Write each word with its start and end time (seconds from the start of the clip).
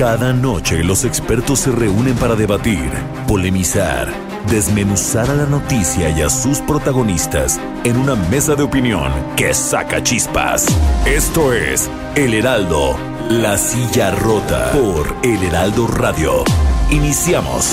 Cada 0.00 0.32
noche 0.32 0.82
los 0.82 1.04
expertos 1.04 1.58
se 1.58 1.72
reúnen 1.72 2.14
para 2.14 2.34
debatir, 2.34 2.90
polemizar, 3.28 4.08
desmenuzar 4.48 5.28
a 5.28 5.34
la 5.34 5.44
noticia 5.44 6.08
y 6.08 6.22
a 6.22 6.30
sus 6.30 6.60
protagonistas 6.60 7.60
en 7.84 7.98
una 7.98 8.14
mesa 8.14 8.54
de 8.54 8.62
opinión 8.62 9.12
que 9.36 9.52
saca 9.52 10.02
chispas. 10.02 10.64
Esto 11.04 11.52
es 11.52 11.90
El 12.14 12.32
Heraldo, 12.32 12.96
la 13.28 13.58
silla 13.58 14.10
rota 14.12 14.72
por 14.72 15.14
El 15.22 15.42
Heraldo 15.42 15.86
Radio. 15.86 16.44
Iniciamos. 16.90 17.70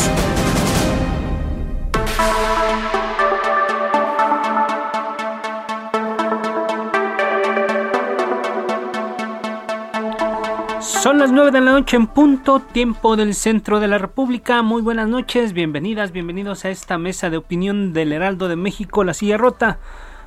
Son 11.07 11.19
las 11.19 11.31
9 11.31 11.51
de 11.51 11.61
la 11.61 11.71
noche 11.71 11.95
en 11.95 12.07
punto, 12.07 12.59
tiempo 12.59 13.15
del 13.15 13.33
centro 13.33 13.79
de 13.79 13.87
la 13.87 13.97
República. 13.97 14.61
Muy 14.61 14.81
buenas 14.81 15.07
noches, 15.07 15.53
bienvenidas, 15.53 16.11
bienvenidos 16.11 16.65
a 16.65 16.69
esta 16.69 16.97
mesa 16.97 17.29
de 17.29 17.37
opinión 17.37 17.93
del 17.93 18.11
Heraldo 18.11 18.49
de 18.49 18.57
México, 18.57 19.05
La 19.05 19.13
Silla 19.13 19.37
Rota. 19.37 19.79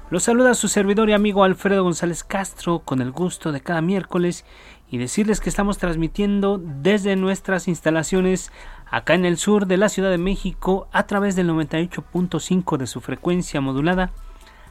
Los 0.08 0.22
saluda 0.22 0.54
su 0.54 0.68
servidor 0.68 1.10
y 1.10 1.12
amigo 1.12 1.44
Alfredo 1.44 1.82
González 1.82 2.24
Castro 2.24 2.78
con 2.78 3.02
el 3.02 3.10
gusto 3.10 3.52
de 3.52 3.60
cada 3.60 3.82
miércoles 3.82 4.46
y 4.90 4.96
decirles 4.96 5.40
que 5.40 5.50
estamos 5.50 5.76
transmitiendo 5.76 6.56
desde 6.56 7.14
nuestras 7.14 7.68
instalaciones 7.68 8.50
acá 8.90 9.12
en 9.12 9.26
el 9.26 9.36
sur 9.36 9.66
de 9.66 9.76
la 9.76 9.90
Ciudad 9.90 10.08
de 10.08 10.16
México 10.16 10.88
a 10.92 11.02
través 11.02 11.36
del 11.36 11.50
98.5 11.50 12.78
de 12.78 12.86
su 12.86 13.02
frecuencia 13.02 13.60
modulada 13.60 14.12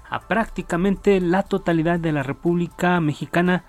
a 0.09 0.21
prácticamente 0.21 1.21
la 1.21 1.43
totalidad 1.43 1.99
de 1.99 2.13
la 2.13 2.23
República 2.23 2.99
Mexicana 2.99 3.63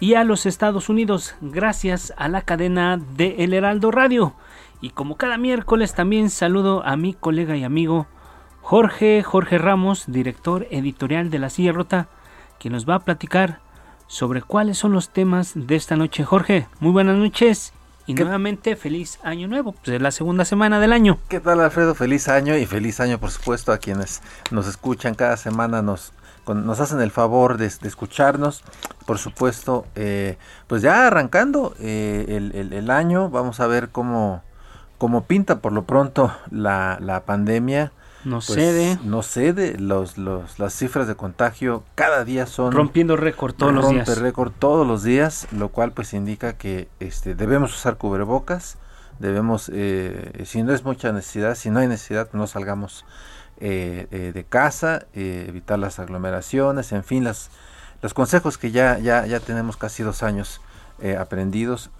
y 0.00 0.14
a 0.14 0.24
los 0.24 0.46
Estados 0.46 0.88
Unidos 0.88 1.34
gracias 1.40 2.12
a 2.16 2.28
la 2.28 2.42
cadena 2.42 2.98
de 3.16 3.36
El 3.38 3.52
Heraldo 3.52 3.90
Radio. 3.90 4.34
Y 4.80 4.90
como 4.90 5.16
cada 5.16 5.38
miércoles 5.38 5.94
también 5.94 6.30
saludo 6.30 6.84
a 6.84 6.96
mi 6.96 7.14
colega 7.14 7.56
y 7.56 7.64
amigo 7.64 8.06
Jorge 8.62 9.22
Jorge 9.22 9.58
Ramos, 9.58 10.04
director 10.06 10.66
editorial 10.70 11.30
de 11.30 11.38
La 11.38 11.50
Silla 11.50 11.72
Rota, 11.72 12.08
que 12.58 12.70
nos 12.70 12.88
va 12.88 12.96
a 12.96 13.00
platicar 13.00 13.60
sobre 14.06 14.42
cuáles 14.42 14.78
son 14.78 14.92
los 14.92 15.10
temas 15.10 15.52
de 15.54 15.74
esta 15.74 15.96
noche. 15.96 16.24
Jorge, 16.24 16.66
muy 16.80 16.92
buenas 16.92 17.16
noches 17.16 17.72
y 18.06 18.14
nuevamente 18.14 18.76
feliz 18.76 19.18
año 19.22 19.48
nuevo, 19.48 19.72
pues 19.72 19.88
es 19.96 20.02
la 20.02 20.10
segunda 20.10 20.44
semana 20.44 20.80
del 20.80 20.92
año. 20.92 21.18
¿Qué 21.28 21.40
tal 21.40 21.60
Alfredo? 21.60 21.94
Feliz 21.94 22.28
año 22.28 22.56
y 22.56 22.66
feliz 22.66 23.00
año 23.00 23.18
por 23.18 23.30
supuesto 23.30 23.72
a 23.72 23.78
quienes 23.78 24.22
nos 24.50 24.66
escuchan 24.66 25.14
cada 25.14 25.36
semana, 25.36 25.82
nos 25.82 26.12
nos 26.54 26.80
hacen 26.80 27.00
el 27.00 27.10
favor 27.10 27.58
de, 27.58 27.66
escucharnos. 27.66 28.62
Por 29.06 29.18
supuesto, 29.18 29.86
eh, 29.94 30.36
pues 30.66 30.82
ya 30.82 31.06
arrancando 31.06 31.74
eh, 31.80 32.50
el, 32.70 32.90
año, 32.90 33.30
vamos 33.30 33.60
a 33.60 33.66
ver 33.66 33.88
cómo, 33.88 34.42
cómo 34.98 35.24
pinta 35.24 35.60
por 35.60 35.72
lo 35.72 35.84
pronto 35.84 36.32
la, 36.50 36.98
la 37.00 37.24
pandemia. 37.24 37.92
No 38.24 38.36
pues, 38.36 38.46
cede. 38.46 38.98
No 39.04 39.22
cede. 39.22 39.78
Los, 39.78 40.18
los, 40.18 40.58
las 40.58 40.74
cifras 40.74 41.06
de 41.06 41.14
contagio 41.14 41.84
cada 41.94 42.24
día 42.24 42.46
son... 42.46 42.72
Rompiendo 42.72 43.16
récord 43.16 43.54
todos 43.54 43.72
los 43.72 43.88
días. 43.88 44.06
Rompe 44.06 44.20
récord 44.20 44.52
todos 44.58 44.86
los 44.86 45.02
días, 45.02 45.48
lo 45.52 45.70
cual 45.70 45.92
pues 45.92 46.12
indica 46.12 46.54
que 46.54 46.88
este, 47.00 47.34
debemos 47.34 47.74
usar 47.74 47.96
cubrebocas. 47.96 48.76
Debemos, 49.18 49.70
eh, 49.72 50.44
si 50.44 50.62
no 50.62 50.72
es 50.72 50.84
mucha 50.84 51.12
necesidad, 51.12 51.56
si 51.56 51.70
no 51.70 51.80
hay 51.80 51.88
necesidad, 51.88 52.28
no 52.32 52.46
salgamos 52.46 53.04
eh, 53.60 54.06
eh, 54.12 54.30
de 54.32 54.44
casa, 54.44 55.06
eh, 55.14 55.46
evitar 55.48 55.80
las 55.80 55.98
aglomeraciones, 55.98 56.92
en 56.92 57.02
fin, 57.02 57.24
las, 57.24 57.50
los 58.02 58.14
consejos 58.14 58.56
que 58.56 58.70
ya, 58.70 59.00
ya, 59.00 59.26
ya 59.26 59.40
tenemos 59.40 59.76
casi 59.76 60.04
dos 60.04 60.22
años 60.22 60.60
aprendidos, 61.18 61.90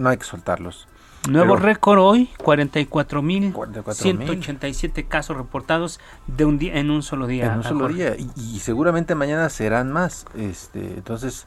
no 0.00 0.08
hay 0.10 0.18
que 0.18 0.24
soltarlos. 0.24 0.88
Nuevo 1.28 1.56
récord 1.56 1.98
hoy, 1.98 2.30
44.187 2.38 5.08
casos 5.08 5.36
reportados 5.36 5.98
de 6.26 6.44
un 6.44 6.58
día 6.58 6.78
en 6.78 6.90
un 6.90 7.02
solo 7.02 7.26
día. 7.26 7.46
En 7.46 7.56
un 7.58 7.62
solo 7.62 7.88
día 7.88 8.14
y, 8.16 8.58
seguramente 8.60 9.14
mañana 9.14 9.48
serán 9.50 9.90
más. 9.90 10.26
Este, 10.34 10.80
entonces, 10.80 11.46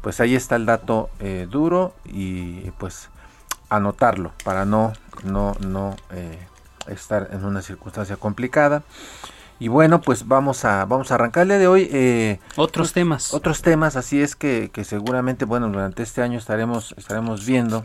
pues 0.00 0.20
ahí 0.20 0.36
está 0.36 0.54
el 0.56 0.66
dato 0.66 1.10
duro 1.50 1.94
y 2.04 2.70
pues 2.78 3.10
anotarlo 3.68 4.32
para 4.44 4.64
no 4.64 4.92
no 5.24 5.54
no 5.60 5.96
estar 6.90 7.28
en 7.32 7.44
una 7.44 7.62
circunstancia 7.62 8.16
complicada. 8.16 8.82
Y 9.60 9.68
bueno, 9.68 10.00
pues 10.00 10.28
vamos 10.28 10.64
a, 10.64 10.84
vamos 10.84 11.10
a 11.10 11.16
arrancarle 11.16 11.58
de 11.58 11.66
hoy. 11.66 11.88
Eh, 11.92 12.38
otros 12.56 12.92
temas. 12.92 13.34
Otros 13.34 13.60
temas, 13.62 13.96
así 13.96 14.22
es 14.22 14.36
que, 14.36 14.70
que, 14.72 14.84
seguramente, 14.84 15.44
bueno, 15.44 15.68
durante 15.68 16.02
este 16.04 16.22
año 16.22 16.38
estaremos, 16.38 16.94
estaremos 16.96 17.44
viendo. 17.44 17.82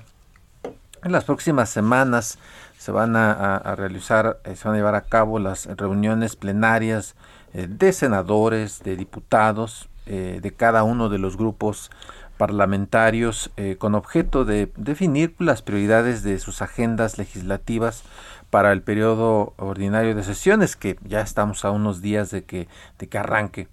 En 1.04 1.12
las 1.12 1.24
próximas 1.24 1.70
semanas 1.70 2.38
se 2.78 2.92
van 2.92 3.16
a, 3.16 3.76
realizar, 3.76 4.40
eh, 4.44 4.56
se 4.56 4.66
van 4.68 4.76
a 4.76 4.78
llevar 4.78 4.96
a 4.96 5.02
cabo 5.02 5.40
las 5.40 5.66
reuniones 5.66 6.36
plenarias 6.36 7.16
eh, 7.54 7.68
de 7.68 7.92
senadores, 7.92 8.84
de 8.84 8.96
diputados, 8.96 9.90
de 10.06 10.54
cada 10.58 10.84
uno 10.84 11.08
de 11.08 11.18
los 11.18 11.38
grupos 11.38 11.90
parlamentarios, 12.38 13.52
con 13.78 13.96
objeto 13.96 14.44
de 14.44 14.70
definir 14.76 15.34
las 15.40 15.62
prioridades 15.62 16.24
de 16.24 16.40
sus 16.40 16.62
agendas 16.62 17.18
legislativas 17.18 18.04
para 18.54 18.72
el 18.72 18.84
periodo 18.84 19.56
ordinario 19.58 20.14
de 20.14 20.24
sesiones, 20.24 20.76
que 20.76 21.00
ya 21.02 21.22
estamos 21.22 21.66
a 21.66 21.72
unos 21.72 22.04
días 22.04 22.30
de 22.30 22.44
que, 22.44 22.68
de 23.00 23.10
que 23.10 23.18
arranque. 23.18 23.68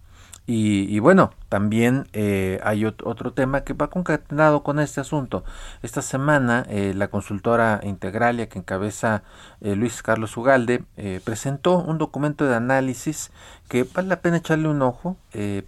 Y, 0.53 0.99
bueno, 0.99 1.31
también 1.49 2.09
eh, 2.13 2.59
hay 2.65 2.85
otro, 2.85 3.33
tema 3.33 3.61
que 3.61 3.73
va 3.73 3.89
concatenado 3.89 4.65
con 4.65 4.81
este 4.81 5.01
asunto. 5.01 5.45
Esta 5.85 6.03
semana 6.03 6.67
eh, 6.69 6.93
la 6.93 7.07
consultora 7.07 7.79
Integralia 7.85 8.49
que 8.49 8.59
encabeza 8.59 9.23
eh, 9.61 9.77
Luis 9.77 10.03
Carlos 10.03 10.37
Ugalde 10.37 10.83
presentó 11.23 11.79
un 11.79 11.99
documento 11.99 12.47
de 12.47 12.57
análisis 12.57 13.31
que 13.69 13.85
vale 13.85 14.09
la 14.09 14.23
pena 14.23 14.39
echarle 14.39 14.67
un 14.67 14.83
ojo. 14.83 15.17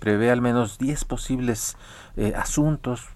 prevé 0.00 0.32
al 0.32 0.40
menos 0.40 0.78
10 0.78 1.04
posibles 1.04 1.76
asuntos 2.34 3.06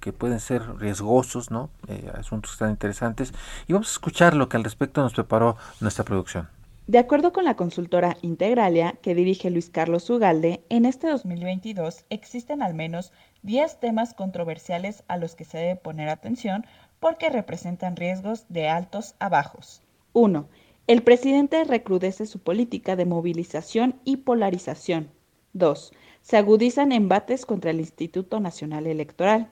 que 0.00 0.12
pueden 0.14 0.40
ser 0.40 0.62
riesgosos, 0.78 1.50
¿no? 1.50 1.68
asuntos 2.14 2.56
tan 2.56 2.70
interesantes. 2.70 3.34
Y 3.68 3.74
vamos 3.74 3.88
a 3.88 3.92
escuchar 3.92 4.34
lo 4.34 4.48
que 4.48 4.56
al 4.56 4.64
respecto 4.64 5.02
nos 5.02 5.12
preparó 5.12 5.58
nuestra 5.80 6.04
producción. 6.04 6.48
De 6.86 6.98
acuerdo 6.98 7.32
con 7.32 7.46
la 7.46 7.56
consultora 7.56 8.18
Integralia 8.20 8.98
que 9.00 9.14
dirige 9.14 9.48
Luis 9.48 9.70
Carlos 9.70 10.10
Ugalde, 10.10 10.66
en 10.68 10.84
este 10.84 11.08
2022 11.08 12.04
existen 12.10 12.60
al 12.60 12.74
menos 12.74 13.10
10 13.42 13.80
temas 13.80 14.12
controversiales 14.12 15.02
a 15.08 15.16
los 15.16 15.34
que 15.34 15.46
se 15.46 15.56
debe 15.56 15.76
poner 15.76 16.10
atención 16.10 16.66
porque 17.00 17.30
representan 17.30 17.96
riesgos 17.96 18.44
de 18.50 18.68
altos 18.68 19.14
a 19.18 19.30
bajos. 19.30 19.80
1. 20.12 20.46
El 20.86 21.02
presidente 21.02 21.64
recrudece 21.64 22.26
su 22.26 22.40
política 22.40 22.96
de 22.96 23.06
movilización 23.06 23.98
y 24.04 24.18
polarización. 24.18 25.08
2. 25.54 25.90
Se 26.20 26.36
agudizan 26.36 26.92
embates 26.92 27.46
contra 27.46 27.70
el 27.70 27.80
Instituto 27.80 28.40
Nacional 28.40 28.86
Electoral. 28.86 29.50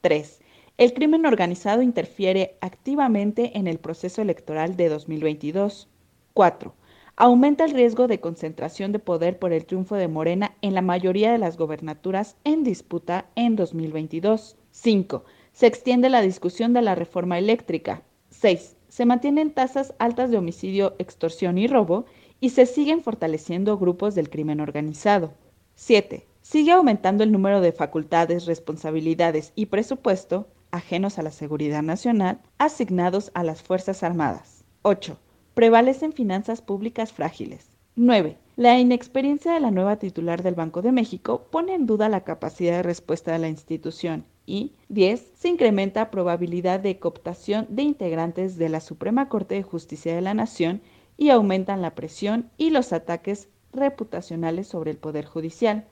3. 0.00 0.40
El 0.78 0.94
crimen 0.94 1.26
organizado 1.26 1.82
interfiere 1.82 2.56
activamente 2.62 3.58
en 3.58 3.66
el 3.66 3.78
proceso 3.78 4.22
electoral 4.22 4.76
de 4.76 4.88
2022. 4.88 5.89
4. 6.34 6.74
Aumenta 7.16 7.64
el 7.64 7.72
riesgo 7.72 8.06
de 8.06 8.20
concentración 8.20 8.92
de 8.92 8.98
poder 8.98 9.38
por 9.38 9.52
el 9.52 9.66
triunfo 9.66 9.94
de 9.96 10.08
Morena 10.08 10.56
en 10.62 10.74
la 10.74 10.80
mayoría 10.80 11.32
de 11.32 11.38
las 11.38 11.58
gobernaturas 11.58 12.36
en 12.44 12.64
disputa 12.64 13.26
en 13.34 13.56
2022. 13.56 14.56
5. 14.70 15.24
Se 15.52 15.66
extiende 15.66 16.08
la 16.08 16.22
discusión 16.22 16.72
de 16.72 16.82
la 16.82 16.94
reforma 16.94 17.36
eléctrica. 17.38 18.02
6. 18.30 18.76
Se 18.88 19.04
mantienen 19.04 19.50
tasas 19.52 19.92
altas 19.98 20.30
de 20.30 20.38
homicidio, 20.38 20.94
extorsión 20.98 21.58
y 21.58 21.66
robo 21.66 22.06
y 22.40 22.50
se 22.50 22.64
siguen 22.64 23.02
fortaleciendo 23.02 23.76
grupos 23.76 24.14
del 24.14 24.30
crimen 24.30 24.60
organizado. 24.60 25.32
7. 25.74 26.26
Sigue 26.40 26.72
aumentando 26.72 27.22
el 27.22 27.32
número 27.32 27.60
de 27.60 27.72
facultades, 27.72 28.46
responsabilidades 28.46 29.52
y 29.54 29.66
presupuesto 29.66 30.46
ajenos 30.70 31.18
a 31.18 31.22
la 31.22 31.32
seguridad 31.32 31.82
nacional 31.82 32.40
asignados 32.56 33.30
a 33.34 33.44
las 33.44 33.62
Fuerzas 33.62 34.02
Armadas. 34.02 34.64
8 34.82 35.18
prevalecen 35.54 36.12
finanzas 36.12 36.62
públicas 36.62 37.12
frágiles. 37.12 37.66
9. 37.96 38.36
La 38.56 38.78
inexperiencia 38.78 39.52
de 39.52 39.60
la 39.60 39.70
nueva 39.70 39.96
titular 39.96 40.42
del 40.42 40.54
Banco 40.54 40.82
de 40.82 40.92
México 40.92 41.46
pone 41.50 41.74
en 41.74 41.86
duda 41.86 42.08
la 42.08 42.24
capacidad 42.24 42.76
de 42.76 42.82
respuesta 42.82 43.32
de 43.32 43.38
la 43.38 43.48
institución 43.48 44.24
y 44.46 44.72
10. 44.88 45.32
Se 45.34 45.48
incrementa 45.48 46.10
probabilidad 46.10 46.80
de 46.80 46.98
cooptación 46.98 47.66
de 47.68 47.82
integrantes 47.82 48.56
de 48.56 48.68
la 48.68 48.80
Suprema 48.80 49.28
Corte 49.28 49.54
de 49.56 49.62
Justicia 49.62 50.14
de 50.14 50.20
la 50.20 50.34
Nación 50.34 50.82
y 51.16 51.30
aumentan 51.30 51.82
la 51.82 51.94
presión 51.94 52.50
y 52.56 52.70
los 52.70 52.92
ataques 52.92 53.48
reputacionales 53.72 54.68
sobre 54.68 54.90
el 54.90 54.96
Poder 54.96 55.26
Judicial. 55.26 55.86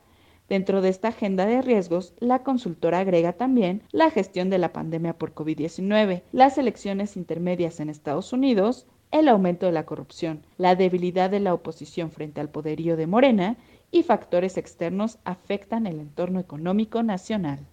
Dentro 0.49 0.81
de 0.81 0.89
esta 0.89 1.09
agenda 1.09 1.45
de 1.45 1.61
riesgos, 1.61 2.15
la 2.21 2.43
consultora 2.43 3.01
agrega 3.01 3.35
también 3.35 3.83
la 3.93 4.11
gestión 4.11 4.49
de 4.49 4.59
la 4.59 4.73
pandemia 4.73 5.13
por 5.19 5.35
COVID-19, 5.35 6.23
las 6.33 6.57
elecciones 6.57 7.17
intermedias 7.17 7.81
en 7.81 7.91
Estados 7.91 8.33
Unidos, 8.33 8.87
el 9.11 9.29
aumento 9.29 9.67
de 9.67 9.73
la 9.73 9.87
corrupción, 9.87 10.45
la 10.57 10.75
debilidad 10.75 11.31
de 11.31 11.41
la 11.41 11.55
oposición 11.55 12.11
frente 12.11 12.41
al 12.41 12.51
poderío 12.51 12.97
de 12.97 13.07
Morena 13.07 13.57
y 13.91 14.03
factores 14.03 14.57
externos 14.57 15.19
afectan 15.25 15.87
el 15.87 16.01
entorno 16.01 16.41
económico 16.41 17.03
nacional. 17.03 17.67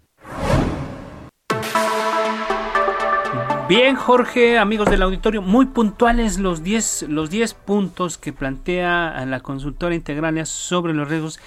Bien, 3.67 3.95
Jorge, 3.95 4.59
amigos 4.59 4.91
del 4.91 5.01
auditorio, 5.01 5.41
muy 5.41 5.65
puntuales 5.65 6.37
los 6.37 6.61
10 6.61 7.07
los 7.09 7.53
puntos 7.65 8.19
que 8.19 8.31
plantea 8.31 9.25
la 9.25 9.39
consultora 9.39 9.95
Integralia 9.95 10.45
sobre 10.45 10.93
los 10.93 11.09
riesgos 11.09 11.39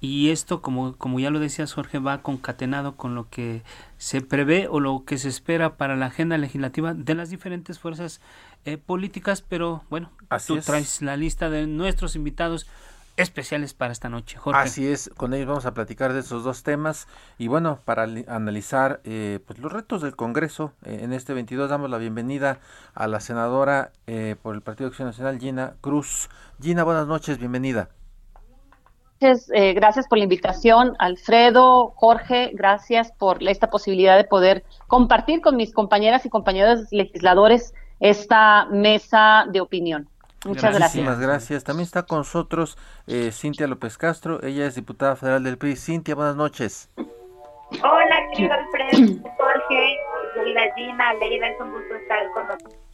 y 0.00 0.30
esto, 0.30 0.62
como, 0.62 0.96
como 0.96 1.20
ya 1.20 1.30
lo 1.30 1.40
decías, 1.40 1.72
Jorge, 1.72 1.98
va 1.98 2.22
concatenado 2.22 2.96
con 2.96 3.14
lo 3.14 3.28
que 3.28 3.62
se 3.98 4.20
prevé 4.20 4.66
o 4.68 4.80
lo 4.80 5.04
que 5.04 5.18
se 5.18 5.28
espera 5.28 5.76
para 5.76 5.96
la 5.96 6.06
agenda 6.06 6.38
legislativa 6.38 6.94
de 6.94 7.14
las 7.14 7.30
diferentes 7.30 7.78
fuerzas 7.78 8.20
eh, 8.64 8.78
políticas, 8.78 9.42
pero 9.42 9.84
bueno, 9.90 10.10
tú 10.46 10.58
traes 10.60 11.02
la 11.02 11.16
lista 11.16 11.50
de 11.50 11.66
nuestros 11.66 12.16
invitados 12.16 12.66
especiales 13.16 13.74
para 13.74 13.92
esta 13.92 14.08
noche. 14.08 14.38
Jorge. 14.38 14.60
Así 14.60 14.86
es, 14.86 15.10
con 15.16 15.34
ellos 15.34 15.48
vamos 15.48 15.66
a 15.66 15.74
platicar 15.74 16.12
de 16.12 16.20
esos 16.20 16.44
dos 16.44 16.62
temas 16.62 17.06
y 17.38 17.48
bueno, 17.48 17.78
para 17.84 18.04
analizar 18.28 19.00
eh, 19.04 19.40
pues 19.46 19.58
los 19.58 19.72
retos 19.72 20.02
del 20.02 20.16
Congreso 20.16 20.72
eh, 20.84 21.00
en 21.02 21.12
este 21.12 21.34
22 21.34 21.70
damos 21.70 21.90
la 21.90 21.98
bienvenida 21.98 22.60
a 22.94 23.06
la 23.06 23.20
senadora 23.20 23.92
eh, 24.06 24.36
por 24.42 24.54
el 24.54 24.62
Partido 24.62 24.88
Acción 24.88 25.08
Nacional, 25.08 25.38
Gina 25.38 25.74
Cruz. 25.80 26.28
Gina, 26.60 26.84
buenas 26.84 27.06
noches, 27.06 27.38
bienvenida. 27.38 27.90
Gracias 29.20 30.08
por 30.08 30.18
la 30.18 30.24
invitación, 30.24 30.96
Alfredo, 30.98 31.92
Jorge, 31.96 32.50
gracias 32.54 33.12
por 33.12 33.42
esta 33.42 33.70
posibilidad 33.70 34.16
de 34.16 34.24
poder 34.24 34.64
compartir 34.86 35.40
con 35.40 35.56
mis 35.56 35.72
compañeras 35.72 36.24
y 36.26 36.30
compañeros 36.30 36.88
legisladores 36.90 37.74
esta 38.00 38.66
mesa 38.66 39.44
de 39.50 39.60
opinión. 39.60 40.08
Muchas 40.46 40.74
gracias. 40.74 40.94
Muchísimas 40.94 41.20
gracias. 41.20 41.64
También 41.64 41.84
está 41.84 42.04
con 42.04 42.18
nosotros 42.18 42.78
eh, 43.06 43.30
Cintia 43.30 43.66
López 43.66 43.98
Castro. 43.98 44.42
Ella 44.42 44.66
es 44.66 44.74
diputada 44.74 45.14
federal 45.16 45.44
del 45.44 45.58
PRI. 45.58 45.76
Cintia, 45.76 46.14
buenas 46.14 46.36
noches. 46.36 46.88
Hola, 46.96 48.16
querido 48.32 48.54
Alfredo, 48.54 49.22
Jorge, 49.38 49.96
querida 50.34 50.60
Gina, 50.74 51.14
Leida, 51.14 51.48
es 51.48 51.60
un 51.60 51.70
gusto 51.70 51.94
estar 51.94 52.18
con 52.32 52.46
nosotros. 52.48 52.89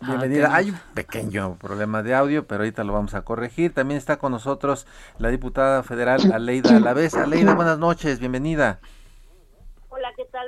Bienvenida. 0.00 0.54
Hay 0.54 0.70
un 0.70 0.78
pequeño 0.94 1.56
problema 1.56 2.04
de 2.04 2.14
audio, 2.14 2.46
pero 2.46 2.62
ahorita 2.62 2.84
lo 2.84 2.92
vamos 2.92 3.14
a 3.14 3.22
corregir. 3.22 3.74
También 3.74 3.98
está 3.98 4.16
con 4.16 4.30
nosotros 4.30 4.86
la 5.18 5.30
diputada 5.30 5.82
federal 5.82 6.32
Aleida 6.32 6.76
Alavés. 6.76 7.14
Aleida, 7.14 7.54
buenas 7.54 7.78
noches, 7.78 8.20
bienvenida. 8.20 8.78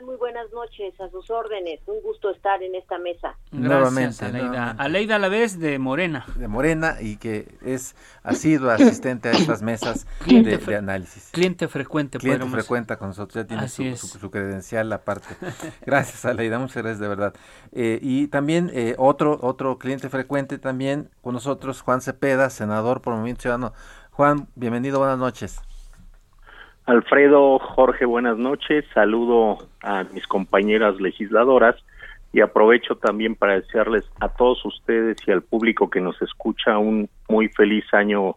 Muy 0.04 0.16
buenas 0.16 0.50
noches, 0.52 0.98
a 1.00 1.10
sus 1.10 1.28
órdenes. 1.30 1.80
Un 1.86 2.00
gusto 2.00 2.30
estar 2.30 2.62
en 2.62 2.74
esta 2.76 2.96
mesa. 2.98 3.36
Nuevamente, 3.50 4.24
Aleida. 4.24 4.70
Aleida 4.78 5.16
a 5.16 5.18
la 5.18 5.28
vez 5.28 5.58
de 5.58 5.78
Morena. 5.80 6.24
De 6.36 6.46
Morena 6.46 6.96
y 7.00 7.16
que 7.16 7.48
es 7.60 7.96
ha 8.22 8.32
sido 8.34 8.70
asistente 8.70 9.28
a 9.28 9.32
estas 9.32 9.62
mesas 9.62 10.06
de, 10.26 10.76
análisis. 10.76 11.30
Cliente 11.32 11.66
frecuente. 11.66 12.18
Cliente 12.18 12.46
frecuente 12.46 12.96
con 12.96 13.08
nosotros, 13.08 13.34
ya 13.34 13.46
tiene 13.46 13.68
su, 13.68 14.30
credencial 14.30 14.92
aparte. 14.92 15.28
Gracias, 15.84 16.24
Aleida, 16.24 16.58
muchas 16.58 16.76
gracias 16.76 17.00
de 17.00 17.08
verdad. 17.08 17.34
Eh, 17.72 17.98
y 18.00 18.28
también 18.28 18.70
eh, 18.72 18.94
otro, 18.96 19.38
otro 19.42 19.78
cliente 19.78 20.08
frecuente 20.08 20.58
también 20.58 21.10
con 21.20 21.34
nosotros, 21.34 21.82
Juan 21.82 22.00
Cepeda, 22.00 22.48
senador 22.48 23.02
por 23.02 23.14
Movimiento 23.14 23.42
Ciudadano. 23.42 23.72
Juan, 24.12 24.48
bienvenido, 24.54 24.98
buenas 24.98 25.18
noches. 25.18 25.60
Alfredo, 26.90 27.60
Jorge, 27.60 28.04
buenas 28.04 28.36
noches. 28.36 28.84
Saludo 28.92 29.58
a 29.80 30.02
mis 30.12 30.26
compañeras 30.26 31.00
legisladoras 31.00 31.76
y 32.32 32.40
aprovecho 32.40 32.96
también 32.96 33.36
para 33.36 33.60
desearles 33.60 34.04
a 34.18 34.28
todos 34.28 34.64
ustedes 34.64 35.16
y 35.24 35.30
al 35.30 35.42
público 35.42 35.88
que 35.88 36.00
nos 36.00 36.20
escucha 36.20 36.78
un 36.78 37.08
muy 37.28 37.48
feliz 37.48 37.84
año 37.92 38.36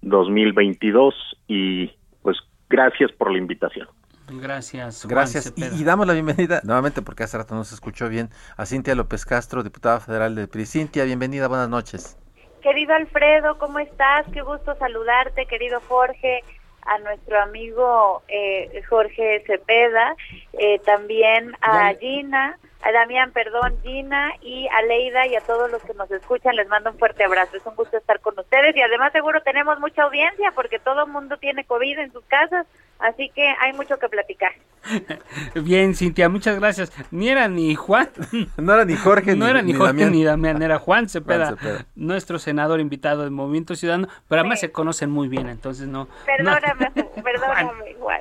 2022 0.00 1.14
y 1.46 1.92
pues 2.22 2.38
gracias 2.68 3.12
por 3.12 3.30
la 3.30 3.38
invitación. 3.38 3.86
Gracias. 4.28 5.06
Gracias. 5.06 5.54
Y, 5.56 5.84
damos 5.84 6.04
la 6.08 6.14
bienvenida 6.14 6.60
nuevamente 6.64 7.02
porque 7.02 7.22
hace 7.22 7.38
rato 7.38 7.54
no 7.54 7.62
se 7.62 7.76
escuchó 7.76 8.08
bien 8.08 8.30
a 8.56 8.66
Cintia 8.66 8.96
López 8.96 9.24
Castro, 9.24 9.62
diputada 9.62 10.00
federal 10.00 10.34
del 10.34 10.48
PRI. 10.48 10.66
Cintia, 10.66 11.04
bienvenida, 11.04 11.46
buenas 11.46 11.68
noches. 11.68 12.18
Querido 12.62 12.94
Alfredo, 12.94 13.58
¿cómo 13.58 13.78
estás? 13.78 14.26
Qué 14.32 14.42
gusto 14.42 14.74
saludarte, 14.76 15.46
querido 15.46 15.80
Jorge 15.86 16.42
a 16.82 16.98
nuestro 16.98 17.40
amigo 17.40 18.22
eh, 18.28 18.82
Jorge 18.88 19.42
Cepeda, 19.46 20.16
eh, 20.52 20.78
también 20.80 21.52
a 21.60 21.94
Gina, 21.94 22.58
a 22.82 22.92
Damián, 22.92 23.32
perdón, 23.32 23.78
Gina 23.82 24.32
y 24.40 24.66
a 24.68 24.82
Leida 24.82 25.26
y 25.26 25.36
a 25.36 25.40
todos 25.40 25.70
los 25.70 25.82
que 25.82 25.94
nos 25.94 26.10
escuchan, 26.10 26.56
les 26.56 26.68
mando 26.68 26.90
un 26.90 26.98
fuerte 26.98 27.24
abrazo. 27.24 27.56
Es 27.56 27.64
un 27.64 27.76
gusto 27.76 27.96
estar 27.96 28.20
con 28.20 28.38
ustedes 28.38 28.74
y 28.76 28.82
además 28.82 29.12
seguro 29.12 29.40
tenemos 29.42 29.78
mucha 29.78 30.02
audiencia 30.02 30.50
porque 30.54 30.80
todo 30.80 31.04
el 31.04 31.10
mundo 31.10 31.36
tiene 31.36 31.64
COVID 31.64 31.98
en 31.98 32.12
sus 32.12 32.24
casas, 32.24 32.66
así 33.02 33.30
que 33.34 33.46
hay 33.60 33.72
mucho 33.72 33.98
que 33.98 34.08
platicar. 34.08 34.52
Bien, 35.54 35.94
Cintia, 35.94 36.28
muchas 36.28 36.58
gracias. 36.58 36.92
Ni 37.10 37.28
era 37.28 37.48
ni 37.48 37.74
Juan. 37.74 38.08
no 38.56 38.74
era 38.74 38.84
ni 38.84 38.96
Jorge, 38.96 39.36
no 39.36 39.46
era 39.46 39.62
ni, 39.62 39.72
Jorge 39.74 40.10
ni 40.10 40.24
Damián, 40.24 40.62
era 40.62 40.78
Juan 40.78 41.08
Cepeda, 41.08 41.56
nuestro 41.94 42.38
senador 42.38 42.80
invitado 42.80 43.22
del 43.22 43.30
Movimiento 43.30 43.74
Ciudadano, 43.74 44.08
pero 44.28 44.40
además 44.40 44.60
se 44.60 44.72
conocen 44.72 45.10
muy 45.10 45.28
bien, 45.28 45.48
entonces 45.48 45.86
no. 45.88 46.08
Perdóname, 46.26 46.90
perdóname, 47.22 47.94
Juan. 47.98 48.20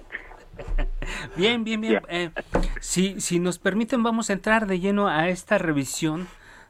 Bien, 1.35 1.63
bien, 1.63 1.81
bien. 1.81 2.01
Eh, 2.09 2.29
si, 2.79 3.19
si 3.19 3.39
nos 3.39 3.57
permiten, 3.57 4.03
vamos 4.03 4.29
a 4.29 4.33
entrar 4.33 4.67
de 4.67 4.79
lleno 4.79 5.07
a 5.07 5.29
esta 5.29 5.57
revisión 5.57 6.27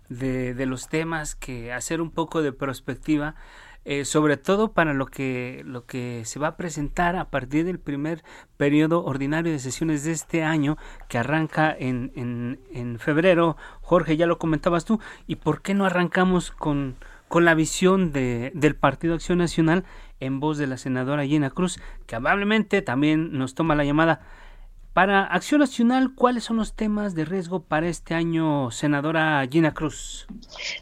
de, 0.08 0.54
de 0.54 0.66
los 0.66 0.88
temas, 0.88 1.36
que 1.36 1.74
hacer 1.74 2.02
un 2.02 2.12
poco 2.12 2.42
de 2.42 2.54
perspectiva. 2.54 3.36
Eh, 3.84 4.06
sobre 4.06 4.38
todo 4.38 4.74
para 4.74 4.94
lo 4.94 5.08
que, 5.08 5.64
lo 5.66 5.88
que 5.88 6.22
se 6.26 6.38
va 6.38 6.50
a 6.50 6.58
presentar 6.58 7.16
a 7.16 7.32
partir 7.32 7.66
del 7.66 7.80
primer 7.80 8.24
periodo 8.56 9.04
ordinario 9.04 9.52
de 9.52 9.58
sesiones 9.58 10.04
de 10.04 10.12
este 10.12 10.44
año, 10.44 10.78
que 11.10 11.18
arranca 11.18 11.76
en, 11.78 12.12
en, 12.16 12.60
en 12.72 13.00
febrero. 13.00 13.58
Jorge, 13.82 14.18
ya 14.18 14.28
lo 14.28 14.38
comentabas 14.38 14.86
tú, 14.86 15.00
¿y 15.26 15.38
por 15.38 15.64
qué 15.64 15.74
no 15.74 15.86
arrancamos 15.86 16.52
con, 16.52 16.96
con 17.28 17.44
la 17.44 17.56
visión 17.56 18.12
de, 18.12 18.52
del 18.54 18.76
Partido 18.76 19.16
Acción 19.16 19.40
Nacional 19.40 19.84
en 20.20 20.40
voz 20.40 20.58
de 20.58 20.68
la 20.68 20.78
senadora 20.78 21.26
Gina 21.26 21.50
Cruz, 21.50 21.80
que 22.06 22.16
amablemente 22.16 22.82
también 22.82 23.38
nos 23.38 23.56
toma 23.56 23.74
la 23.76 23.84
llamada. 23.84 24.22
Para 24.94 25.24
Acción 25.24 25.62
Nacional, 25.62 26.10
¿cuáles 26.16 26.44
son 26.44 26.58
los 26.58 26.74
temas 26.74 27.16
de 27.16 27.24
riesgo 27.24 27.62
para 27.62 27.88
este 27.88 28.14
año, 28.14 28.72
senadora 28.72 29.48
Gina 29.50 29.74
Cruz? 29.74 30.28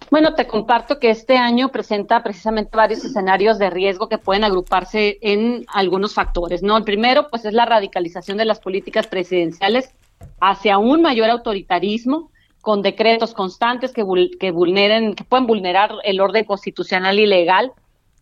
Bueno, 0.09 0.33
te 0.33 0.47
comparto 0.47 0.97
que 0.97 1.11
este 1.11 1.37
año 1.37 1.69
presenta 1.69 2.23
precisamente 2.23 2.75
varios 2.75 3.05
escenarios 3.05 3.59
de 3.59 3.69
riesgo 3.69 4.09
que 4.09 4.17
pueden 4.17 4.43
agruparse 4.43 5.19
en 5.21 5.63
algunos 5.67 6.15
factores, 6.15 6.63
¿no? 6.63 6.75
El 6.75 6.85
primero, 6.85 7.29
pues, 7.29 7.45
es 7.45 7.53
la 7.53 7.65
radicalización 7.65 8.37
de 8.37 8.45
las 8.45 8.59
políticas 8.59 9.05
presidenciales 9.05 9.93
hacia 10.41 10.79
un 10.79 11.03
mayor 11.03 11.29
autoritarismo, 11.29 12.31
con 12.61 12.81
decretos 12.81 13.35
constantes 13.35 13.93
que, 13.93 14.03
que 14.39 14.49
vulneren, 14.49 15.13
que 15.13 15.23
pueden 15.23 15.45
vulnerar 15.45 15.91
el 16.03 16.19
orden 16.19 16.45
constitucional 16.45 17.19
y 17.19 17.27
legal, 17.27 17.73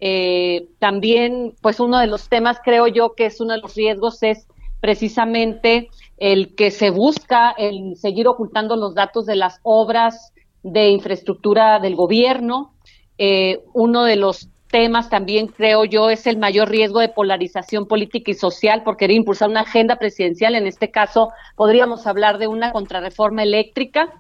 eh, 0.01 0.67
también, 0.79 1.53
pues 1.61 1.79
uno 1.79 1.97
de 1.97 2.07
los 2.07 2.27
temas, 2.27 2.59
creo 2.61 2.87
yo, 2.87 3.15
que 3.15 3.27
es 3.27 3.39
uno 3.39 3.53
de 3.53 3.61
los 3.61 3.73
riesgos 3.73 4.21
es 4.21 4.47
precisamente 4.79 5.89
el 6.17 6.55
que 6.55 6.71
se 6.71 6.89
busca 6.89 7.51
el 7.57 7.95
seguir 7.95 8.27
ocultando 8.27 8.75
los 8.75 8.95
datos 8.95 9.25
de 9.25 9.35
las 9.35 9.59
obras 9.63 10.33
de 10.63 10.89
infraestructura 10.89 11.79
del 11.79 11.95
gobierno. 11.95 12.73
Eh, 13.17 13.59
uno 13.73 14.03
de 14.03 14.15
los 14.15 14.49
temas 14.69 15.09
también, 15.09 15.47
creo 15.47 15.85
yo, 15.85 16.09
es 16.09 16.27
el 16.27 16.37
mayor 16.37 16.69
riesgo 16.69 16.99
de 16.99 17.09
polarización 17.09 17.87
política 17.87 18.31
y 18.31 18.33
social 18.33 18.83
por 18.83 18.97
querer 18.97 19.15
impulsar 19.15 19.49
una 19.49 19.61
agenda 19.61 19.95
presidencial. 19.97 20.55
En 20.55 20.67
este 20.67 20.91
caso, 20.91 21.29
podríamos 21.55 22.05
hablar 22.05 22.37
de 22.37 22.47
una 22.47 22.71
contrarreforma 22.71 23.43
eléctrica 23.43 24.13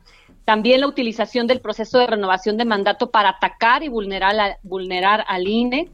también 0.47 0.79
la 0.79 0.87
utilización 0.87 1.45
del 1.45 1.59
proceso 1.59 1.99
de 1.99 2.07
renovación 2.07 2.55
de 2.55 2.63
mandato 2.63 3.11
para 3.11 3.31
atacar 3.31 3.83
y 3.83 3.89
vulnerar, 3.89 4.59
vulnerar 4.63 5.25
al 5.27 5.45
INE. 5.45 5.89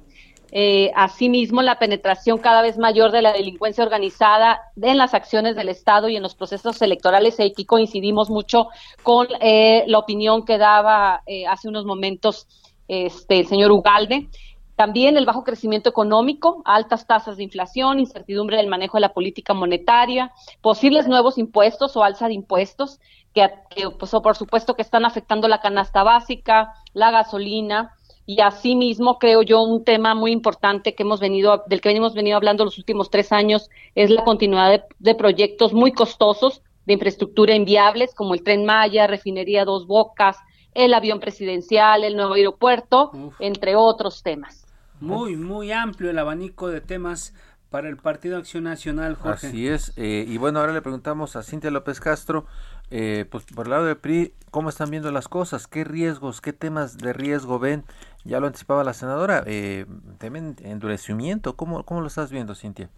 Eh, 0.56 0.92
asimismo, 0.96 1.64
la 1.64 1.80
penetración 1.80 2.38
cada 2.38 2.62
vez 2.62 2.78
mayor 2.78 3.12
de 3.12 3.24
la 3.24 3.34
delincuencia 3.34 3.84
organizada 3.84 4.62
en 4.80 5.00
las 5.00 5.16
acciones 5.16 5.56
del 5.56 5.68
Estado 5.68 6.10
y 6.10 6.16
en 6.16 6.22
los 6.22 6.36
procesos 6.36 6.80
electorales. 6.84 7.40
Y 7.40 7.44
aquí 7.44 7.66
coincidimos 7.66 8.30
mucho 8.30 8.68
con 9.02 9.26
eh, 9.42 9.84
la 9.88 9.98
opinión 9.98 10.46
que 10.46 10.60
daba 10.60 11.24
eh, 11.26 11.48
hace 11.48 11.70
unos 11.70 11.86
momentos 11.86 12.48
este, 12.88 13.40
el 13.40 13.48
señor 13.48 13.72
Ugalde. 13.72 14.28
También 14.76 15.18
el 15.18 15.26
bajo 15.26 15.44
crecimiento 15.44 15.90
económico, 15.90 16.62
altas 16.66 17.08
tasas 17.08 17.38
de 17.38 17.44
inflación, 17.44 18.00
incertidumbre 18.00 18.58
del 18.58 18.68
manejo 18.68 18.98
de 18.98 19.02
la 19.02 19.14
política 19.14 19.56
monetaria, 19.56 20.34
posibles 20.62 21.08
nuevos 21.08 21.40
impuestos 21.40 21.98
o 21.98 22.04
alza 22.04 22.28
de 22.28 22.36
impuestos, 22.36 23.00
que, 23.34 23.50
pues, 23.98 24.12
por 24.12 24.36
supuesto 24.36 24.76
que 24.76 24.84
están 24.84 25.06
afectando 25.06 25.48
la 25.48 25.62
canasta 25.62 26.04
básica, 26.04 26.76
la 26.94 27.10
gasolina, 27.10 27.96
y 28.26 28.42
asimismo 28.42 29.20
creo 29.20 29.42
yo 29.42 29.62
un 29.62 29.84
tema 29.84 30.16
muy 30.16 30.32
importante 30.32 30.96
que 30.96 31.04
hemos 31.04 31.20
venido 31.20 31.64
del 31.68 31.82
que 31.82 31.90
venimos 31.90 32.14
venido 32.14 32.38
hablando 32.38 32.64
los 32.64 32.78
últimos 32.78 33.10
tres 33.10 33.32
años 33.32 33.70
es 33.96 34.10
la 34.10 34.24
continuidad 34.24 34.86
de, 35.00 35.16
proyectos 35.16 35.74
muy 35.74 35.92
costosos 35.92 36.62
de 36.86 36.94
infraestructura 36.94 37.56
inviables 37.56 38.14
como 38.14 38.34
el 38.34 38.44
tren 38.44 38.66
Maya, 38.66 39.08
refinería 39.08 39.66
Dos 39.66 39.88
Bocas, 39.88 40.38
el 40.74 40.94
avión 40.94 41.20
presidencial, 41.20 42.04
el 42.04 42.16
nuevo 42.16 42.34
aeropuerto, 42.34 43.12
entre 43.40 43.76
otros 43.76 44.24
temas. 44.24 44.66
Muy 45.00 45.36
muy 45.36 45.72
amplio 45.72 46.10
el 46.10 46.20
abanico 46.20 46.68
de 46.68 46.82
temas 46.82 47.34
para 47.74 47.90
el 47.90 47.98
Partido 47.98 48.38
Acción 48.38 48.66
Nacional, 48.66 49.16
Jorge. 49.16 49.48
Así 49.48 49.68
es. 49.68 49.94
Eh, 49.96 50.26
y 50.28 50.38
bueno, 50.38 50.60
ahora 50.60 50.74
le 50.74 50.82
preguntamos 50.84 51.36
a 51.36 51.42
Cintia 51.42 51.72
López 51.72 52.00
Castro, 52.00 52.46
eh, 52.96 53.26
pues 53.26 53.44
por 53.46 53.66
el 53.66 53.72
lado 53.72 53.86
de 53.86 53.96
PRI, 53.96 54.34
¿cómo 54.52 54.70
están 54.70 54.92
viendo 54.92 55.12
las 55.12 55.28
cosas? 55.28 55.66
¿Qué 55.66 55.84
riesgos, 55.84 56.42
qué 56.42 56.54
temas 56.54 56.96
de 57.00 57.12
riesgo 57.12 57.58
ven? 57.58 57.84
Ya 58.24 58.40
lo 58.40 58.46
anticipaba 58.46 58.84
la 58.84 58.94
senadora, 58.94 59.44
eh, 59.48 59.88
temen 60.20 60.56
endurecimiento. 60.64 61.56
¿Cómo, 61.56 61.84
¿Cómo 61.86 62.02
lo 62.02 62.08
estás 62.08 62.32
viendo, 62.32 62.54
Cintia? 62.54 62.90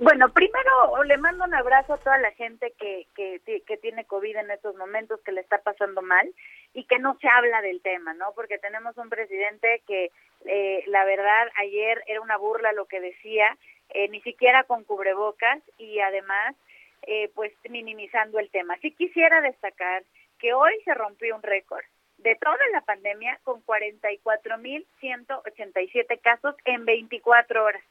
Bueno, 0.00 0.32
primero 0.32 1.04
le 1.04 1.16
mando 1.18 1.44
un 1.44 1.54
abrazo 1.54 1.92
a 1.92 1.98
toda 1.98 2.18
la 2.18 2.32
gente 2.32 2.72
que, 2.76 3.06
que, 3.14 3.40
que, 3.44 3.76
tiene 3.76 4.04
COVID 4.06 4.34
en 4.34 4.50
estos 4.50 4.74
momentos, 4.74 5.20
que 5.20 5.30
le 5.30 5.42
está 5.42 5.58
pasando 5.58 6.02
mal 6.02 6.26
y 6.74 6.84
que 6.84 6.98
no 6.98 7.18
se 7.20 7.28
habla 7.28 7.60
del 7.60 7.80
tema, 7.82 8.14
¿no? 8.14 8.32
Porque 8.34 8.58
tenemos 8.58 8.96
un 8.96 9.10
presidente 9.10 9.82
que, 9.86 10.10
eh, 10.46 10.82
la 10.88 11.04
verdad, 11.04 11.48
ayer 11.60 12.02
era 12.08 12.20
una 12.20 12.36
burla 12.36 12.72
lo 12.72 12.86
que 12.86 12.98
decía, 12.98 13.56
eh, 13.90 14.08
ni 14.08 14.20
siquiera 14.22 14.64
con 14.64 14.84
cubrebocas 14.84 15.60
y 15.76 16.00
además, 16.00 16.56
eh, 17.02 17.30
pues 17.34 17.52
minimizando 17.68 18.38
el 18.38 18.48
tema. 18.50 18.78
Sí 18.78 18.92
quisiera 18.92 19.40
destacar 19.40 20.04
que 20.38 20.54
hoy 20.54 20.72
se 20.84 20.94
rompió 20.94 21.34
un 21.36 21.42
récord 21.42 21.84
de 22.18 22.36
toda 22.36 22.58
la 22.72 22.82
pandemia 22.82 23.40
con 23.42 23.64
44.187 23.64 26.20
casos 26.20 26.54
en 26.64 26.84
24 26.84 27.64
horas. 27.64 27.82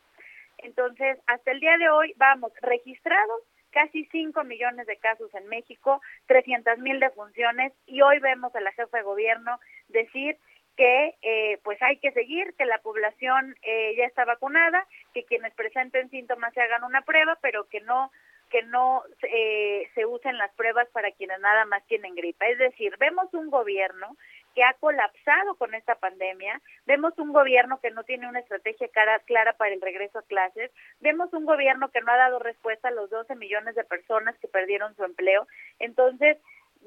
Entonces, 0.59 1.17
hasta 1.27 1.51
el 1.51 1.59
día 1.59 1.77
de 1.77 1.89
hoy 1.89 2.13
vamos 2.17 2.53
registrados 2.61 3.41
casi 3.71 4.05
5 4.05 4.43
millones 4.43 4.87
de 4.87 4.97
casos 4.97 5.33
en 5.35 5.47
México, 5.47 6.01
300 6.27 6.79
mil 6.79 6.99
defunciones 6.99 7.73
y 7.85 8.01
hoy 8.01 8.19
vemos 8.19 8.53
a 8.55 8.61
la 8.61 8.71
jefa 8.73 8.97
de 8.97 9.03
gobierno 9.03 9.59
decir 9.87 10.37
que 10.75 11.15
eh, 11.21 11.59
pues 11.63 11.81
hay 11.81 11.97
que 11.97 12.11
seguir, 12.13 12.53
que 12.55 12.65
la 12.65 12.79
población 12.79 13.55
eh, 13.63 13.95
ya 13.97 14.05
está 14.05 14.25
vacunada, 14.25 14.87
que 15.13 15.25
quienes 15.25 15.53
presenten 15.53 16.09
síntomas 16.09 16.53
se 16.53 16.61
hagan 16.61 16.83
una 16.83 17.01
prueba, 17.01 17.37
pero 17.41 17.67
que 17.67 17.81
no 17.81 18.11
que 18.49 18.63
no 18.63 19.03
eh, 19.23 19.89
se 19.95 20.05
usen 20.05 20.37
las 20.37 20.51
pruebas 20.55 20.87
para 20.89 21.11
quienes 21.11 21.39
nada 21.39 21.65
más 21.65 21.85
tienen 21.87 22.15
gripa. 22.15 22.47
Es 22.47 22.57
decir, 22.57 22.95
vemos 22.99 23.33
un 23.33 23.49
gobierno 23.49 24.15
que 24.55 24.63
ha 24.63 24.73
colapsado 24.73 25.55
con 25.55 25.73
esta 25.73 25.95
pandemia, 25.95 26.59
vemos 26.85 27.17
un 27.17 27.31
gobierno 27.31 27.79
que 27.79 27.91
no 27.91 28.03
tiene 28.03 28.27
una 28.27 28.39
estrategia 28.39 28.87
clara, 28.89 29.19
clara 29.19 29.53
para 29.53 29.73
el 29.73 29.81
regreso 29.81 30.19
a 30.19 30.23
clases, 30.23 30.71
vemos 30.99 31.31
un 31.33 31.45
gobierno 31.45 31.89
que 31.89 32.01
no 32.01 32.11
ha 32.11 32.17
dado 32.17 32.39
respuesta 32.39 32.87
a 32.87 32.91
los 32.91 33.09
12 33.09 33.35
millones 33.35 33.75
de 33.75 33.83
personas 33.83 34.35
que 34.39 34.47
perdieron 34.47 34.95
su 34.95 35.03
empleo. 35.03 35.47
Entonces, 35.77 36.37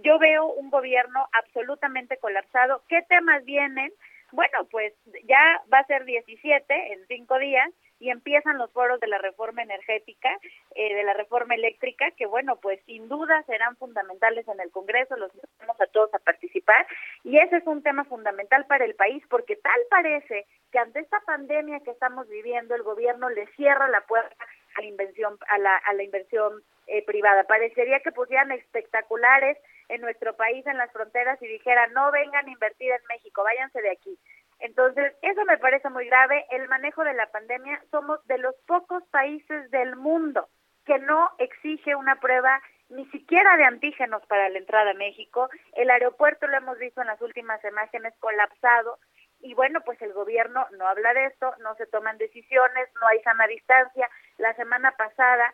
yo 0.02 0.18
veo 0.18 0.46
un 0.46 0.70
gobierno 0.70 1.28
absolutamente 1.32 2.16
colapsado. 2.16 2.82
¿Qué 2.88 3.02
temas 3.08 3.44
vienen? 3.44 3.92
Bueno, 4.32 4.64
pues 4.70 4.94
ya 5.24 5.62
va 5.72 5.78
a 5.78 5.86
ser 5.86 6.04
17 6.04 6.92
en 6.94 7.06
cinco 7.06 7.38
días 7.38 7.70
y 8.02 8.10
empiezan 8.10 8.58
los 8.58 8.72
foros 8.72 8.98
de 8.98 9.06
la 9.06 9.18
reforma 9.18 9.62
energética, 9.62 10.28
eh, 10.74 10.92
de 10.92 11.04
la 11.04 11.14
reforma 11.14 11.54
eléctrica, 11.54 12.10
que 12.16 12.26
bueno, 12.26 12.56
pues 12.56 12.80
sin 12.84 13.08
duda 13.08 13.44
serán 13.44 13.76
fundamentales 13.76 14.46
en 14.48 14.58
el 14.58 14.72
Congreso, 14.72 15.16
los 15.16 15.32
invitamos 15.32 15.80
a 15.80 15.86
todos 15.86 16.12
a 16.12 16.18
participar, 16.18 16.84
y 17.22 17.38
ese 17.38 17.58
es 17.58 17.66
un 17.68 17.80
tema 17.80 18.02
fundamental 18.04 18.66
para 18.66 18.84
el 18.84 18.96
país, 18.96 19.22
porque 19.30 19.54
tal 19.54 19.80
parece 19.88 20.46
que 20.72 20.80
ante 20.80 20.98
esta 20.98 21.20
pandemia 21.20 21.78
que 21.80 21.92
estamos 21.92 22.28
viviendo, 22.28 22.74
el 22.74 22.82
gobierno 22.82 23.30
le 23.30 23.46
cierra 23.54 23.86
la 23.88 24.00
puerta 24.00 24.34
a 24.74 24.80
la 24.80 24.86
inversión, 24.86 25.38
a 25.48 25.58
la, 25.58 26.02
inversión 26.02 26.60
eh, 26.88 27.04
privada. 27.04 27.44
Parecería 27.44 28.00
que 28.00 28.10
pusieran 28.10 28.50
espectaculares 28.50 29.58
en 29.88 30.00
nuestro 30.00 30.34
país, 30.34 30.66
en 30.66 30.78
las 30.78 30.90
fronteras, 30.90 31.40
y 31.40 31.46
dijeran, 31.46 31.92
no 31.92 32.10
vengan 32.10 32.48
a 32.48 32.50
invertir 32.50 32.90
en 32.90 33.06
México, 33.08 33.44
váyanse 33.44 33.80
de 33.80 33.90
aquí. 33.90 34.18
Entonces, 34.62 35.12
eso 35.22 35.44
me 35.44 35.58
parece 35.58 35.90
muy 35.90 36.06
grave. 36.06 36.46
El 36.50 36.68
manejo 36.68 37.02
de 37.02 37.14
la 37.14 37.26
pandemia, 37.26 37.82
somos 37.90 38.24
de 38.28 38.38
los 38.38 38.54
pocos 38.66 39.02
países 39.10 39.70
del 39.72 39.96
mundo 39.96 40.48
que 40.86 40.98
no 41.00 41.30
exige 41.38 41.96
una 41.96 42.20
prueba 42.20 42.60
ni 42.88 43.04
siquiera 43.06 43.56
de 43.56 43.64
antígenos 43.64 44.24
para 44.26 44.48
la 44.48 44.58
entrada 44.58 44.92
a 44.92 44.94
México. 44.94 45.50
El 45.72 45.90
aeropuerto, 45.90 46.46
lo 46.46 46.56
hemos 46.56 46.78
visto 46.78 47.00
en 47.00 47.08
las 47.08 47.20
últimas 47.20 47.62
imágenes, 47.64 48.14
colapsado. 48.20 48.98
Y 49.40 49.54
bueno, 49.54 49.80
pues 49.80 50.00
el 50.00 50.12
gobierno 50.12 50.64
no 50.78 50.86
habla 50.86 51.12
de 51.12 51.26
esto, 51.26 51.52
no 51.58 51.74
se 51.74 51.86
toman 51.86 52.16
decisiones, 52.18 52.88
no 53.00 53.08
hay 53.08 53.20
sana 53.22 53.48
distancia. 53.48 54.08
La 54.38 54.54
semana 54.54 54.92
pasada 54.92 55.52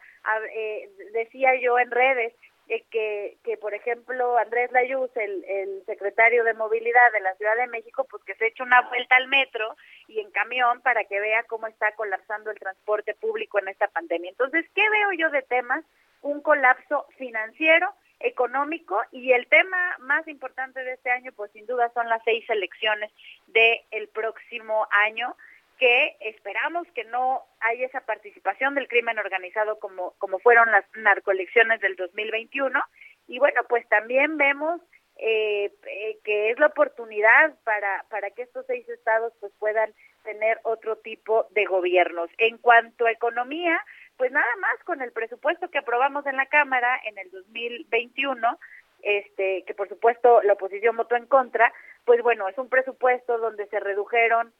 eh, 0.54 0.90
decía 1.14 1.54
yo 1.62 1.78
en 1.78 1.90
redes 1.90 2.34
eh, 2.68 2.84
que, 2.90 3.38
que, 3.44 3.56
por 3.56 3.74
ejemplo, 3.74 4.36
Andrés 4.36 4.70
Layuz, 4.72 5.10
el, 5.16 5.44
el 5.44 5.82
secretario 5.86 6.44
de 6.44 6.54
Movilidad 6.54 7.12
de 7.12 7.20
la 7.20 7.34
Ciudad 7.36 7.56
de 7.56 7.66
México, 7.66 8.06
pues 8.10 8.22
que 8.24 8.34
se 8.34 8.48
eche 8.48 8.62
una 8.62 8.82
vuelta 8.82 9.16
al 9.16 9.28
metro 9.28 9.76
y 10.06 10.20
en 10.20 10.30
camión 10.30 10.80
para 10.82 11.04
que 11.04 11.18
vea 11.18 11.42
cómo 11.44 11.66
está 11.66 11.92
colapsando 11.92 12.50
el 12.50 12.58
transporte 12.58 13.14
público 13.14 13.58
en 13.58 13.68
esta 13.68 13.88
pandemia. 13.88 14.30
Entonces, 14.30 14.66
¿qué 14.74 14.88
veo 14.90 15.12
yo 15.12 15.30
de 15.30 15.42
temas? 15.42 15.84
Un 16.20 16.42
colapso 16.42 17.06
financiero, 17.16 17.92
económico 18.20 19.00
y 19.12 19.32
el 19.32 19.46
tema 19.46 19.96
más 20.00 20.26
importante 20.28 20.82
de 20.82 20.94
este 20.94 21.10
año, 21.10 21.32
pues 21.32 21.52
sin 21.52 21.66
duda 21.66 21.90
son 21.94 22.08
las 22.08 22.22
seis 22.24 22.44
elecciones 22.50 23.10
del 23.46 24.08
próximo 24.08 24.86
año 24.90 25.36
que 25.78 26.16
esperamos 26.20 26.86
que 26.94 27.04
no 27.04 27.42
haya 27.60 27.86
esa 27.86 28.00
participación 28.00 28.74
del 28.74 28.88
crimen 28.88 29.18
organizado 29.18 29.78
como, 29.78 30.14
como 30.18 30.38
fueron 30.38 30.70
las 30.70 30.84
narcoelecciones 30.94 31.80
del 31.80 31.96
2021. 31.96 32.80
Y 33.28 33.38
bueno, 33.38 33.62
pues 33.68 33.88
también 33.88 34.36
vemos 34.36 34.80
eh, 35.16 35.72
eh, 35.86 36.18
que 36.22 36.50
es 36.50 36.58
la 36.60 36.66
oportunidad 36.66 37.54
para, 37.64 38.04
para 38.08 38.30
que 38.30 38.42
estos 38.42 38.64
seis 38.66 38.88
estados 38.88 39.32
pues 39.40 39.52
puedan 39.58 39.92
tener 40.22 40.60
otro 40.62 40.96
tipo 40.96 41.46
de 41.50 41.64
gobiernos. 41.64 42.30
En 42.38 42.58
cuanto 42.58 43.06
a 43.06 43.10
economía, 43.10 43.80
pues 44.16 44.30
nada 44.30 44.56
más 44.60 44.78
con 44.84 45.02
el 45.02 45.12
presupuesto 45.12 45.70
que 45.70 45.78
aprobamos 45.78 46.26
en 46.26 46.36
la 46.36 46.46
Cámara 46.46 47.00
en 47.04 47.18
el 47.18 47.30
2021, 47.30 48.58
este, 49.02 49.64
que 49.66 49.74
por 49.74 49.88
supuesto 49.88 50.42
la 50.42 50.52
oposición 50.54 50.96
votó 50.96 51.16
en 51.16 51.26
contra, 51.26 51.72
pues 52.04 52.22
bueno, 52.22 52.48
es 52.48 52.58
un 52.58 52.68
presupuesto 52.68 53.38
donde 53.38 53.66
se 53.66 53.80
redujeron 53.80 54.52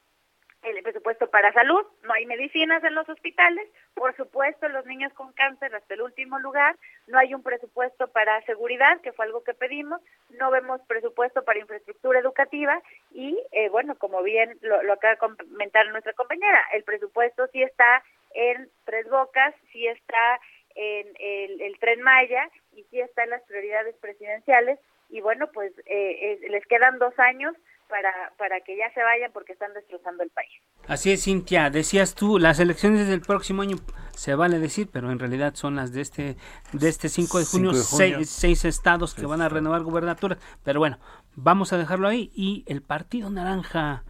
el 0.63 0.83
presupuesto 0.83 1.29
para 1.29 1.53
salud, 1.53 1.85
no 2.03 2.13
hay 2.13 2.25
medicinas 2.25 2.83
en 2.83 2.95
los 2.95 3.07
hospitales, 3.07 3.67
por 3.93 4.15
supuesto 4.15 4.67
los 4.69 4.85
niños 4.85 5.13
con 5.13 5.31
cáncer 5.33 5.73
hasta 5.73 5.93
el 5.93 6.01
último 6.01 6.37
lugar, 6.39 6.75
no 7.07 7.17
hay 7.17 7.33
un 7.33 7.43
presupuesto 7.43 8.07
para 8.09 8.41
seguridad, 8.45 8.99
que 9.01 9.13
fue 9.13 9.25
algo 9.25 9.43
que 9.43 9.53
pedimos, 9.53 10.01
no 10.31 10.51
vemos 10.51 10.81
presupuesto 10.87 11.43
para 11.45 11.59
infraestructura 11.59 12.19
educativa 12.19 12.81
y 13.11 13.39
eh, 13.51 13.69
bueno, 13.69 13.95
como 13.95 14.21
bien 14.21 14.57
lo, 14.61 14.83
lo 14.83 14.93
acaba 14.93 15.13
de 15.13 15.19
comentar 15.19 15.87
nuestra 15.89 16.13
compañera, 16.13 16.61
el 16.73 16.83
presupuesto 16.83 17.47
sí 17.47 17.63
está 17.63 18.03
en 18.33 18.69
Tres 18.85 19.09
Bocas, 19.09 19.55
sí 19.71 19.87
está 19.87 20.39
en 20.75 21.07
el, 21.19 21.77
tren 21.79 22.01
Maya 22.01 22.49
y 22.73 22.83
sí 22.85 22.99
está 22.99 23.23
en 23.23 23.31
las 23.31 23.43
prioridades 23.43 23.95
presidenciales 23.97 24.79
y 25.09 25.21
bueno, 25.21 25.49
pues 25.51 25.71
eh, 25.85 26.39
eh, 26.41 26.49
les 26.49 26.65
quedan 26.67 26.99
dos 26.99 27.17
años 27.17 27.55
para, 27.89 28.31
para 28.37 28.61
que 28.61 28.77
ya 28.77 28.91
se 28.93 29.03
vayan 29.03 29.31
porque 29.33 29.53
están 29.53 29.73
destrozando 29.73 30.23
el 30.23 30.29
país. 30.29 30.49
Así 30.87 31.11
es, 31.11 31.23
Cintia. 31.23 31.69
Decías 31.69 32.15
tú, 32.15 32.39
las 32.39 32.59
elecciones 32.59 33.07
del 33.07 33.21
próximo 33.21 33.63
año 33.63 33.77
se 34.15 34.35
vale 34.35 34.59
decir, 34.59 34.89
pero 34.91 35.11
en 35.11 35.19
realidad 35.19 35.55
son 35.55 35.75
las 35.75 35.91
de 35.91 36.01
este 36.01 36.37
de 36.71 36.89
este 36.89 37.09
5 37.09 37.39
de 37.39 37.45
junio, 37.45 37.73
Seis, 37.73 38.65
estados 38.65 39.13
que 39.13 39.25
van 39.25 39.41
a 39.41 39.49
renovar 39.49 39.81
gubernaturas. 39.81 40.37
Pero 40.63 40.79
bueno, 40.79 40.99
vamos 41.35 41.73
a 41.73 41.77
dejarlo 41.77 42.07
ahí. 42.07 42.31
Y 42.33 42.63
el 42.67 42.81
Partido 42.81 43.29
Naranja, 43.29 44.03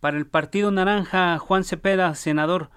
para 0.00 0.16
el 0.16 0.26
Partido 0.26 0.70
Naranja, 0.70 1.38
Juan 1.38 1.64
Cepeda, 1.64 2.14
senador, 2.14 2.70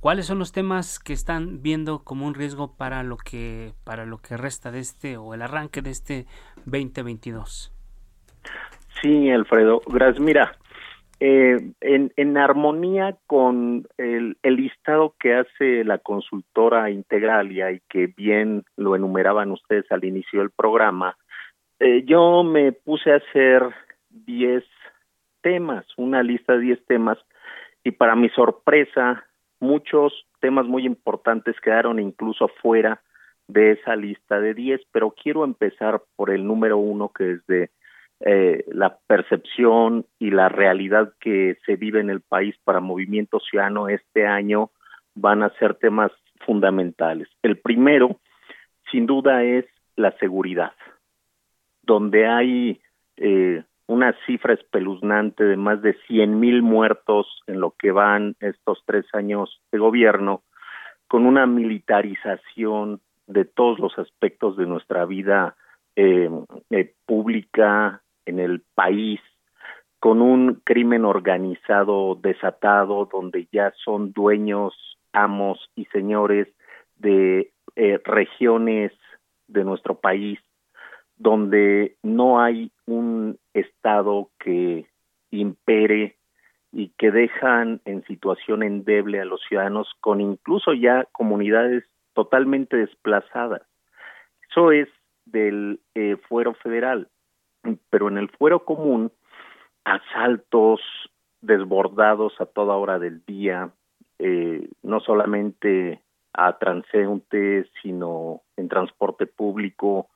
¿cuáles 0.00 0.26
son 0.26 0.38
los 0.38 0.52
temas 0.52 0.98
que 0.98 1.12
están 1.12 1.62
viendo 1.62 2.04
como 2.04 2.26
un 2.26 2.34
riesgo 2.34 2.76
para 2.76 3.02
lo 3.02 3.16
que 3.16 3.74
para 3.84 4.06
lo 4.06 4.18
que 4.18 4.36
resta 4.36 4.70
de 4.70 4.80
este 4.80 5.16
o 5.16 5.34
el 5.34 5.42
arranque 5.42 5.82
de 5.82 5.90
este 5.90 6.26
2022? 6.64 7.72
Sí, 9.00 9.30
Alfredo. 9.30 9.82
Gracias. 9.86 10.20
Mira, 10.20 10.56
eh, 11.20 11.56
en, 11.80 12.12
en, 12.16 12.36
armonía 12.36 13.16
con 13.26 13.86
el, 13.96 14.36
el, 14.42 14.56
listado 14.56 15.14
que 15.18 15.34
hace 15.34 15.84
la 15.84 15.98
consultora 15.98 16.90
Integralia 16.90 17.72
y 17.72 17.80
que 17.88 18.06
bien 18.06 18.64
lo 18.76 18.96
enumeraban 18.96 19.50
ustedes 19.50 19.90
al 19.90 20.04
inicio 20.04 20.40
del 20.40 20.50
programa, 20.50 21.16
eh, 21.78 22.04
yo 22.06 22.42
me 22.42 22.72
puse 22.72 23.12
a 23.12 23.16
hacer 23.16 23.62
10 24.10 24.64
temas, 25.42 25.86
una 25.96 26.22
lista 26.22 26.54
de 26.54 26.60
10 26.60 26.86
temas 26.86 27.18
y 27.84 27.92
para 27.92 28.16
mi 28.16 28.28
sorpresa, 28.30 29.24
muchos 29.60 30.26
temas 30.40 30.66
muy 30.66 30.84
importantes 30.84 31.54
quedaron 31.60 31.98
incluso 31.98 32.48
fuera 32.60 33.00
de 33.48 33.72
esa 33.72 33.94
lista 33.94 34.40
de 34.40 34.54
10, 34.54 34.80
pero 34.90 35.12
quiero 35.12 35.44
empezar 35.44 36.02
por 36.16 36.30
el 36.30 36.46
número 36.46 36.78
uno, 36.78 37.10
que 37.16 37.32
es 37.32 37.46
de 37.46 37.70
eh, 38.20 38.64
la 38.68 38.98
percepción 39.06 40.06
y 40.18 40.30
la 40.30 40.48
realidad 40.48 41.12
que 41.20 41.58
se 41.66 41.76
vive 41.76 42.00
en 42.00 42.10
el 42.10 42.22
país 42.22 42.56
para 42.64 42.80
Movimiento 42.80 43.40
Ciudadano 43.40 43.88
este 43.88 44.26
año 44.26 44.70
van 45.14 45.42
a 45.42 45.50
ser 45.58 45.74
temas 45.74 46.12
fundamentales. 46.46 47.28
El 47.42 47.58
primero, 47.58 48.20
sin 48.90 49.06
duda, 49.06 49.44
es 49.44 49.66
la 49.96 50.12
seguridad, 50.18 50.72
donde 51.82 52.26
hay 52.26 52.80
eh, 53.16 53.64
una 53.86 54.14
cifra 54.26 54.54
espeluznante 54.54 55.44
de 55.44 55.56
más 55.56 55.82
de 55.82 55.94
100 56.06 56.40
mil 56.40 56.62
muertos 56.62 57.42
en 57.46 57.60
lo 57.60 57.72
que 57.72 57.92
van 57.92 58.34
estos 58.40 58.82
tres 58.84 59.06
años 59.12 59.60
de 59.72 59.78
gobierno, 59.78 60.42
con 61.08 61.26
una 61.26 61.46
militarización 61.46 63.00
de 63.26 63.44
todos 63.44 63.78
los 63.78 63.96
aspectos 63.98 64.56
de 64.56 64.66
nuestra 64.66 65.04
vida 65.04 65.56
eh, 65.94 66.30
eh, 66.70 66.94
pública 67.06 68.02
en 68.26 68.38
el 68.38 68.62
país, 68.74 69.20
con 69.98 70.20
un 70.20 70.60
crimen 70.64 71.04
organizado 71.04 72.16
desatado, 72.16 73.08
donde 73.10 73.48
ya 73.50 73.72
son 73.84 74.12
dueños, 74.12 74.74
amos 75.12 75.70
y 75.74 75.86
señores 75.86 76.48
de 76.96 77.50
eh, 77.76 78.00
regiones 78.04 78.92
de 79.48 79.64
nuestro 79.64 79.98
país 79.98 80.38
donde 81.16 81.96
no 82.02 82.40
hay 82.40 82.70
un 82.86 83.38
Estado 83.54 84.30
que 84.38 84.86
impere 85.30 86.16
y 86.72 86.90
que 86.98 87.10
dejan 87.10 87.80
en 87.84 88.04
situación 88.04 88.62
endeble 88.62 89.20
a 89.20 89.24
los 89.24 89.40
ciudadanos 89.48 89.88
con 90.00 90.20
incluso 90.20 90.74
ya 90.74 91.06
comunidades 91.12 91.84
totalmente 92.12 92.76
desplazadas. 92.76 93.62
Eso 94.50 94.72
es 94.72 94.88
del 95.24 95.80
eh, 95.94 96.16
fuero 96.28 96.54
federal, 96.54 97.08
pero 97.90 98.08
en 98.08 98.18
el 98.18 98.28
fuero 98.30 98.64
común, 98.64 99.12
asaltos 99.84 100.80
desbordados 101.40 102.40
a 102.40 102.46
toda 102.46 102.76
hora 102.76 102.98
del 102.98 103.24
día, 103.24 103.70
eh, 104.18 104.68
no 104.82 105.00
solamente 105.00 106.02
a 106.32 106.58
transeúntes, 106.58 107.66
sino 107.82 108.42
en 108.56 108.68
transporte 108.68 109.26
público, 109.26 110.08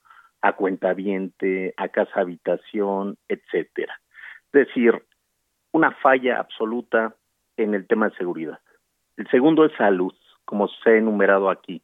a 0.43 0.55
cuentaviente, 0.55 1.75
a 1.77 1.89
casa 1.89 2.21
habitación, 2.21 3.17
etcétera. 3.29 4.01
Es 4.53 4.67
decir, 4.67 5.03
una 5.73 5.93
falla 5.93 6.39
absoluta 6.39 7.15
en 7.57 7.75
el 7.75 7.87
tema 7.87 8.09
de 8.09 8.17
seguridad. 8.17 8.59
El 9.17 9.29
segundo 9.29 9.65
es 9.65 9.73
salud, 9.77 10.15
como 10.45 10.69
se 10.69 10.91
ha 10.91 10.97
enumerado 10.97 11.51
aquí. 11.51 11.83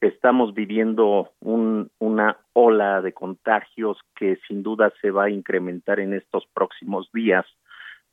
Estamos 0.00 0.54
viviendo 0.54 1.32
un, 1.40 1.90
una 1.98 2.38
ola 2.52 3.02
de 3.02 3.12
contagios 3.12 3.98
que 4.14 4.38
sin 4.46 4.62
duda 4.62 4.92
se 5.00 5.10
va 5.10 5.24
a 5.24 5.30
incrementar 5.30 5.98
en 5.98 6.14
estos 6.14 6.46
próximos 6.54 7.10
días 7.12 7.44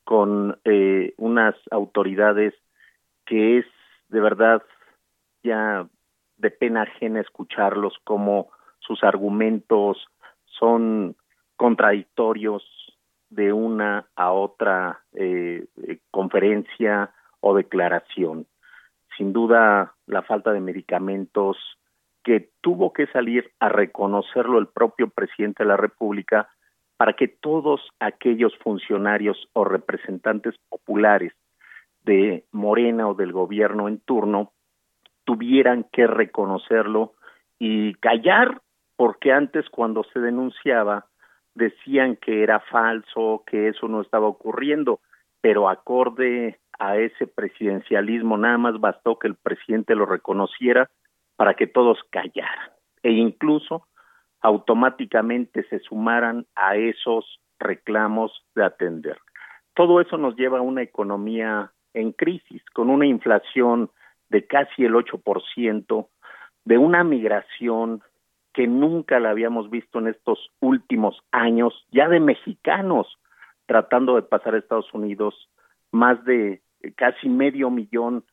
con 0.04 0.58
eh, 0.64 1.14
unas 1.16 1.54
autoridades 1.70 2.54
que 3.24 3.58
es 3.58 3.66
de 4.08 4.20
verdad 4.20 4.62
ya 5.42 5.88
de 6.36 6.50
pena 6.50 6.82
ajena 6.82 7.20
escucharlos 7.20 7.94
como 8.04 8.50
sus 8.80 9.02
argumentos 9.02 10.06
son 10.46 11.16
contradictorios 11.56 12.64
de 13.30 13.52
una 13.52 14.06
a 14.14 14.32
otra 14.32 15.00
eh, 15.14 15.66
eh, 15.82 15.98
conferencia 16.10 17.12
o 17.40 17.54
declaración. 17.56 18.46
Sin 19.16 19.32
duda, 19.32 19.94
la 20.06 20.22
falta 20.22 20.52
de 20.52 20.60
medicamentos 20.60 21.56
que 22.22 22.50
tuvo 22.60 22.92
que 22.92 23.06
salir 23.06 23.52
a 23.60 23.68
reconocerlo 23.68 24.58
el 24.58 24.66
propio 24.66 25.08
presidente 25.08 25.62
de 25.62 25.68
la 25.68 25.76
República 25.76 26.48
para 26.96 27.12
que 27.12 27.28
todos 27.28 27.80
aquellos 28.00 28.56
funcionarios 28.58 29.48
o 29.52 29.64
representantes 29.64 30.54
populares 30.68 31.32
de 32.02 32.44
Morena 32.52 33.08
o 33.08 33.14
del 33.14 33.32
gobierno 33.32 33.88
en 33.88 34.00
turno 34.00 34.52
tuvieran 35.24 35.84
que 35.92 36.06
reconocerlo 36.06 37.14
y 37.58 37.94
callar 37.94 38.60
porque 38.96 39.32
antes 39.32 39.68
cuando 39.70 40.04
se 40.12 40.20
denunciaba 40.20 41.06
decían 41.54 42.16
que 42.16 42.42
era 42.42 42.60
falso, 42.60 43.44
que 43.46 43.68
eso 43.68 43.88
no 43.88 44.00
estaba 44.00 44.26
ocurriendo, 44.26 45.00
pero 45.40 45.68
acorde 45.68 46.58
a 46.78 46.96
ese 46.96 47.26
presidencialismo 47.26 48.36
nada 48.36 48.58
más 48.58 48.80
bastó 48.80 49.18
que 49.18 49.28
el 49.28 49.34
presidente 49.34 49.94
lo 49.94 50.06
reconociera 50.06 50.90
para 51.36 51.54
que 51.54 51.66
todos 51.66 51.98
callaran 52.10 52.70
e 53.02 53.12
incluso 53.12 53.86
automáticamente 54.40 55.64
se 55.68 55.78
sumaran 55.80 56.46
a 56.54 56.76
esos 56.76 57.40
reclamos 57.58 58.44
de 58.54 58.64
atender. 58.64 59.18
Todo 59.74 60.00
eso 60.00 60.16
nos 60.18 60.36
lleva 60.36 60.58
a 60.58 60.62
una 60.62 60.82
economía 60.82 61.72
en 61.94 62.12
crisis, 62.12 62.62
con 62.72 62.90
una 62.90 63.06
inflación 63.06 63.90
de 64.28 64.46
casi 64.46 64.84
el 64.84 64.94
8%, 64.94 66.08
de 66.64 66.78
una 66.78 67.04
migración 67.04 68.02
que 68.52 68.66
nunca 68.66 69.20
la 69.20 69.30
habíamos 69.30 69.70
visto 69.70 69.98
en 69.98 70.08
estos 70.08 70.50
últimos 70.60 71.22
años, 71.30 71.86
ya 71.90 72.08
de 72.08 72.20
mexicanos 72.20 73.18
tratando 73.66 74.16
de 74.16 74.22
pasar 74.22 74.54
a 74.54 74.58
Estados 74.58 74.92
Unidos, 74.94 75.50
más 75.90 76.24
de 76.24 76.62
casi 76.94 77.28
medio 77.28 77.70
millón 77.70 78.24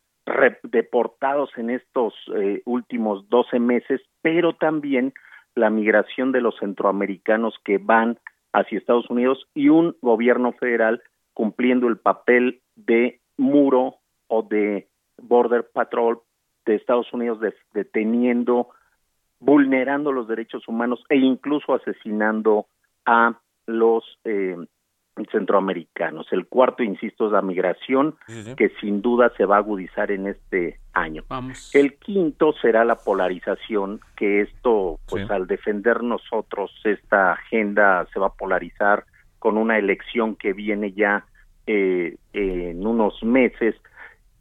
deportados 0.64 1.50
en 1.58 1.70
estos 1.70 2.14
eh, 2.36 2.62
últimos 2.66 3.28
12 3.30 3.60
meses, 3.60 4.02
pero 4.22 4.54
también 4.54 5.14
la 5.56 5.70
migración 5.70 6.32
de 6.32 6.42
los 6.42 6.58
centroamericanos 6.60 7.56
que 7.64 7.78
van 7.78 8.18
hacia 8.54 8.78
Estados 8.78 9.10
Unidos 9.10 9.48
y 9.54 9.70
un 9.70 9.96
gobierno 10.02 10.54
federal 10.54 11.02
cumpliendo 11.34 11.88
el 11.88 11.98
papel 11.98 12.62
de 12.76 13.20
muro 13.38 13.96
o 14.28 14.44
de 14.44 14.88
border 15.22 15.68
patrol 15.74 16.22
de 16.66 16.76
Estados 16.76 17.12
Unidos 17.12 17.40
deteniendo 17.74 18.70
vulnerando 19.40 20.12
los 20.14 20.28
derechos 20.28 20.68
humanos 20.68 21.04
e 21.10 21.18
incluso 21.18 21.74
asesinando 21.74 22.68
a 23.06 23.38
los 23.66 24.04
eh, 24.24 24.56
centroamericanos. 25.32 26.28
El 26.32 26.48
cuarto, 26.48 26.84
insisto, 26.84 27.28
es 27.28 27.32
la 27.32 27.42
migración, 27.42 28.16
que 28.58 28.72
sin 28.82 29.02
duda 29.02 29.32
se 29.38 29.46
va 29.46 29.56
a 29.56 29.60
agudizar 29.60 30.12
en 30.12 30.28
este 30.28 30.80
año. 30.94 31.24
El 31.74 31.96
quinto 31.96 32.54
será 32.62 32.84
la 32.84 32.96
polarización, 32.96 34.00
que 34.16 34.42
esto, 34.42 35.00
pues 35.08 35.30
al 35.30 35.48
defender 35.48 36.04
nosotros 36.04 36.72
esta 36.84 37.34
agenda 37.34 38.08
se 38.14 38.20
va 38.20 38.28
a 38.28 38.34
polarizar 38.34 39.06
con 39.40 39.58
una 39.58 39.78
elección 39.78 40.36
que 40.36 40.54
viene 40.54 40.94
ya 40.94 41.26
eh, 41.68 42.18
en 42.34 42.86
unos 42.86 43.22
meses 43.24 43.76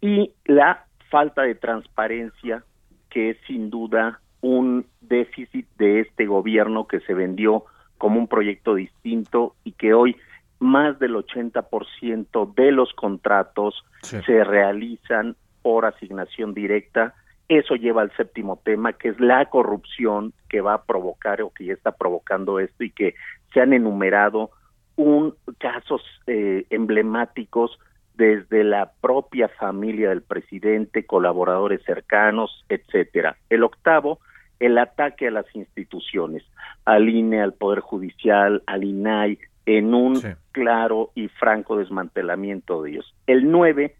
y 0.00 0.32
la 0.44 0.86
falta 1.10 1.42
de 1.42 1.54
transparencia 1.54 2.64
que 3.10 3.30
es 3.30 3.36
sin 3.46 3.70
duda 3.70 4.20
un 4.40 4.86
déficit 5.00 5.66
de 5.76 6.00
este 6.00 6.26
gobierno 6.26 6.86
que 6.86 7.00
se 7.00 7.14
vendió 7.14 7.64
como 7.98 8.18
un 8.18 8.26
proyecto 8.26 8.74
distinto 8.74 9.54
y 9.62 9.72
que 9.72 9.94
hoy 9.94 10.16
más 10.62 10.98
del 10.98 11.14
80% 11.14 12.54
de 12.54 12.72
los 12.72 12.92
contratos 12.94 13.84
se 14.02 14.44
realizan 14.44 15.36
por 15.62 15.84
asignación 15.84 16.54
directa. 16.54 17.14
Eso 17.48 17.74
lleva 17.74 18.02
al 18.02 18.16
séptimo 18.16 18.60
tema, 18.64 18.92
que 18.92 19.08
es 19.08 19.20
la 19.20 19.44
corrupción 19.46 20.32
que 20.48 20.60
va 20.60 20.74
a 20.74 20.84
provocar 20.84 21.42
o 21.42 21.50
que 21.50 21.66
ya 21.66 21.74
está 21.74 21.92
provocando 21.92 22.58
esto 22.58 22.84
y 22.84 22.90
que 22.90 23.14
se 23.52 23.60
han 23.60 23.72
enumerado 23.72 24.50
un 24.96 25.34
casos 25.58 26.02
eh, 26.26 26.66
emblemáticos 26.70 27.78
desde 28.14 28.62
la 28.62 28.92
propia 29.00 29.48
familia 29.48 30.10
del 30.10 30.22
presidente, 30.22 31.06
colaboradores 31.06 31.82
cercanos, 31.84 32.64
etcétera. 32.68 33.36
El 33.50 33.64
octavo 33.64 34.20
el 34.62 34.78
ataque 34.78 35.26
a 35.26 35.32
las 35.32 35.46
instituciones, 35.56 36.44
al 36.84 37.08
INE, 37.08 37.42
al 37.42 37.52
Poder 37.52 37.80
Judicial, 37.80 38.62
al 38.66 38.84
INAI, 38.84 39.38
en 39.66 39.94
un 39.94 40.20
claro 40.50 41.10
y 41.14 41.28
franco 41.28 41.76
desmantelamiento 41.76 42.82
de 42.82 42.90
ellos. 42.90 43.14
El 43.26 43.50
nueve 43.50 43.96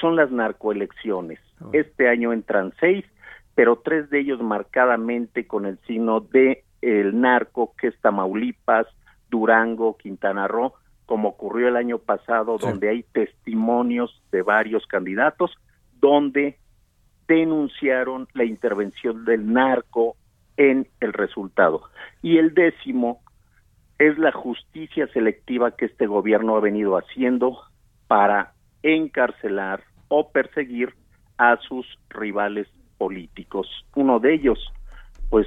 son 0.00 0.16
las 0.16 0.30
narcoelecciones. 0.30 1.38
Oh. 1.60 1.70
Este 1.72 2.08
año 2.08 2.32
entran 2.32 2.72
seis, 2.80 3.04
pero 3.54 3.80
tres 3.84 4.10
de 4.10 4.20
ellos 4.20 4.40
marcadamente 4.40 5.46
con 5.46 5.66
el 5.66 5.78
signo 5.86 6.20
de 6.20 6.64
el 6.80 7.18
narco, 7.18 7.74
que 7.78 7.88
es 7.88 8.00
Tamaulipas, 8.00 8.86
Durango, 9.30 9.96
Quintana 9.96 10.46
Roo, 10.48 10.74
como 11.06 11.30
ocurrió 11.30 11.68
el 11.68 11.76
año 11.76 11.98
pasado, 11.98 12.58
donde 12.58 12.88
hay 12.88 13.02
testimonios 13.04 14.22
de 14.30 14.42
varios 14.42 14.86
candidatos, 14.86 15.50
donde 16.00 16.58
denunciaron 17.26 18.28
la 18.34 18.44
intervención 18.44 19.24
del 19.24 19.50
narco 19.50 20.16
en 20.56 20.86
el 21.00 21.12
resultado. 21.12 21.84
Y 22.22 22.38
el 22.38 22.54
décimo 22.54 23.23
es 23.98 24.18
la 24.18 24.32
justicia 24.32 25.06
selectiva 25.08 25.76
que 25.76 25.86
este 25.86 26.06
gobierno 26.06 26.56
ha 26.56 26.60
venido 26.60 26.96
haciendo 26.96 27.58
para 28.06 28.54
encarcelar 28.82 29.84
o 30.08 30.30
perseguir 30.30 30.94
a 31.38 31.56
sus 31.68 31.86
rivales 32.10 32.68
políticos. 32.98 33.68
Uno 33.94 34.20
de 34.20 34.34
ellos, 34.34 34.58
pues, 35.30 35.46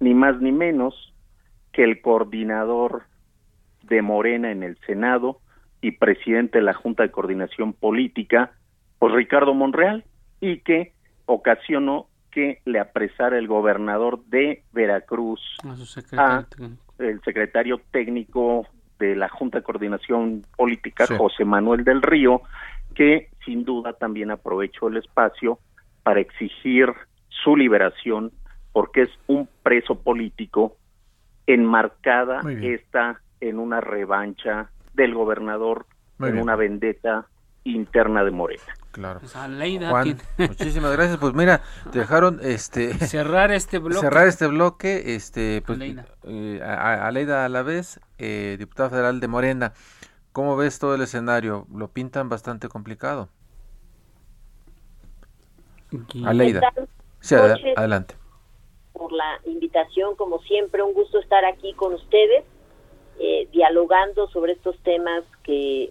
ni 0.00 0.14
más 0.14 0.40
ni 0.40 0.52
menos 0.52 1.14
que 1.72 1.84
el 1.84 2.00
coordinador 2.00 3.04
de 3.82 4.02
Morena 4.02 4.50
en 4.50 4.62
el 4.62 4.78
Senado 4.86 5.40
y 5.80 5.92
presidente 5.92 6.58
de 6.58 6.64
la 6.64 6.74
Junta 6.74 7.02
de 7.02 7.10
Coordinación 7.10 7.72
Política, 7.72 8.52
pues 8.98 9.12
Ricardo 9.12 9.54
Monreal, 9.54 10.04
y 10.40 10.60
que 10.60 10.92
ocasionó 11.26 12.08
que 12.30 12.60
le 12.64 12.80
apresara 12.80 13.38
el 13.38 13.46
gobernador 13.46 14.24
de 14.26 14.64
Veracruz 14.72 15.40
a, 16.16 16.46
el 16.98 17.20
secretario 17.22 17.80
técnico 17.90 18.66
de 18.98 19.14
la 19.14 19.28
Junta 19.28 19.58
de 19.58 19.64
Coordinación 19.64 20.42
Política, 20.56 21.06
José 21.06 21.44
Manuel 21.44 21.84
del 21.84 22.02
Río, 22.02 22.42
que 22.94 23.28
sin 23.44 23.64
duda 23.64 23.92
también 23.92 24.30
aprovechó 24.30 24.88
el 24.88 24.96
espacio 24.96 25.58
para 26.02 26.20
exigir 26.20 26.92
su 27.28 27.56
liberación 27.56 28.32
porque 28.72 29.02
es 29.02 29.10
un 29.26 29.48
preso 29.62 30.00
político 30.00 30.76
enmarcada 31.46 32.40
está 32.74 33.20
en 33.40 33.58
una 33.58 33.80
revancha 33.80 34.70
del 34.94 35.14
gobernador 35.14 35.86
en 36.20 36.38
una 36.38 36.56
vendetta 36.56 37.26
interna 37.74 38.24
de 38.24 38.30
Morena. 38.30 38.62
Claro. 38.92 39.20
Pues 39.20 39.32
Juan, 39.32 40.18
muchísimas 40.38 40.92
gracias. 40.92 41.18
Pues 41.18 41.34
mira, 41.34 41.60
te 41.92 41.98
dejaron 41.98 42.40
este 42.42 42.94
cerrar 43.06 43.52
este 43.52 43.78
bloque. 43.78 44.00
Cerrar 44.00 44.26
este 44.26 44.46
bloque, 44.46 45.14
este 45.14 45.62
pues 45.66 45.78
eh, 46.24 46.60
a, 46.62 47.06
Aleida 47.06 47.44
a 47.44 47.48
la 47.48 47.62
vez, 47.62 48.00
eh, 48.18 48.56
diputada 48.58 48.90
federal 48.90 49.20
de 49.20 49.28
Morena. 49.28 49.74
¿Cómo 50.32 50.56
ves 50.56 50.78
todo 50.78 50.94
el 50.94 51.02
escenario? 51.02 51.66
Lo 51.74 51.88
pintan 51.88 52.28
bastante 52.28 52.68
complicado. 52.68 53.28
Aleida. 56.24 56.60
Sí, 57.20 57.34
adelante. 57.34 58.14
Por 58.92 59.12
la 59.12 59.40
invitación, 59.44 60.16
como 60.16 60.40
siempre, 60.42 60.82
un 60.82 60.94
gusto 60.94 61.18
estar 61.18 61.44
aquí 61.44 61.74
con 61.74 61.94
ustedes, 61.94 62.44
eh, 63.18 63.48
dialogando 63.52 64.28
sobre 64.28 64.52
estos 64.52 64.78
temas 64.80 65.24
que 65.42 65.90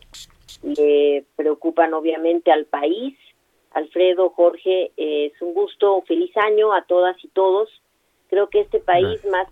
le 0.64 1.26
preocupan 1.36 1.94
obviamente 1.94 2.52
al 2.52 2.66
país. 2.66 3.18
Alfredo, 3.72 4.30
Jorge, 4.30 4.92
eh, 4.98 5.32
es 5.34 5.42
un 5.42 5.54
gusto, 5.54 6.02
feliz 6.08 6.36
año 6.38 6.74
a 6.74 6.84
todas 6.86 7.16
y 7.24 7.28
todos. 7.30 7.70
Creo 8.30 8.50
que 8.50 8.62
este 8.62 8.80
país, 8.80 9.24
más 9.26 9.48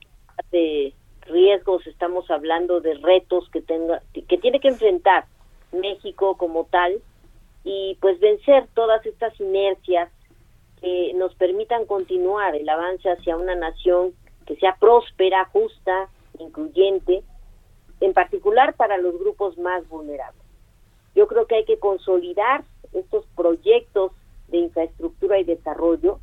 de 0.51 0.93
riesgos, 1.21 1.85
estamos 1.87 2.29
hablando 2.31 2.81
de 2.81 2.95
retos 2.95 3.49
que, 3.49 3.61
tenga, 3.61 4.01
que 4.13 4.37
tiene 4.37 4.59
que 4.59 4.69
enfrentar 4.69 5.25
México 5.71 6.37
como 6.37 6.65
tal 6.65 7.01
y 7.63 7.97
pues 8.01 8.19
vencer 8.19 8.67
todas 8.73 9.05
estas 9.05 9.39
inercias 9.39 10.09
que 10.81 11.13
nos 11.15 11.33
permitan 11.35 11.85
continuar 11.85 12.55
el 12.55 12.67
avance 12.67 13.09
hacia 13.09 13.37
una 13.37 13.55
nación 13.55 14.13
que 14.45 14.55
sea 14.57 14.75
próspera, 14.79 15.45
justa, 15.45 16.09
incluyente, 16.39 17.23
en 18.01 18.13
particular 18.13 18.75
para 18.75 18.97
los 18.97 19.17
grupos 19.17 19.57
más 19.57 19.87
vulnerables. 19.87 20.42
Yo 21.15 21.27
creo 21.27 21.45
que 21.47 21.55
hay 21.55 21.65
que 21.65 21.79
consolidar 21.79 22.63
estos 22.93 23.25
proyectos 23.35 24.11
de 24.47 24.57
infraestructura 24.57 25.39
y 25.39 25.43
desarrollo, 25.43 26.19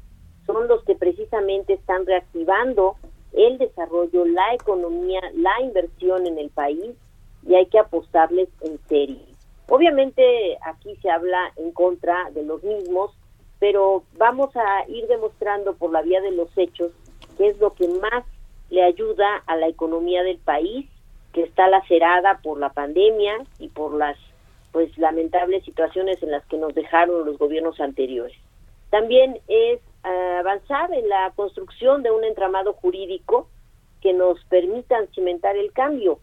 son 0.46 0.68
los 0.68 0.84
que 0.84 0.94
precisamente 0.94 1.74
están 1.74 2.06
reactivando 2.06 2.96
el 3.32 3.58
desarrollo, 3.58 4.24
la 4.24 4.54
economía, 4.54 5.20
la 5.34 5.60
inversión 5.60 6.26
en 6.26 6.38
el 6.38 6.50
país 6.50 6.94
y 7.46 7.54
hay 7.54 7.66
que 7.66 7.78
apostarles 7.78 8.48
en 8.62 8.78
serio. 8.88 9.18
Obviamente 9.68 10.58
aquí 10.62 10.96
se 10.96 11.10
habla 11.10 11.52
en 11.56 11.70
contra 11.72 12.30
de 12.30 12.42
los 12.42 12.62
mismos, 12.64 13.12
pero 13.60 14.02
vamos 14.18 14.50
a 14.56 14.88
ir 14.88 15.06
demostrando 15.06 15.74
por 15.74 15.92
la 15.92 16.02
vía 16.02 16.20
de 16.20 16.32
los 16.32 16.50
hechos 16.56 16.92
qué 17.38 17.48
es 17.48 17.58
lo 17.58 17.74
que 17.74 17.86
más 17.86 18.24
le 18.70 18.82
ayuda 18.82 19.42
a 19.46 19.56
la 19.56 19.68
economía 19.68 20.22
del 20.22 20.38
país, 20.38 20.88
que 21.32 21.42
está 21.42 21.68
lacerada 21.68 22.40
por 22.42 22.58
la 22.58 22.70
pandemia 22.70 23.38
y 23.58 23.68
por 23.68 23.94
las 23.94 24.16
pues 24.72 24.96
lamentables 24.98 25.64
situaciones 25.64 26.22
en 26.22 26.30
las 26.30 26.44
que 26.46 26.56
nos 26.56 26.74
dejaron 26.74 27.26
los 27.26 27.38
gobiernos 27.38 27.80
anteriores. 27.80 28.36
También 28.90 29.38
es 29.48 29.80
eh, 30.04 30.36
avanzar 30.38 30.92
en 30.92 31.08
la 31.08 31.32
construcción 31.36 32.02
de 32.02 32.10
un 32.10 32.24
entramado 32.24 32.72
jurídico 32.74 33.48
que 34.00 34.12
nos 34.12 34.42
permitan 34.44 35.08
cimentar 35.14 35.56
el 35.56 35.72
cambio, 35.72 36.18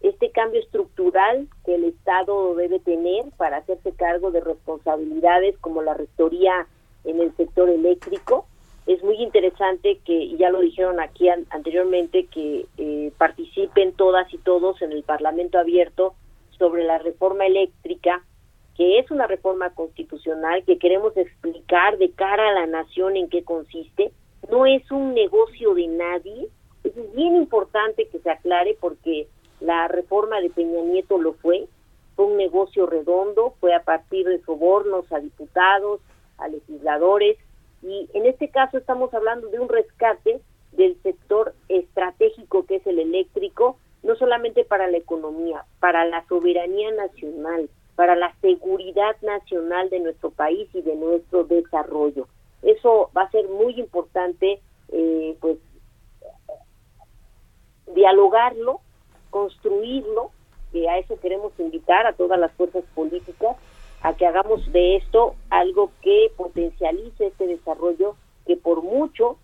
este 0.00 0.30
cambio 0.30 0.60
estructural 0.60 1.48
que 1.64 1.76
el 1.76 1.84
Estado 1.84 2.54
debe 2.56 2.80
tener 2.80 3.24
para 3.36 3.58
hacerse 3.58 3.92
cargo 3.92 4.30
de 4.30 4.40
responsabilidades 4.40 5.56
como 5.58 5.82
la 5.82 5.94
rectoría 5.94 6.66
en 7.04 7.20
el 7.20 7.34
sector 7.36 7.70
eléctrico. 7.70 8.46
Es 8.86 9.02
muy 9.04 9.16
interesante 9.16 10.00
que, 10.04 10.12
y 10.12 10.36
ya 10.36 10.50
lo 10.50 10.60
dijeron 10.60 10.98
aquí 10.98 11.28
anteriormente, 11.28 12.26
que 12.26 12.66
eh, 12.78 13.12
participen 13.16 13.92
todas 13.92 14.32
y 14.34 14.38
todos 14.38 14.82
en 14.82 14.90
el 14.90 15.04
Parlamento 15.04 15.58
abierto 15.58 16.14
sobre 16.62 16.84
la 16.84 16.98
reforma 16.98 17.44
eléctrica, 17.44 18.22
que 18.76 19.00
es 19.00 19.10
una 19.10 19.26
reforma 19.26 19.70
constitucional 19.70 20.62
que 20.64 20.78
queremos 20.78 21.16
explicar 21.16 21.98
de 21.98 22.12
cara 22.12 22.50
a 22.50 22.52
la 22.52 22.66
nación 22.68 23.16
en 23.16 23.28
qué 23.28 23.42
consiste. 23.42 24.12
No 24.48 24.64
es 24.64 24.88
un 24.92 25.12
negocio 25.12 25.74
de 25.74 25.88
nadie. 25.88 26.46
es 26.84 27.16
bien 27.16 27.34
importante 27.34 28.06
que 28.06 28.20
se 28.20 28.30
aclare 28.30 28.76
porque 28.80 29.26
la 29.58 29.88
reforma 29.88 30.40
de 30.40 30.50
Peña 30.50 30.82
Nieto 30.82 31.18
lo 31.18 31.32
fue. 31.32 31.66
Fue 32.14 32.26
un 32.26 32.36
negocio 32.36 32.86
redondo, 32.86 33.54
fue 33.58 33.74
a 33.74 33.82
partir 33.82 34.28
de 34.28 34.40
sobornos 34.42 35.10
a 35.10 35.18
diputados, 35.18 36.00
a 36.38 36.46
legisladores, 36.46 37.38
y 37.82 38.08
en 38.14 38.26
este 38.26 38.50
caso 38.50 38.78
estamos 38.78 39.12
hablando 39.12 39.48
de 39.48 39.58
un 39.58 39.68
rescate 39.68 40.40
del 40.70 40.96
sector 41.02 41.54
estratégico 41.68 42.66
que 42.66 42.76
es 42.76 42.86
el 42.86 43.00
eléctrico, 43.00 43.78
no 44.02 44.16
solamente 44.16 44.64
para 44.64 44.88
la 44.88 44.96
economía, 44.96 45.64
para 45.80 46.04
la 46.04 46.26
soberanía 46.26 46.90
nacional, 46.92 47.68
para 47.94 48.16
la 48.16 48.34
seguridad 48.40 49.16
nacional 49.22 49.90
de 49.90 50.00
nuestro 50.00 50.30
país 50.30 50.68
y 50.74 50.82
de 50.82 50.96
nuestro 50.96 51.44
desarrollo. 51.44 52.26
Eso 52.62 53.10
va 53.16 53.22
a 53.22 53.30
ser 53.30 53.48
muy 53.48 53.78
importante, 53.78 54.60
eh, 54.88 55.36
pues, 55.40 55.58
dialogarlo, 57.94 58.80
construirlo, 59.30 60.30
que 60.72 60.88
a 60.88 60.98
eso 60.98 61.18
queremos 61.20 61.52
invitar 61.58 62.06
a 62.06 62.14
todas 62.14 62.40
las 62.40 62.52
fuerzas 62.52 62.84
políticas, 62.94 63.56
a 64.02 64.14
que 64.14 64.26
hagamos 64.26 64.72
de 64.72 64.96
esto 64.96 65.34
algo 65.50 65.92
que 66.00 66.32
potencialice 66.36 67.26
este 67.26 67.46
desarrollo 67.46 68.16
que 68.46 68.56
por 68.56 68.82
mucho 68.82 69.36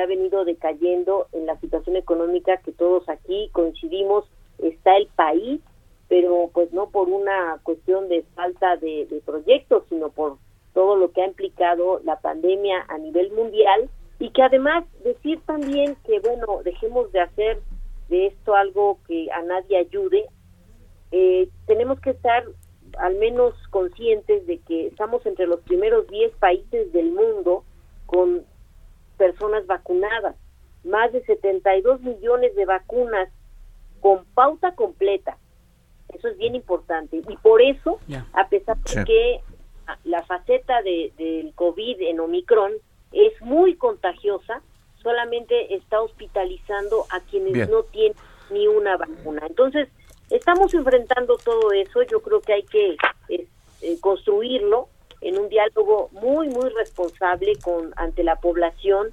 ha 0.00 0.06
venido 0.06 0.44
decayendo 0.44 1.26
en 1.32 1.46
la 1.46 1.58
situación 1.60 1.96
económica 1.96 2.58
que 2.58 2.72
todos 2.72 3.08
aquí 3.08 3.48
coincidimos, 3.52 4.24
está 4.58 4.96
el 4.96 5.06
país, 5.08 5.60
pero 6.08 6.50
pues 6.52 6.72
no 6.72 6.90
por 6.90 7.08
una 7.08 7.58
cuestión 7.62 8.08
de 8.08 8.22
falta 8.34 8.76
de, 8.76 9.06
proyectos, 9.24 9.84
sino 9.88 10.10
por 10.10 10.38
todo 10.72 10.96
lo 10.96 11.10
que 11.10 11.22
ha 11.22 11.26
implicado 11.26 12.00
la 12.04 12.20
pandemia 12.20 12.84
a 12.88 12.98
nivel 12.98 13.32
mundial. 13.32 13.88
Y 14.18 14.30
que 14.30 14.42
además 14.42 14.84
decir 15.04 15.40
también 15.46 15.96
que 16.06 16.20
bueno, 16.20 16.62
dejemos 16.64 17.12
de 17.12 17.20
hacer 17.20 17.60
de 18.08 18.26
esto 18.28 18.54
algo 18.54 18.98
que 19.06 19.30
a 19.30 19.42
nadie 19.42 19.78
ayude, 19.78 20.26
eh, 21.10 21.48
tenemos 21.66 22.00
que 22.00 22.10
estar 22.10 22.44
al 22.98 23.16
menos 23.16 23.54
conscientes 23.70 24.46
de 24.46 24.58
que 24.58 24.86
estamos 24.86 25.24
entre 25.26 25.46
los 25.46 25.60
primeros 25.60 26.06
10 26.08 26.32
países 26.36 26.92
del 26.92 27.12
mundo 27.12 27.64
con 28.06 28.44
personas 29.16 29.66
vacunadas, 29.66 30.36
más 30.84 31.12
de 31.12 31.24
72 31.24 32.00
millones 32.02 32.54
de 32.54 32.64
vacunas 32.64 33.28
con 34.00 34.24
pauta 34.34 34.74
completa. 34.74 35.36
Eso 36.14 36.28
es 36.28 36.38
bien 36.38 36.54
importante. 36.54 37.16
Y 37.28 37.36
por 37.38 37.60
eso, 37.60 37.98
a 38.32 38.48
pesar 38.48 38.76
de 38.78 39.04
que 39.04 39.40
la 40.04 40.22
faceta 40.24 40.82
de, 40.82 41.12
del 41.16 41.52
COVID 41.54 42.00
en 42.02 42.20
Omicron 42.20 42.72
es 43.12 43.40
muy 43.40 43.74
contagiosa, 43.76 44.62
solamente 45.02 45.74
está 45.74 46.00
hospitalizando 46.00 47.06
a 47.10 47.20
quienes 47.20 47.68
no 47.68 47.82
tienen 47.84 48.16
ni 48.50 48.66
una 48.66 48.96
vacuna. 48.96 49.42
Entonces, 49.46 49.88
estamos 50.30 50.72
enfrentando 50.74 51.36
todo 51.38 51.72
eso. 51.72 52.02
Yo 52.02 52.20
creo 52.20 52.40
que 52.40 52.52
hay 52.52 52.62
que 52.64 52.96
eh, 53.28 53.46
construirlo 54.00 54.88
en 55.20 55.38
un 55.38 55.48
diálogo 55.48 56.10
muy, 56.12 56.48
muy 56.48 56.68
responsable 56.70 57.52
con 57.62 57.92
ante 57.96 58.22
la 58.24 58.36
población. 58.36 59.08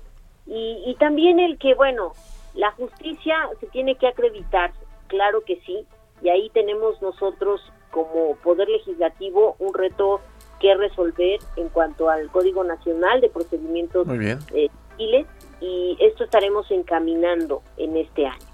Y, 0.46 0.84
y 0.86 0.96
también 0.96 1.40
el 1.40 1.58
que, 1.58 1.74
bueno, 1.74 2.14
la 2.54 2.72
justicia 2.72 3.36
se 3.60 3.68
tiene 3.68 3.96
que 3.96 4.08
acreditar, 4.08 4.72
claro 5.08 5.42
que 5.46 5.60
sí, 5.66 5.86
y 6.22 6.30
ahí 6.30 6.50
tenemos 6.54 7.02
nosotros 7.02 7.62
como 7.92 8.36
Poder 8.38 8.68
Legislativo 8.70 9.56
un 9.60 9.74
reto 9.74 10.22
que 10.60 10.74
resolver 10.76 11.40
en 11.58 11.70
cuanto 11.70 12.10
al 12.10 12.30
Código 12.32 12.64
Nacional 12.64 13.22
de 13.22 13.30
Procedimientos 13.30 14.08
eh, 14.54 14.70
Civiles 14.98 15.28
y 15.60 15.98
esto 16.00 16.24
estaremos 16.24 16.70
encaminando 16.72 17.62
en 17.78 17.98
este 17.98 18.26
año. 18.26 18.46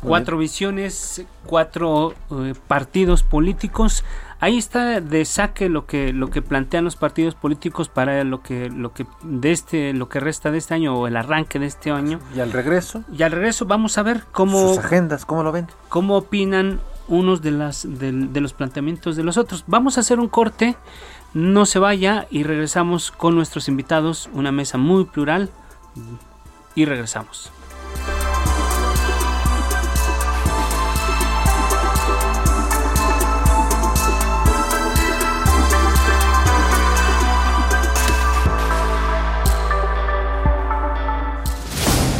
Cuatro 0.00 0.38
visiones, 0.38 1.26
cuatro 1.44 2.14
eh, 2.30 2.54
partidos 2.68 3.24
políticos 3.24 4.04
ahí 4.40 4.58
está 4.58 5.00
de 5.00 5.24
saque 5.24 5.68
lo 5.68 5.86
que 5.86 6.12
lo 6.12 6.30
que 6.30 6.42
plantean 6.42 6.84
los 6.84 6.96
partidos 6.96 7.34
políticos 7.34 7.88
para 7.88 8.24
lo 8.24 8.42
que 8.42 8.70
lo 8.70 8.92
que 8.92 9.06
de 9.22 9.52
este 9.52 9.92
lo 9.92 10.08
que 10.08 10.20
resta 10.20 10.50
de 10.50 10.58
este 10.58 10.74
año 10.74 10.94
o 10.96 11.06
el 11.06 11.16
arranque 11.16 11.58
de 11.58 11.66
este 11.66 11.90
año. 11.90 12.20
Y 12.34 12.40
al 12.40 12.52
regreso. 12.52 13.04
Y 13.12 13.22
al 13.22 13.32
regreso 13.32 13.66
vamos 13.66 13.98
a 13.98 14.02
ver 14.02 14.24
cómo 14.32 14.68
sus 14.68 14.78
agendas, 14.78 15.24
cómo 15.24 15.42
lo 15.42 15.52
ven. 15.52 15.66
Cómo 15.88 16.16
opinan 16.16 16.80
unos 17.08 17.42
de 17.42 17.50
las 17.50 17.86
de 17.88 18.40
los 18.40 18.52
planteamientos 18.52 19.16
de 19.16 19.24
los 19.24 19.36
otros. 19.36 19.64
Vamos 19.66 19.96
a 19.96 20.00
hacer 20.00 20.20
un 20.20 20.28
corte. 20.28 20.76
No 21.34 21.66
se 21.66 21.78
vaya 21.78 22.26
y 22.30 22.42
regresamos 22.42 23.10
con 23.10 23.34
nuestros 23.34 23.68
invitados, 23.68 24.30
una 24.32 24.50
mesa 24.50 24.78
muy 24.78 25.04
plural 25.04 25.50
y 26.74 26.86
regresamos. 26.86 27.52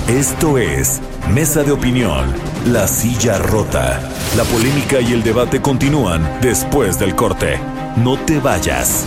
Esto 0.08 0.56
es 0.56 1.02
Mesa 1.34 1.62
de 1.62 1.70
Opinión, 1.70 2.32
La 2.64 2.88
Silla 2.88 3.36
Rota. 3.36 4.00
La 4.38 4.44
polémica 4.44 5.02
y 5.02 5.12
el 5.12 5.22
debate 5.22 5.60
continúan 5.60 6.40
después 6.40 6.98
del 6.98 7.14
corte. 7.14 7.60
No 7.98 8.16
te 8.16 8.40
vayas. 8.40 9.04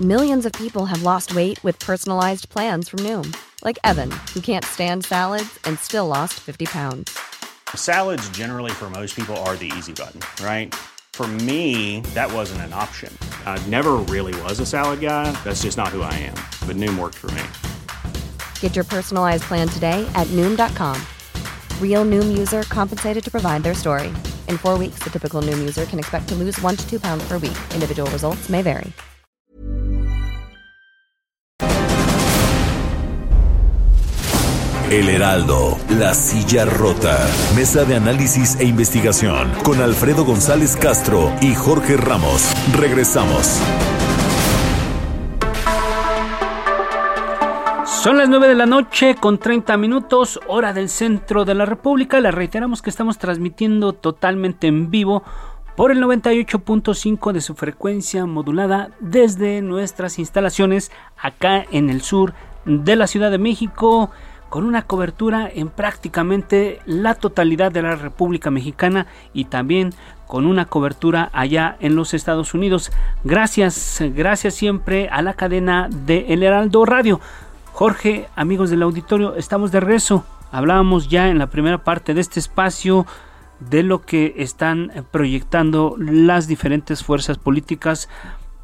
Millions 0.00 0.46
of 0.46 0.52
people 0.52 0.86
have 0.86 1.02
lost 1.02 1.34
weight 1.34 1.62
with 1.62 1.78
personalized 1.78 2.48
plans 2.48 2.88
from 2.88 3.00
Noom, 3.00 3.36
like 3.62 3.78
Evan, 3.84 4.10
who 4.32 4.40
can't 4.40 4.64
stand 4.64 5.04
salads 5.04 5.58
and 5.66 5.78
still 5.78 6.06
lost 6.06 6.40
50 6.40 6.64
pounds. 6.64 7.10
Salads 7.74 8.26
generally 8.30 8.70
for 8.72 8.88
most 8.88 9.14
people 9.14 9.36
are 9.44 9.56
the 9.56 9.70
easy 9.76 9.92
button, 9.92 10.20
right? 10.42 10.74
For 11.12 11.26
me, 11.26 12.00
that 12.14 12.32
wasn't 12.32 12.62
an 12.62 12.72
option. 12.72 13.12
I 13.44 13.62
never 13.68 13.96
really 14.08 14.32
was 14.44 14.58
a 14.58 14.64
salad 14.64 15.00
guy. 15.00 15.30
That's 15.44 15.64
just 15.64 15.76
not 15.76 15.88
who 15.88 16.00
I 16.00 16.14
am. 16.14 16.36
But 16.66 16.76
Noom 16.76 16.98
worked 16.98 17.16
for 17.18 17.30
me. 17.32 17.42
Get 18.60 18.74
your 18.74 18.86
personalized 18.86 19.42
plan 19.42 19.68
today 19.68 20.08
at 20.14 20.26
noom.com. 20.28 20.96
Real 21.78 22.06
noom 22.06 22.38
user 22.38 22.62
compensated 22.62 23.22
to 23.24 23.30
provide 23.30 23.62
their 23.62 23.74
story. 23.74 24.08
In 24.48 24.56
four 24.56 24.78
weeks, 24.78 25.00
the 25.00 25.10
typical 25.10 25.42
noom 25.42 25.58
user 25.58 25.84
can 25.84 25.98
expect 25.98 26.28
to 26.28 26.34
lose 26.34 26.58
one 26.62 26.76
to 26.76 26.88
two 26.88 26.98
pounds 26.98 27.22
per 27.28 27.34
week. 27.34 27.58
Individual 27.74 28.10
results 28.10 28.48
may 28.48 28.62
vary. 28.62 28.94
El 34.90 35.08
Heraldo, 35.08 35.78
La 35.90 36.14
Silla 36.14 36.64
Rota. 36.64 37.16
Mesa 37.54 37.84
de 37.84 37.94
análisis 37.94 38.56
e 38.58 38.64
investigación 38.64 39.52
con 39.62 39.80
Alfredo 39.80 40.24
González 40.24 40.76
Castro 40.76 41.32
y 41.40 41.54
Jorge 41.54 41.96
Ramos. 41.96 42.50
Regresamos. 42.76 43.60
Son 48.00 48.16
las 48.16 48.30
9 48.30 48.48
de 48.48 48.54
la 48.54 48.64
noche 48.64 49.14
con 49.14 49.36
30 49.36 49.76
minutos, 49.76 50.40
hora 50.46 50.72
del 50.72 50.88
centro 50.88 51.44
de 51.44 51.54
la 51.54 51.66
República. 51.66 52.18
Les 52.18 52.34
reiteramos 52.34 52.80
que 52.80 52.88
estamos 52.88 53.18
transmitiendo 53.18 53.92
totalmente 53.92 54.68
en 54.68 54.90
vivo 54.90 55.22
por 55.76 55.90
el 55.90 56.02
98.5 56.02 57.32
de 57.32 57.42
su 57.42 57.54
frecuencia 57.54 58.24
modulada 58.24 58.88
desde 59.00 59.60
nuestras 59.60 60.18
instalaciones 60.18 60.90
acá 61.18 61.62
en 61.70 61.90
el 61.90 62.00
sur 62.00 62.32
de 62.64 62.96
la 62.96 63.06
Ciudad 63.06 63.30
de 63.30 63.36
México 63.36 64.10
con 64.48 64.64
una 64.64 64.80
cobertura 64.80 65.50
en 65.54 65.68
prácticamente 65.68 66.80
la 66.86 67.14
totalidad 67.14 67.70
de 67.70 67.82
la 67.82 67.96
República 67.96 68.50
Mexicana 68.50 69.08
y 69.34 69.44
también 69.44 69.90
con 70.26 70.46
una 70.46 70.64
cobertura 70.64 71.28
allá 71.34 71.76
en 71.80 71.96
los 71.96 72.14
Estados 72.14 72.54
Unidos. 72.54 72.92
Gracias, 73.24 74.02
gracias 74.14 74.54
siempre 74.54 75.10
a 75.10 75.20
la 75.20 75.34
cadena 75.34 75.90
de 75.90 76.32
El 76.32 76.42
Heraldo 76.42 76.86
Radio. 76.86 77.20
Jorge, 77.80 78.28
amigos 78.36 78.68
del 78.68 78.82
auditorio, 78.82 79.36
estamos 79.36 79.72
de 79.72 79.80
regreso. 79.80 80.22
Hablábamos 80.52 81.08
ya 81.08 81.28
en 81.28 81.38
la 81.38 81.46
primera 81.46 81.82
parte 81.82 82.12
de 82.12 82.20
este 82.20 82.38
espacio 82.38 83.06
de 83.58 83.82
lo 83.82 84.02
que 84.02 84.34
están 84.36 84.92
proyectando 85.10 85.96
las 85.98 86.46
diferentes 86.46 87.02
fuerzas 87.02 87.38
políticas 87.38 88.10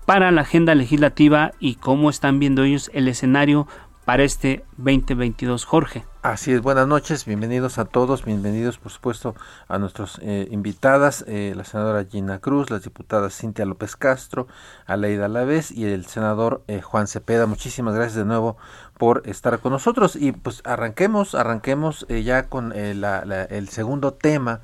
para 0.04 0.30
la 0.32 0.42
agenda 0.42 0.74
legislativa 0.74 1.52
y 1.60 1.76
cómo 1.76 2.10
están 2.10 2.38
viendo 2.38 2.64
ellos 2.64 2.90
el 2.92 3.08
escenario 3.08 3.66
para 4.06 4.22
este 4.22 4.64
2022. 4.76 5.64
Jorge. 5.64 6.04
Así 6.22 6.52
es, 6.52 6.60
buenas 6.60 6.88
noches, 6.88 7.24
bienvenidos 7.24 7.78
a 7.78 7.84
todos, 7.84 8.24
bienvenidos 8.24 8.78
por 8.78 8.90
supuesto 8.90 9.34
a 9.68 9.78
nuestras 9.78 10.18
eh, 10.22 10.48
invitadas, 10.50 11.24
eh, 11.28 11.52
la 11.56 11.64
senadora 11.64 12.04
Gina 12.04 12.40
Cruz, 12.40 12.70
las 12.70 12.82
diputadas 12.82 13.36
Cintia 13.36 13.64
López 13.64 13.94
Castro, 13.96 14.46
Aleida 14.86 15.28
Lavés 15.28 15.70
y 15.70 15.86
el 15.86 16.06
senador 16.06 16.62
eh, 16.66 16.82
Juan 16.82 17.06
Cepeda. 17.06 17.46
Muchísimas 17.46 17.94
gracias 17.94 18.16
de 18.16 18.24
nuevo 18.24 18.56
por 18.98 19.22
estar 19.26 19.58
con 19.60 19.72
nosotros 19.72 20.16
y 20.16 20.32
pues 20.32 20.62
arranquemos, 20.64 21.34
arranquemos 21.34 22.06
ya 22.08 22.48
con 22.48 22.72
el 22.72 23.68
segundo 23.68 24.14
tema 24.14 24.60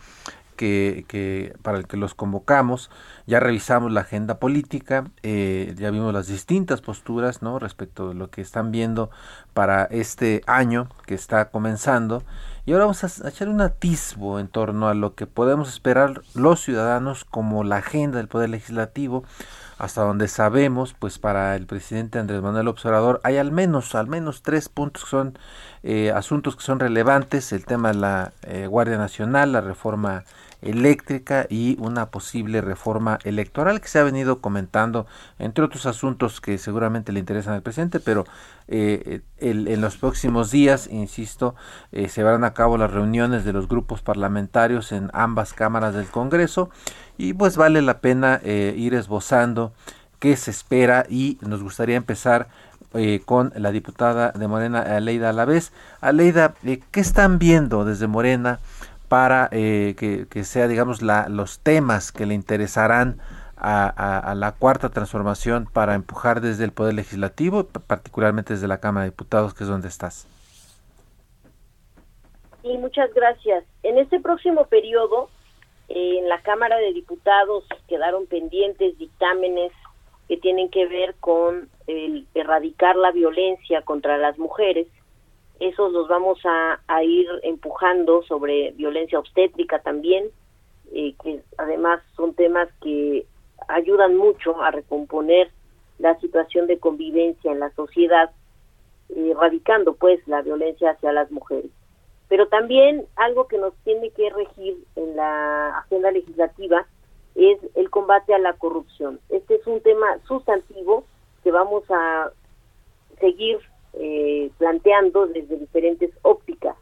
que, 0.56 1.04
que, 1.08 1.56
para 1.62 1.78
el 1.78 1.86
que 1.86 1.96
los 1.96 2.14
convocamos. 2.14 2.90
Ya 3.26 3.40
revisamos 3.40 3.92
la 3.92 4.02
agenda 4.02 4.38
política, 4.38 5.10
eh, 5.22 5.74
ya 5.76 5.90
vimos 5.90 6.12
las 6.12 6.26
distintas 6.26 6.80
posturas 6.80 7.42
¿no? 7.42 7.58
respecto 7.58 8.08
de 8.08 8.14
lo 8.14 8.30
que 8.30 8.40
están 8.40 8.70
viendo 8.70 9.10
para 9.54 9.84
este 9.84 10.42
año 10.46 10.88
que 11.06 11.14
está 11.14 11.50
comenzando. 11.50 12.22
Y 12.64 12.72
ahora 12.72 12.84
vamos 12.84 13.02
a 13.02 13.28
echar 13.28 13.48
un 13.48 13.60
atisbo 13.60 14.38
en 14.38 14.46
torno 14.46 14.88
a 14.88 14.94
lo 14.94 15.14
que 15.16 15.26
podemos 15.26 15.68
esperar 15.68 16.22
los 16.34 16.60
ciudadanos 16.60 17.24
como 17.24 17.64
la 17.64 17.78
agenda 17.78 18.18
del 18.18 18.28
Poder 18.28 18.50
Legislativo. 18.50 19.24
Hasta 19.82 20.02
donde 20.02 20.28
sabemos, 20.28 20.94
pues 20.96 21.18
para 21.18 21.56
el 21.56 21.66
presidente 21.66 22.20
Andrés 22.20 22.40
Manuel 22.40 22.68
Observador 22.68 23.20
hay 23.24 23.38
al 23.38 23.50
menos, 23.50 23.96
al 23.96 24.06
menos 24.06 24.42
tres 24.42 24.68
puntos 24.68 25.02
que 25.02 25.10
son 25.10 25.36
eh, 25.82 26.12
asuntos 26.12 26.54
que 26.54 26.62
son 26.62 26.78
relevantes. 26.78 27.50
El 27.52 27.64
tema 27.64 27.88
de 27.88 27.98
la 27.98 28.32
eh, 28.42 28.68
Guardia 28.68 28.96
Nacional, 28.96 29.50
la 29.50 29.60
reforma 29.60 30.22
eléctrica 30.62 31.46
y 31.50 31.76
una 31.80 32.06
posible 32.06 32.60
reforma 32.60 33.18
electoral 33.24 33.80
que 33.80 33.88
se 33.88 33.98
ha 33.98 34.04
venido 34.04 34.40
comentando, 34.40 35.06
entre 35.38 35.64
otros 35.64 35.86
asuntos 35.86 36.40
que 36.40 36.56
seguramente 36.56 37.12
le 37.12 37.18
interesan 37.18 37.54
al 37.54 37.62
presidente, 37.62 37.98
pero 37.98 38.24
eh, 38.68 39.20
en 39.38 39.80
los 39.80 39.96
próximos 39.96 40.52
días, 40.52 40.86
insisto, 40.86 41.56
eh, 41.90 42.08
se 42.08 42.22
van 42.22 42.44
a 42.44 42.54
cabo 42.54 42.78
las 42.78 42.92
reuniones 42.92 43.44
de 43.44 43.52
los 43.52 43.66
grupos 43.66 44.02
parlamentarios 44.02 44.92
en 44.92 45.10
ambas 45.12 45.52
cámaras 45.52 45.94
del 45.94 46.06
Congreso 46.06 46.70
y 47.18 47.35
pues 47.35 47.57
vale 47.57 47.83
la 47.83 47.98
pena 47.98 48.40
eh, 48.42 48.75
ir 48.77 48.94
esbozando 48.94 49.72
qué 50.18 50.37
se 50.37 50.51
espera 50.51 51.07
y 51.09 51.38
nos 51.40 51.62
gustaría 51.62 51.96
empezar 51.96 52.48
con 53.25 53.55
la 53.57 53.72
diputada 53.72 54.33
de 54.33 54.46
Morena, 54.48 54.81
Aleida 54.81 55.31
Alavés. 55.31 55.72
Aleida, 56.03 56.53
¿qué 56.62 57.01
están 57.01 57.38
viendo 57.38 57.87
desde 57.87 58.07
Morena 58.07 58.59
para 59.12 59.51
eh, 59.53 59.94
que, 60.31 60.44
sea, 60.44 60.68
digamos, 60.68 61.03
la, 61.03 61.29
los 61.29 61.59
temas 61.59 62.12
que 62.12 62.25
le 62.25 62.33
interesarán 62.33 63.18
a, 63.59 64.33
la 64.35 64.53
cuarta 64.53 64.88
transformación 64.88 65.68
para 65.70 65.94
empujar 65.94 66.40
desde 66.40 66.64
el 66.64 66.72
Poder 66.72 66.94
Legislativo, 66.94 67.66
particularmente 67.66 68.55
desde 68.55 68.68
la 68.68 68.79
Cámara 68.79 69.05
de 69.05 69.11
Diputados, 69.11 69.53
que 69.53 69.64
es 69.64 69.68
donde 69.68 69.88
estás. 69.88 70.27
Sí, 72.62 72.79
muchas 72.79 73.12
gracias. 73.12 73.64
En 73.83 73.98
este 73.98 74.18
próximo 74.18 74.64
periodo, 74.68 75.29
eh, 75.29 75.41
en 75.94 76.28
la 76.28 76.40
Cámara 76.42 76.78
de 76.78 76.92
Diputados 76.92 77.64
quedaron 77.88 78.26
pendientes 78.26 78.96
dictámenes 78.98 79.72
que 80.28 80.37
tienen 80.37 80.70
que 80.70 80.87
ver 80.87 81.14
con 81.20 81.68
el 81.87 82.26
erradicar 82.35 82.96
la 82.96 83.12
violencia 83.12 83.83
contra 83.83 84.16
las 84.16 84.38
mujeres 84.38 84.87
esos 85.62 85.92
los 85.92 86.09
vamos 86.09 86.40
a, 86.44 87.05
ir 87.05 87.28
empujando 87.44 88.22
sobre 88.24 88.72
violencia 88.72 89.18
obstétrica 89.18 89.78
también, 89.81 90.26
eh, 90.92 91.14
que 91.22 91.40
además 91.57 92.00
son 92.16 92.35
temas 92.35 92.68
que 92.83 93.26
ayudan 93.68 94.16
mucho 94.16 94.61
a 94.61 94.72
recomponer 94.72 95.50
la 95.98 96.18
situación 96.18 96.66
de 96.66 96.78
convivencia 96.78 97.52
en 97.52 97.61
la 97.61 97.70
sociedad, 97.74 98.33
erradicando 99.14 99.94
pues 99.94 100.26
la 100.26 100.42
violencia 100.42 100.90
hacia 100.90 101.12
las 101.12 101.31
mujeres. 101.31 101.70
Pero 102.32 102.48
también 102.48 103.06
algo 103.16 103.46
que 103.46 103.58
nos 103.58 103.74
tiene 103.84 104.08
que 104.08 104.30
regir 104.30 104.78
en 104.96 105.16
la 105.16 105.80
agenda 105.80 106.10
legislativa 106.10 106.86
es 107.34 107.58
el 107.74 107.90
combate 107.90 108.32
a 108.32 108.38
la 108.38 108.54
corrupción. 108.54 109.20
Este 109.28 109.56
es 109.56 109.66
un 109.66 109.82
tema 109.82 110.06
sustantivo 110.26 111.04
que 111.44 111.50
vamos 111.50 111.84
a 111.90 112.30
seguir 113.20 113.58
eh, 113.92 114.50
planteando 114.56 115.26
desde 115.26 115.58
diferentes 115.58 116.10
ópticas. 116.22 116.74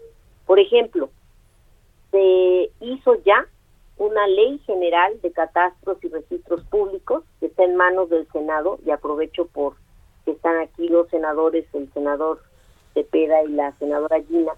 Por 0.47 0.61
ejemplo, 0.61 1.11
se 2.13 2.71
hizo 2.79 3.17
ya 3.25 3.45
una 3.97 4.29
ley 4.29 4.61
general 4.67 5.21
de 5.21 5.33
catastros 5.33 5.99
y 6.05 6.11
registros 6.11 6.63
públicos 6.67 7.25
que 7.41 7.47
está 7.47 7.65
en 7.65 7.75
manos 7.75 8.09
del 8.09 8.29
Senado 8.31 8.79
y 8.87 8.93
aprovecho 8.93 9.47
por 9.47 9.75
que 10.25 10.31
están 10.31 10.61
aquí 10.61 10.89
los 10.89 11.09
senadores, 11.09 11.67
el 11.73 11.93
senador 11.93 12.41
Cepeda 12.95 13.43
y 13.43 13.49
la 13.49 13.73
senadora 13.81 14.23
Gina. 14.23 14.53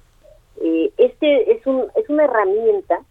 Eh, 0.61 0.93
este 0.97 1.53
es, 1.53 1.67
un, 1.67 1.87
es 1.97 2.09
una 2.09 2.25
herramienta 2.25 3.05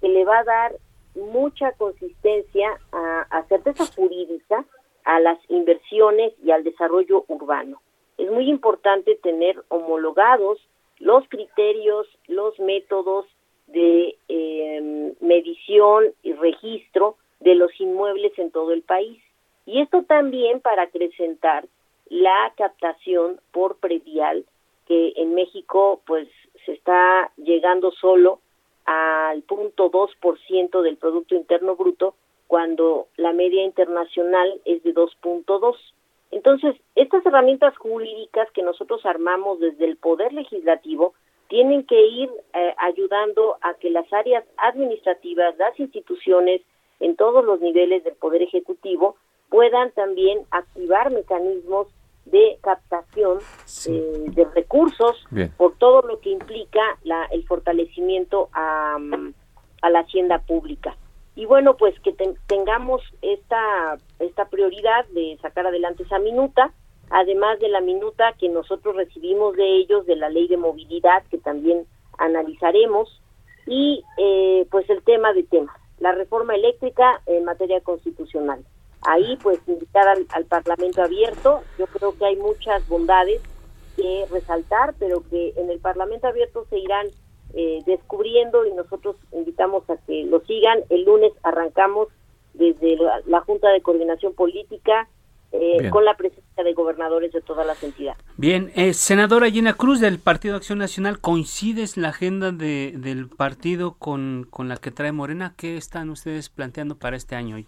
que 0.00 0.08
le 0.08 0.24
va 0.24 0.38
a 0.38 0.44
dar 0.44 0.76
mucha 1.14 1.72
consistencia, 1.72 2.78
a, 2.92 3.26
a 3.30 3.44
certeza 3.44 3.86
jurídica 3.86 4.64
a 5.04 5.20
las 5.20 5.38
inversiones 5.48 6.34
y 6.44 6.50
al 6.50 6.64
desarrollo 6.64 7.24
urbano. 7.28 7.80
Es 8.18 8.30
muy 8.30 8.48
importante 8.50 9.14
tener 9.16 9.62
homologados 9.68 10.58
los 10.98 11.26
criterios, 11.28 12.06
los 12.26 12.58
métodos 12.58 13.26
de 13.68 14.16
em, 14.28 15.14
medición 15.20 16.12
y 16.22 16.32
registro 16.34 17.16
de 17.40 17.54
los 17.54 17.70
inmuebles 17.80 18.38
en 18.38 18.50
todo 18.50 18.72
el 18.72 18.82
país. 18.82 19.18
Y 19.64 19.80
esto 19.80 20.02
también 20.02 20.60
para 20.60 20.82
acrecentar 20.82 21.66
la 22.10 22.52
captación 22.56 23.40
por 23.52 23.76
predial 23.76 24.44
que 24.86 25.12
en 25.16 25.34
México 25.34 26.00
pues 26.06 26.28
se 26.64 26.72
está 26.72 27.30
llegando 27.36 27.90
solo 27.92 28.40
al 28.84 29.42
punto 29.42 29.90
2% 29.90 30.82
del 30.82 30.96
Producto 30.96 31.34
Interno 31.34 31.76
Bruto 31.76 32.14
cuando 32.46 33.08
la 33.16 33.32
media 33.32 33.62
internacional 33.62 34.60
es 34.64 34.82
de 34.82 34.94
2.2. 34.94 35.76
Entonces, 36.30 36.74
estas 36.94 37.24
herramientas 37.26 37.76
jurídicas 37.76 38.50
que 38.52 38.62
nosotros 38.62 39.04
armamos 39.04 39.60
desde 39.60 39.84
el 39.84 39.96
Poder 39.96 40.32
Legislativo 40.32 41.14
tienen 41.48 41.84
que 41.84 42.00
ir 42.06 42.30
eh, 42.54 42.74
ayudando 42.78 43.56
a 43.60 43.74
que 43.74 43.90
las 43.90 44.10
áreas 44.12 44.44
administrativas, 44.56 45.56
las 45.58 45.78
instituciones 45.78 46.62
en 47.00 47.16
todos 47.16 47.44
los 47.44 47.60
niveles 47.60 48.04
del 48.04 48.14
Poder 48.14 48.42
Ejecutivo 48.42 49.16
puedan 49.48 49.90
también 49.92 50.40
activar 50.50 51.10
mecanismos 51.10 51.88
de 52.30 52.58
captación 52.62 53.38
eh, 53.86 54.24
de 54.26 54.44
recursos 54.54 55.16
por 55.56 55.76
todo 55.76 56.02
lo 56.02 56.20
que 56.20 56.30
implica 56.30 56.80
la, 57.04 57.24
el 57.26 57.46
fortalecimiento 57.46 58.48
a, 58.52 58.98
a 59.82 59.90
la 59.90 60.00
hacienda 60.00 60.38
pública. 60.40 60.96
Y 61.34 61.46
bueno 61.46 61.76
pues 61.76 61.98
que 62.00 62.14
tengamos 62.46 63.02
esta 63.22 63.96
esta 64.18 64.46
prioridad 64.46 65.06
de 65.08 65.38
sacar 65.40 65.66
adelante 65.66 66.02
esa 66.02 66.18
minuta 66.18 66.72
además 67.10 67.58
de 67.60 67.68
la 67.68 67.80
minuta 67.80 68.34
que 68.38 68.48
nosotros 68.48 68.96
recibimos 68.96 69.56
de 69.56 69.76
ellos 69.76 70.04
de 70.06 70.16
la 70.16 70.28
ley 70.28 70.48
de 70.48 70.56
movilidad 70.56 71.22
que 71.30 71.38
también 71.38 71.86
analizaremos 72.18 73.22
y 73.66 74.02
eh, 74.18 74.66
pues 74.70 74.88
el 74.90 75.02
tema 75.02 75.32
de 75.32 75.44
temas 75.44 75.76
la 76.00 76.12
reforma 76.12 76.54
eléctrica 76.54 77.22
en 77.26 77.44
materia 77.44 77.80
constitucional 77.80 78.64
ahí 79.10 79.36
pues 79.42 79.60
invitar 79.66 80.08
al, 80.08 80.26
al 80.30 80.44
parlamento 80.44 81.02
abierto 81.02 81.62
yo 81.78 81.86
creo 81.86 82.16
que 82.16 82.26
hay 82.26 82.36
muchas 82.36 82.86
bondades 82.88 83.40
que 83.96 84.26
resaltar 84.30 84.94
pero 84.98 85.22
que 85.30 85.54
en 85.56 85.70
el 85.70 85.78
parlamento 85.78 86.26
abierto 86.26 86.66
se 86.70 86.78
irán 86.78 87.08
eh, 87.54 87.82
descubriendo 87.86 88.66
y 88.66 88.72
nosotros 88.74 89.16
invitamos 89.32 89.88
a 89.88 89.96
que 90.06 90.24
lo 90.24 90.40
sigan. 90.40 90.80
El 90.90 91.04
lunes 91.04 91.32
arrancamos 91.42 92.08
desde 92.52 92.98
la, 93.26 93.40
Junta 93.40 93.70
de 93.70 93.80
Coordinación 93.80 94.34
Política 94.34 95.08
eh, 95.52 95.88
con 95.88 96.04
la 96.04 96.14
presencia 96.14 96.62
de 96.62 96.74
gobernadores 96.74 97.32
de 97.32 97.40
todas 97.40 97.66
las 97.66 97.82
entidades. 97.82 98.22
Bien, 98.36 98.70
eh, 98.74 98.92
senadora 98.92 99.48
Gina 99.50 99.72
Cruz 99.72 99.98
del 99.98 100.18
Partido 100.18 100.56
Acción 100.56 100.78
Nacional, 100.78 101.20
¿coincides 101.20 101.96
la 101.96 102.08
agenda 102.10 102.52
de, 102.52 102.92
del 102.94 103.30
partido 103.30 103.94
con, 103.94 104.46
con 104.50 104.68
la 104.68 104.76
que 104.76 104.90
trae 104.90 105.12
Morena? 105.12 105.54
¿Qué 105.56 105.78
están 105.78 106.10
ustedes 106.10 106.50
planteando 106.50 106.98
para 106.98 107.16
este 107.16 107.34
año? 107.34 107.64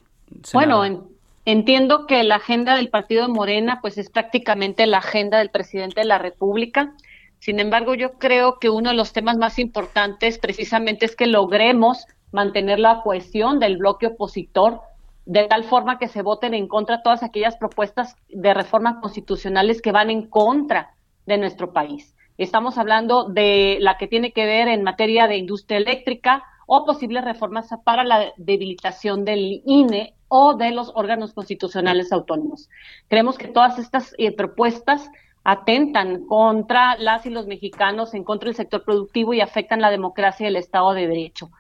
Bueno, 0.53 1.09
entiendo 1.45 2.07
que 2.07 2.23
la 2.25 2.37
agenda 2.37 2.77
del 2.77 2.91
partido 2.91 3.27
de 3.27 3.33
Morena 3.33 3.81
pues 3.81 3.99
es 3.99 4.11
prácticamente 4.11 4.87
la 4.87 4.99
agenda 4.99 5.39
del 5.39 5.51
presidente 5.51 6.01
de 6.01 6.07
la 6.07 6.19
República. 6.19 6.95
Sin 7.39 7.61
embargo, 7.61 7.95
yo 7.95 8.13
creo 8.15 8.59
que 8.59 8.69
uno 8.69 8.91
de 8.91 8.97
los 8.97 9.13
temas 9.13 9.37
más 9.39 9.59
importantes 9.59 10.39
precisamente 10.39 11.07
es 11.07 11.17
que 11.17 11.27
logremos 11.27 12.07
mantener 12.33 12.79
la 12.79 13.03
cohesión 13.03 13.59
del 13.59 13.79
bloque 13.79 14.09
opositor 14.09 14.81
de 15.27 15.45
tal 15.45 15.65
forma 15.65 15.99
que 15.99 16.09
se 16.09 16.23
voten 16.23 16.55
en 16.55 16.67
contra 16.67 17.03
todas 17.03 17.23
aquellas 17.23 17.57
propuestas 17.57 18.17
de 18.29 18.55
reformas 18.55 18.97
constitucionales 19.01 19.81
que 19.81 19.93
van 19.93 20.11
en 20.11 20.27
contra 20.27 20.95
de 21.27 21.39
nuestro 21.39 21.73
país. 21.73 22.15
Estamos 22.37 22.79
hablando 22.79 23.25
de 23.25 23.79
la 23.81 23.97
que 23.97 24.07
tiene 24.07 24.33
que 24.33 24.47
ver 24.47 24.69
en 24.69 24.83
materia 24.83 25.27
de 25.29 25.37
industria 25.37 25.79
eléctrica 25.79 26.43
o 26.67 26.85
posibles 26.85 27.25
reformas 27.25 27.69
para 27.85 28.03
la 28.03 28.33
debilitación 28.37 29.25
del 29.25 29.63
INE 29.67 30.15
o 30.31 30.55
de 30.55 30.71
los 30.71 30.93
órganos 30.95 31.35
constitucionales 31.35 32.13
autónomos. 32.13 32.71
Creemos 33.09 33.37
que 33.37 33.49
todas 33.49 33.79
estas 33.79 34.15
eh, 34.17 34.33
propuestas 34.33 35.11
atentan 35.43 36.25
contra 36.27 36.97
las 36.99 37.27
y 37.27 37.31
los 37.31 37.47
mexicanos, 37.47 38.15
en 38.15 38.23
contra 38.23 38.47
del 38.47 38.55
sector 38.55 38.85
productivo 38.85 39.35
y 39.35 39.41
afectan 39.41 39.81
la 39.81 39.91
democracia 39.91 40.45
y 40.45 40.47
el 40.47 40.57
Estado 40.57 40.95
de 40.95 41.09
Derecho. 41.09 41.51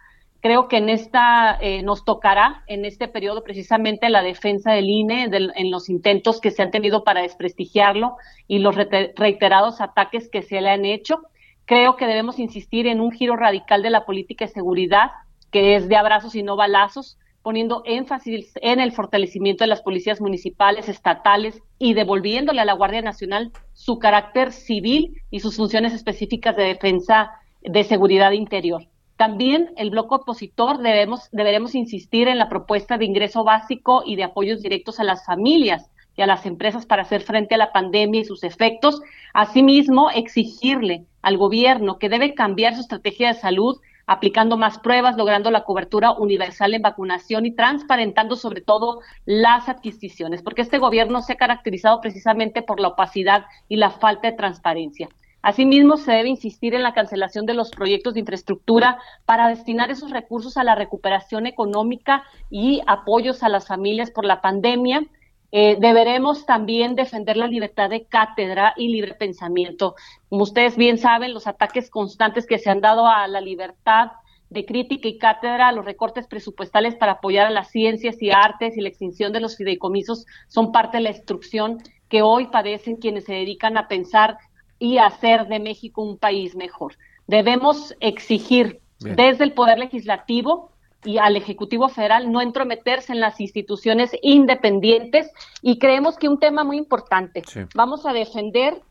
Creo 0.40 0.68
que 0.68 0.76
en 0.76 0.88
esta 0.88 1.58
eh, 1.60 1.82
nos 1.82 2.04
tocará 2.04 2.62
en 2.68 2.84
este 2.84 3.08
periodo 3.08 3.42
precisamente 3.42 4.08
la 4.08 4.22
defensa 4.22 4.72
del 4.72 4.88
INE 4.88 5.28
en 5.32 5.70
los 5.70 5.88
intentos 5.88 6.40
que 6.40 6.52
se 6.52 6.62
han 6.62 6.70
tenido 6.70 7.02
para 7.02 7.22
desprestigiarlo 7.22 8.16
y 8.46 8.60
los 8.60 8.76
reiterados 8.76 9.80
ataques 9.80 10.30
que 10.30 10.42
se 10.42 10.60
le 10.60 10.70
han 10.70 10.84
hecho. 10.84 11.22
Creo 11.66 11.96
que 11.96 12.06
debemos 12.06 12.38
insistir 12.38 12.86
en 12.86 13.00
un 13.00 13.10
giro 13.10 13.36
radical 13.36 13.82
de 13.82 13.90
la 13.90 14.06
política 14.06 14.46
de 14.46 14.52
seguridad 14.52 15.10
que 15.50 15.74
es 15.74 15.88
de 15.88 15.96
abrazos 15.96 16.34
y 16.34 16.42
no 16.42 16.56
balazos, 16.56 17.18
poniendo 17.42 17.82
énfasis 17.86 18.52
en 18.56 18.80
el 18.80 18.92
fortalecimiento 18.92 19.64
de 19.64 19.68
las 19.68 19.82
policías 19.82 20.20
municipales, 20.20 20.88
estatales 20.88 21.62
y 21.78 21.94
devolviéndole 21.94 22.60
a 22.60 22.64
la 22.64 22.74
Guardia 22.74 23.02
Nacional 23.02 23.52
su 23.72 23.98
carácter 23.98 24.52
civil 24.52 25.14
y 25.30 25.40
sus 25.40 25.56
funciones 25.56 25.94
específicas 25.94 26.56
de 26.56 26.64
defensa 26.64 27.30
de 27.62 27.84
seguridad 27.84 28.32
interior. 28.32 28.86
También 29.16 29.72
el 29.76 29.90
bloque 29.90 30.14
opositor 30.14 30.78
debemos, 30.78 31.28
deberemos 31.30 31.74
insistir 31.74 32.28
en 32.28 32.38
la 32.38 32.48
propuesta 32.48 32.96
de 32.96 33.04
ingreso 33.04 33.44
básico 33.44 34.02
y 34.06 34.16
de 34.16 34.24
apoyos 34.24 34.62
directos 34.62 34.98
a 34.98 35.04
las 35.04 35.26
familias 35.26 35.90
y 36.16 36.22
a 36.22 36.26
las 36.26 36.46
empresas 36.46 36.86
para 36.86 37.02
hacer 37.02 37.22
frente 37.22 37.54
a 37.54 37.58
la 37.58 37.72
pandemia 37.72 38.22
y 38.22 38.24
sus 38.24 38.44
efectos. 38.44 39.02
Asimismo, 39.34 40.10
exigirle 40.10 41.04
al 41.22 41.36
gobierno 41.36 41.98
que 41.98 42.08
debe 42.08 42.34
cambiar 42.34 42.74
su 42.74 42.80
estrategia 42.80 43.28
de 43.28 43.40
salud 43.40 43.78
aplicando 44.10 44.56
más 44.56 44.80
pruebas, 44.80 45.16
logrando 45.16 45.52
la 45.52 45.62
cobertura 45.62 46.10
universal 46.10 46.74
en 46.74 46.82
vacunación 46.82 47.46
y 47.46 47.52
transparentando 47.52 48.34
sobre 48.34 48.60
todo 48.60 49.02
las 49.24 49.68
adquisiciones, 49.68 50.42
porque 50.42 50.62
este 50.62 50.78
gobierno 50.78 51.22
se 51.22 51.34
ha 51.34 51.36
caracterizado 51.36 52.00
precisamente 52.00 52.60
por 52.60 52.80
la 52.80 52.88
opacidad 52.88 53.44
y 53.68 53.76
la 53.76 53.90
falta 53.90 54.28
de 54.28 54.36
transparencia. 54.36 55.08
Asimismo, 55.42 55.96
se 55.96 56.10
debe 56.10 56.28
insistir 56.28 56.74
en 56.74 56.82
la 56.82 56.92
cancelación 56.92 57.46
de 57.46 57.54
los 57.54 57.70
proyectos 57.70 58.14
de 58.14 58.20
infraestructura 58.20 58.98
para 59.26 59.46
destinar 59.46 59.92
esos 59.92 60.10
recursos 60.10 60.56
a 60.56 60.64
la 60.64 60.74
recuperación 60.74 61.46
económica 61.46 62.24
y 62.50 62.82
apoyos 62.88 63.44
a 63.44 63.48
las 63.48 63.68
familias 63.68 64.10
por 64.10 64.24
la 64.24 64.40
pandemia 64.40 65.06
eh, 65.52 65.76
deberemos 65.80 66.46
también 66.46 66.94
defender 66.94 67.36
la 67.36 67.48
libertad 67.48 67.90
de 67.90 68.04
cátedra 68.04 68.72
y 68.76 68.88
libre 68.88 69.14
pensamiento. 69.14 69.96
Como 70.28 70.44
ustedes 70.44 70.76
bien 70.76 70.98
saben, 70.98 71.34
los 71.34 71.46
ataques 71.46 71.90
constantes 71.90 72.46
que 72.46 72.58
se 72.58 72.70
han 72.70 72.80
dado 72.80 73.06
a 73.06 73.26
la 73.26 73.40
libertad 73.40 74.12
de 74.48 74.64
crítica 74.64 75.08
y 75.08 75.18
cátedra, 75.18 75.72
los 75.72 75.84
recortes 75.84 76.26
presupuestales 76.26 76.96
para 76.96 77.12
apoyar 77.12 77.46
a 77.46 77.50
las 77.50 77.70
ciencias 77.70 78.20
y 78.20 78.30
artes 78.30 78.76
y 78.76 78.80
la 78.80 78.88
extinción 78.88 79.32
de 79.32 79.40
los 79.40 79.56
fideicomisos 79.56 80.26
son 80.48 80.72
parte 80.72 80.96
de 80.96 81.04
la 81.04 81.10
instrucción 81.10 81.78
que 82.08 82.22
hoy 82.22 82.48
padecen 82.48 82.96
quienes 82.96 83.24
se 83.24 83.34
dedican 83.34 83.76
a 83.76 83.86
pensar 83.86 84.38
y 84.78 84.98
hacer 84.98 85.46
de 85.46 85.60
México 85.60 86.02
un 86.02 86.18
país 86.18 86.56
mejor. 86.56 86.96
Debemos 87.28 87.94
exigir 88.00 88.80
desde 88.98 89.44
el 89.44 89.52
Poder 89.52 89.78
Legislativo 89.78 90.72
y 91.04 91.18
al 91.18 91.36
Ejecutivo 91.36 91.88
Federal 91.88 92.30
no 92.30 92.40
entrometerse 92.40 93.12
en 93.12 93.20
las 93.20 93.40
instituciones 93.40 94.10
independientes 94.22 95.30
y 95.62 95.78
creemos 95.78 96.16
que 96.16 96.28
un 96.28 96.38
tema 96.38 96.64
muy 96.64 96.76
importante, 96.76 97.42
vamos 97.74 98.06
a 98.06 98.12
defender, 98.12 98.82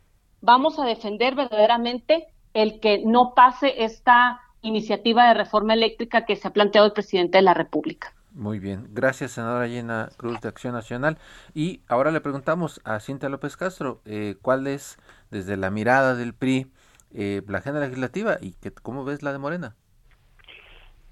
vamos 0.41 0.79
a 0.79 0.85
defender 0.85 1.35
verdaderamente 1.35 2.27
el 2.53 2.79
que 2.79 3.03
no 3.05 3.33
pase 3.35 3.83
esta 3.83 4.41
iniciativa 4.61 5.27
de 5.27 5.35
reforma 5.35 5.73
eléctrica 5.73 6.25
que 6.25 6.35
se 6.35 6.47
ha 6.47 6.51
planteado 6.51 6.87
el 6.87 6.93
presidente 6.93 7.37
de 7.37 7.43
la 7.43 7.53
República. 7.53 8.13
Muy 8.31 8.59
bien, 8.59 8.87
gracias 8.91 9.31
senadora 9.31 9.67
Llena 9.67 10.09
Cruz 10.17 10.39
de 10.41 10.49
Acción 10.49 10.73
Nacional. 10.73 11.17
Y 11.53 11.81
ahora 11.87 12.11
le 12.11 12.21
preguntamos 12.21 12.79
a 12.83 12.99
Cintia 12.99 13.27
López 13.27 13.57
Castro, 13.57 14.01
eh, 14.05 14.35
¿cuál 14.41 14.67
es 14.67 14.97
desde 15.31 15.57
la 15.57 15.71
mirada 15.71 16.15
del 16.15 16.33
PRI 16.33 16.71
eh, 17.11 17.41
la 17.47 17.57
agenda 17.57 17.79
legislativa 17.79 18.37
y 18.39 18.51
que, 18.51 18.71
cómo 18.71 19.03
ves 19.03 19.23
la 19.23 19.31
de 19.31 19.39
Morena? 19.39 19.75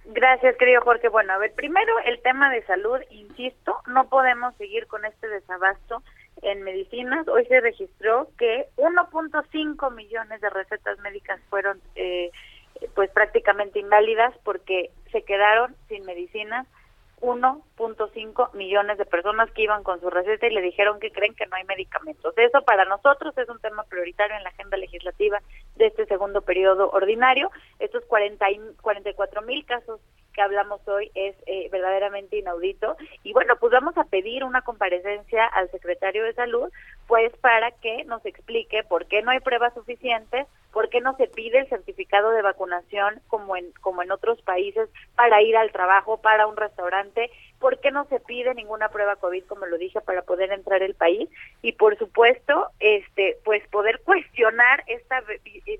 Gracias, 0.09 0.55
querido 0.55 0.81
Jorge. 0.81 1.09
Bueno, 1.09 1.33
a 1.33 1.37
ver, 1.37 1.53
primero 1.53 1.99
el 2.05 2.21
tema 2.21 2.49
de 2.49 2.63
salud, 2.63 2.97
insisto, 3.09 3.75
no 3.87 4.07
podemos 4.07 4.55
seguir 4.55 4.87
con 4.87 5.03
este 5.03 5.27
desabasto 5.27 6.01
en 6.41 6.63
medicinas. 6.63 7.27
Hoy 7.27 7.45
se 7.47 7.59
registró 7.59 8.29
que 8.37 8.67
1.5 8.77 9.93
millones 9.93 10.39
de 10.39 10.49
recetas 10.49 10.97
médicas 10.99 11.41
fueron 11.49 11.81
eh, 11.95 12.31
pues 12.95 13.09
prácticamente 13.11 13.79
inválidas 13.79 14.33
porque 14.45 14.91
se 15.11 15.23
quedaron 15.23 15.75
sin 15.89 16.05
medicinas 16.05 16.65
1.5 17.21 18.53
millones 18.53 18.97
de 18.97 19.05
personas 19.05 19.51
que 19.51 19.63
iban 19.63 19.83
con 19.83 19.99
su 19.99 20.09
receta 20.09 20.47
y 20.47 20.53
le 20.53 20.61
dijeron 20.61 20.99
que 20.99 21.11
creen 21.11 21.33
que 21.33 21.47
no 21.47 21.55
hay 21.55 21.63
medicamentos. 21.63 22.33
Eso 22.37 22.61
para 22.61 22.85
nosotros 22.85 23.35
es 23.37 23.49
un 23.49 23.59
tema 23.59 23.83
prioritario 23.83 24.35
en 24.37 24.43
la 24.43 24.49
agenda 24.49 24.77
legislativa 24.77 25.41
de 25.75 25.87
este 25.87 26.05
segundo 26.05 26.41
periodo 26.41 26.89
ordinario. 26.91 27.51
Estos 27.79 28.05
40 28.05 28.51
y 28.51 28.59
44 28.81 29.41
mil 29.41 29.65
casos 29.65 29.99
que 30.37 30.43
hablamos 30.43 30.87
hoy 30.87 31.09
es 31.15 31.35
eh, 31.47 31.67
verdaderamente 31.71 32.37
inaudito. 32.37 32.95
Y 33.23 33.33
bueno, 33.33 33.55
pues 33.59 33.71
vamos 33.71 33.97
a 33.97 34.03
pedir 34.03 34.43
una 34.43 34.61
comparecencia 34.61 35.47
al 35.47 35.71
secretario 35.71 36.23
de 36.23 36.33
Salud, 36.33 36.71
pues 37.07 37.35
para 37.37 37.71
que 37.71 38.03
nos 38.05 38.23
explique 38.23 38.83
por 38.83 39.07
qué 39.07 39.23
no 39.23 39.31
hay 39.31 39.39
pruebas 39.39 39.73
suficientes, 39.73 40.45
por 40.71 40.89
qué 40.89 41.01
no 41.01 41.17
se 41.17 41.25
pide 41.25 41.57
el 41.57 41.69
certificado 41.69 42.29
de 42.29 42.43
vacunación 42.43 43.19
como 43.29 43.55
en, 43.55 43.71
como 43.81 44.03
en 44.03 44.11
otros 44.11 44.39
países 44.43 44.87
para 45.15 45.41
ir 45.41 45.57
al 45.57 45.71
trabajo, 45.71 46.17
para 46.21 46.45
un 46.45 46.55
restaurante, 46.55 47.31
por 47.57 47.79
qué 47.79 47.89
no 47.89 48.05
se 48.05 48.19
pide 48.19 48.53
ninguna 48.53 48.89
prueba 48.89 49.15
COVID, 49.15 49.43
como 49.45 49.65
lo 49.65 49.79
dije, 49.79 50.01
para 50.01 50.21
poder 50.21 50.51
entrar 50.51 50.83
al 50.83 50.93
país. 50.93 51.27
Y 51.63 51.71
por 51.71 51.97
supuesto, 51.97 52.67
este, 52.79 53.39
pues 53.43 53.67
poder 53.69 54.01
cuestionar 54.01 54.83
esta 54.85 55.23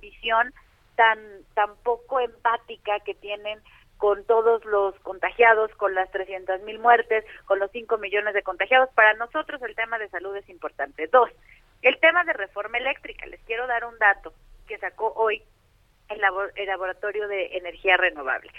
visión 0.01 0.51
tan, 0.95 1.19
tan 1.53 1.75
poco 1.83 2.19
empática 2.19 2.99
que 3.01 3.13
tienen 3.13 3.59
con 3.97 4.23
todos 4.25 4.63
los 4.65 4.95
contagiados, 4.99 5.71
con 5.75 5.95
las 5.95 6.09
300 6.11 6.61
mil 6.61 6.79
muertes, 6.79 7.25
con 7.45 7.59
los 7.59 7.71
5 7.71 7.97
millones 7.97 8.33
de 8.33 8.43
contagiados. 8.43 8.89
Para 8.93 9.13
nosotros 9.13 9.61
el 9.63 9.75
tema 9.75 9.97
de 9.99 10.09
salud 10.09 10.35
es 10.35 10.47
importante. 10.49 11.07
Dos, 11.07 11.29
el 11.81 11.99
tema 11.99 12.23
de 12.23 12.33
reforma 12.33 12.77
eléctrica. 12.77 13.25
Les 13.25 13.41
quiero 13.41 13.67
dar 13.67 13.85
un 13.85 13.97
dato 13.97 14.33
que 14.67 14.77
sacó 14.77 15.13
hoy 15.15 15.43
el, 16.09 16.21
el 16.55 16.67
Laboratorio 16.67 17.27
de 17.27 17.57
Energía 17.57 17.97
Renovable. 17.97 18.51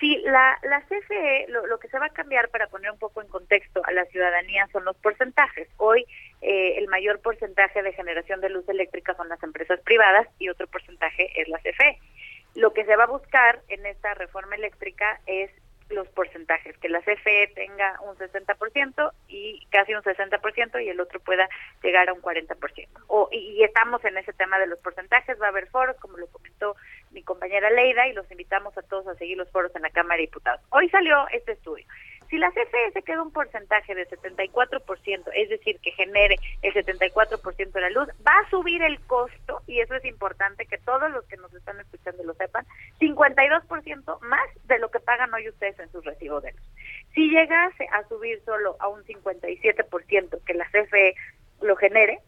Sí, 0.00 0.20
la, 0.24 0.58
la 0.64 0.80
CFE, 0.82 1.46
lo, 1.48 1.78
que 1.78 1.88
se 1.88 1.98
va 1.98 2.06
a 2.06 2.10
cambiar 2.10 2.48
para 2.48 2.66
poner 2.66 2.90
un 2.90 2.98
poco 2.98 3.22
en 3.22 3.28
contexto 3.28 3.80
a 3.84 3.92
la 3.92 4.04
ciudadanía 4.06 4.66
son 4.72 4.84
los 4.84 4.96
porcentajes. 4.96 5.68
Hoy 5.76 6.04
eh, 6.42 6.74
el 6.78 6.88
mayor 6.88 7.20
porcentaje 7.20 7.82
de 7.82 7.92
generación 7.92 8.40
de 8.40 8.50
luz 8.50 8.68
eléctrica 8.68 9.14
son 9.14 9.28
las 9.28 9.42
empresas 9.42 9.80
privadas 9.80 10.26
y 10.38 10.48
otro 10.48 10.66
porcentaje 10.66 11.30
es 11.40 11.48
la 11.48 11.58
CFE. 11.58 11.98
Lo 12.54 12.72
que 12.72 12.84
se 12.84 12.96
va 12.96 13.04
a 13.04 13.08
buscar 13.08 13.60
en 13.68 13.84
esta 13.86 14.14
reforma 14.14 14.54
eléctrica 14.54 15.20
es 15.26 15.50
los 15.90 16.08
porcentajes, 16.08 16.76
que 16.78 16.88
la 16.88 17.00
CFE 17.00 17.52
tenga 17.54 17.98
un 18.00 18.16
60% 18.16 19.12
y 19.28 19.64
casi 19.70 19.94
un 19.94 20.02
60% 20.02 20.84
y 20.84 20.88
el 20.88 21.00
otro 21.00 21.20
pueda 21.20 21.48
llegar 21.82 22.08
a 22.08 22.12
un 22.12 22.22
40%. 22.22 22.88
O, 23.08 23.28
y, 23.30 23.62
estamos 23.62 24.04
en 24.04 24.16
ese 24.16 24.32
tema 24.32 24.58
de 24.58 24.66
los 24.66 24.78
porcentajes, 24.78 25.40
va 25.40 25.46
a 25.46 25.50
haber 25.50 25.68
foros, 25.68 25.96
como 25.96 26.16
lo 26.16 26.26
comentó 26.28 26.76
mi 27.10 27.22
compañera 27.22 27.70
Leida, 27.70 28.08
y 28.08 28.12
los 28.12 28.30
invitamos 28.30 28.76
a 28.78 28.82
todos 28.82 29.06
a 29.08 29.14
seguir 29.16 29.36
los 29.36 29.50
foros 29.50 29.74
en 29.76 29.82
la 29.82 29.90
Cámara 29.90 30.16
de 30.16 30.22
Diputados. 30.22 30.60
Hoy 30.70 30.88
salió 30.88 31.26
este 31.32 31.52
estudio. 31.52 31.84
Si 32.34 32.40
la 32.40 32.50
CFE 32.50 32.90
se 32.92 33.02
queda 33.02 33.22
un 33.22 33.30
porcentaje 33.30 33.94
de 33.94 34.08
74%, 34.08 35.30
es 35.36 35.48
decir, 35.50 35.78
que 35.78 35.92
genere 35.92 36.34
el 36.62 36.74
74% 36.74 37.70
de 37.70 37.80
la 37.80 37.90
luz, 37.90 38.08
va 38.26 38.32
a 38.36 38.50
subir 38.50 38.82
el 38.82 38.98
costo, 39.02 39.62
y 39.68 39.78
eso 39.78 39.94
es 39.94 40.04
importante 40.04 40.66
que 40.66 40.78
todos 40.78 41.12
los 41.12 41.24
que 41.26 41.36
nos 41.36 41.54
están 41.54 41.78
escuchando 41.78 42.24
lo 42.24 42.34
sepan, 42.34 42.66
52% 42.98 44.20
más 44.22 44.48
de 44.64 44.80
lo 44.80 44.90
que 44.90 44.98
pagan 44.98 45.32
hoy 45.32 45.48
ustedes 45.48 45.78
en 45.78 45.92
sus 45.92 46.04
recibos 46.04 46.42
de 46.42 46.50
luz. 46.50 46.62
Si 47.14 47.30
llegase 47.30 47.86
a 47.92 48.02
subir 48.08 48.42
solo 48.44 48.74
a 48.80 48.88
un 48.88 49.04
57% 49.04 50.44
que 50.44 50.54
la 50.54 50.64
CFE 50.64 51.14
lo 51.60 51.76
genere, 51.76 52.18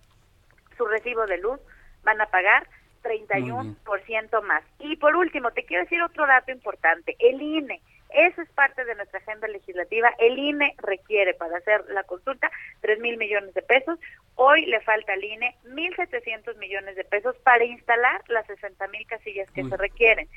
su 0.79 0.87
recibo 0.87 1.27
de 1.27 1.39
luz 1.39 1.59
van 2.05 2.21
a 2.21 2.27
pagar 2.27 2.69
31% 3.03 4.43
más. 4.43 4.63
Y 4.79 4.95
por 4.99 5.17
último, 5.17 5.51
te 5.51 5.65
quiero 5.65 5.83
decir 5.83 6.01
otro 6.01 6.29
dato 6.29 6.53
importante. 6.53 7.17
El 7.19 7.43
INE 7.43 7.83
eso 8.17 8.41
es 8.41 8.49
parte 8.51 8.85
de 8.87 8.95
nuestra 8.95 9.19
agenda 9.19 9.47
legislativa. 9.47 10.11
El 10.19 10.39
INE 10.39 10.75
requiere 10.79 11.35
para 11.35 11.59
hacer 11.59 11.85
la 11.89 12.03
consulta 12.05 12.51
3 12.81 12.99
mil 13.01 13.19
millones 13.19 13.53
de 13.53 13.61
pesos. 13.61 13.99
Hoy 14.37 14.64
le 14.64 14.81
falta 14.81 15.12
al 15.12 15.23
INE 15.23 15.55
1.700 15.67 16.57
millones 16.57 16.97
de 16.97 17.05
pesos 17.05 17.37
para 17.45 17.64
instalar 17.64 18.23
las 18.29 18.47
60 18.47 18.89
mil 18.89 19.07
casillas 19.07 19.51
que 19.51 19.64
se 19.64 19.77
requieren. 19.77 20.29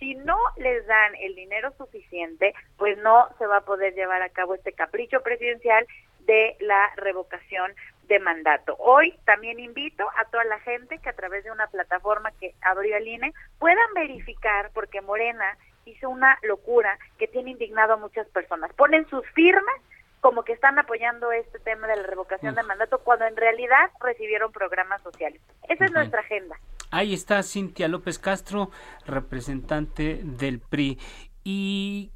Si 0.00 0.16
no 0.16 0.36
les 0.56 0.84
dan 0.88 1.14
el 1.16 1.36
dinero 1.36 1.72
suficiente, 1.78 2.54
pues 2.76 2.98
no 2.98 3.28
se 3.38 3.46
va 3.46 3.58
a 3.58 3.64
poder 3.64 3.94
llevar 3.94 4.22
a 4.22 4.30
cabo 4.30 4.56
este 4.56 4.72
capricho 4.72 5.22
presidencial 5.22 5.86
de 6.20 6.56
la 6.58 6.90
revocación 6.96 7.72
de 8.08 8.18
mandato. 8.18 8.74
Hoy 8.78 9.14
también 9.24 9.60
invito 9.60 10.04
a 10.16 10.24
toda 10.24 10.44
la 10.44 10.58
gente 10.60 10.98
que 10.98 11.08
a 11.08 11.14
través 11.14 11.44
de 11.44 11.52
una 11.52 11.68
plataforma 11.68 12.32
que 12.32 12.54
abrió 12.62 12.96
el 12.96 13.06
INE 13.06 13.32
puedan 13.58 13.94
verificar, 13.94 14.70
porque 14.72 15.00
Morena 15.02 15.56
hizo 15.90 16.08
una 16.08 16.38
locura 16.42 16.98
que 17.18 17.28
tiene 17.28 17.52
indignado 17.52 17.94
a 17.94 17.96
muchas 17.96 18.26
personas. 18.28 18.72
Ponen 18.74 19.08
sus 19.08 19.26
firmas 19.34 19.76
como 20.20 20.42
que 20.42 20.52
están 20.52 20.78
apoyando 20.78 21.30
este 21.32 21.58
tema 21.60 21.86
de 21.86 21.96
la 21.96 22.02
revocación 22.02 22.54
de 22.54 22.62
mandato 22.64 22.98
cuando 22.98 23.24
en 23.26 23.36
realidad 23.36 23.90
recibieron 24.00 24.52
programas 24.52 25.00
sociales. 25.02 25.40
Esa 25.68 25.84
es 25.84 25.92
nuestra 25.92 26.20
agenda. 26.20 26.56
Ahí 26.90 27.14
está 27.14 27.42
Cintia 27.42 27.86
López 27.86 28.18
Castro, 28.18 28.70
representante 29.06 30.20
del 30.24 30.58
PRI. 30.58 30.98
Y 31.44 32.10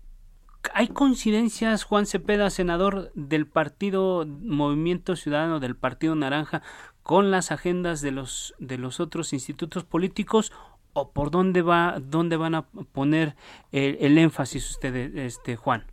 hay 0.74 0.88
coincidencias, 0.88 1.84
Juan 1.84 2.06
Cepeda, 2.06 2.50
senador 2.50 3.12
del 3.14 3.46
partido 3.46 4.24
Movimiento 4.26 5.16
Ciudadano 5.16 5.60
del 5.60 5.76
Partido 5.76 6.14
Naranja, 6.14 6.62
con 7.02 7.30
las 7.30 7.50
agendas 7.50 8.00
de 8.00 8.12
los 8.12 8.54
de 8.58 8.78
los 8.78 9.00
otros 9.00 9.32
institutos 9.32 9.84
políticos 9.84 10.52
o 10.94 11.12
por 11.12 11.30
dónde 11.30 11.62
va 11.62 11.98
dónde 12.00 12.36
van 12.36 12.54
a 12.54 12.62
poner 12.92 13.34
el, 13.70 14.18
énfasis 14.18 14.70
ustedes 14.70 15.14
este 15.14 15.56
Juan 15.56 15.84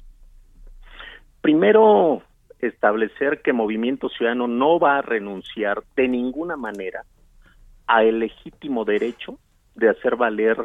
primero 1.41 2.21
establecer 2.59 3.41
que 3.41 3.53
Movimiento 3.53 4.09
Ciudadano 4.09 4.47
no 4.47 4.79
va 4.79 4.97
a 4.97 5.01
renunciar 5.01 5.83
de 5.95 6.07
ninguna 6.07 6.57
manera 6.57 7.05
al 7.87 8.19
legítimo 8.19 8.85
derecho 8.85 9.39
de 9.75 9.89
hacer 9.89 10.15
valer 10.15 10.57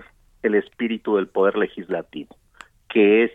el 0.43 0.57
espíritu 0.57 1.17
del 1.17 1.29
poder 1.29 1.57
legislativo 1.57 2.37
que 2.95 3.25
es 3.25 3.33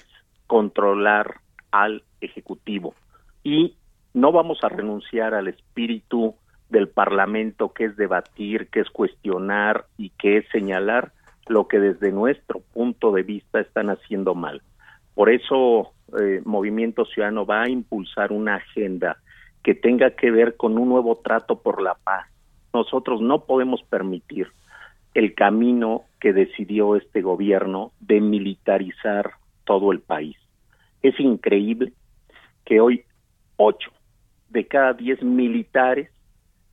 controlar 0.47 1.41
al 1.69 2.03
ejecutivo. 2.21 2.95
Y 3.43 3.75
no 4.13 4.31
vamos 4.31 4.63
a 4.63 4.69
renunciar 4.69 5.33
al 5.33 5.49
espíritu 5.49 6.35
del 6.70 6.88
Parlamento, 6.88 7.74
que 7.74 7.86
es 7.86 7.97
debatir, 7.97 8.67
que 8.70 8.82
es 8.82 8.89
cuestionar 8.89 9.86
y 9.97 10.09
que 10.11 10.38
es 10.38 10.45
señalar 10.49 11.11
lo 11.47 11.67
que 11.67 11.80
desde 11.80 12.11
nuestro 12.11 12.61
punto 12.74 13.11
de 13.11 13.24
vista 13.24 13.59
están 13.59 13.89
haciendo 13.89 14.36
mal. 14.36 14.61
Por 15.15 15.30
eso 15.30 15.93
eh, 16.20 16.41
Movimiento 16.45 17.05
Ciudadano 17.05 17.45
va 17.45 17.63
a 17.63 17.70
impulsar 17.70 18.32
una 18.32 18.55
agenda 18.55 19.17
que 19.63 19.76
tenga 19.76 20.11
que 20.11 20.32
ver 20.32 20.55
con 20.55 20.78
un 20.78 20.89
nuevo 20.89 21.17
trato 21.17 21.59
por 21.59 21.82
la 21.82 21.95
paz. 21.95 22.28
Nosotros 22.74 23.20
no 23.20 23.45
podemos 23.45 23.82
permitir 23.84 24.47
el 25.13 25.34
camino 25.34 26.03
que 26.20 26.34
decidió 26.34 26.95
este 26.95 27.22
gobierno 27.22 27.91
de 27.99 28.22
militarizar 28.22 29.32
todo 29.65 29.91
el 29.91 29.99
país. 29.99 30.38
Es 31.01 31.20
increíble 31.20 31.93
que 32.63 32.80
hoy 32.80 33.03
ocho 33.57 33.91
de 34.49 34.67
cada 34.67 34.93
diez 34.93 35.22
militares 35.22 36.09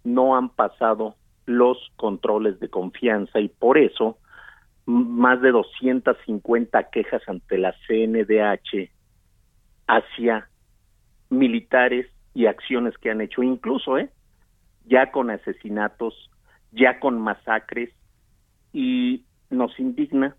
no 0.07 0.37
han 0.37 0.51
pasado 0.51 1.17
los 1.47 1.77
controles 1.97 2.61
de 2.61 2.69
confianza 2.69 3.41
y 3.41 3.49
por 3.49 3.77
eso 3.77 4.19
más 4.87 5.43
de 5.43 5.51
250 5.51 6.91
quejas 6.91 7.23
ante 7.27 7.59
la 7.59 7.75
CNDH 7.87 8.89
hacia 9.89 10.49
militares 11.29 12.07
y 12.35 12.47
acciones 12.47 12.97
que 12.99 13.11
han 13.11 13.21
hecho, 13.21 13.43
incluso, 13.43 13.99
¿eh? 13.99 14.11
Ya 14.85 15.11
con 15.11 15.31
asesinatos, 15.31 16.31
ya 16.71 17.01
con 17.01 17.21
masacres, 17.21 17.91
y 18.73 19.25
nos 19.51 19.79
indigna 19.81 20.37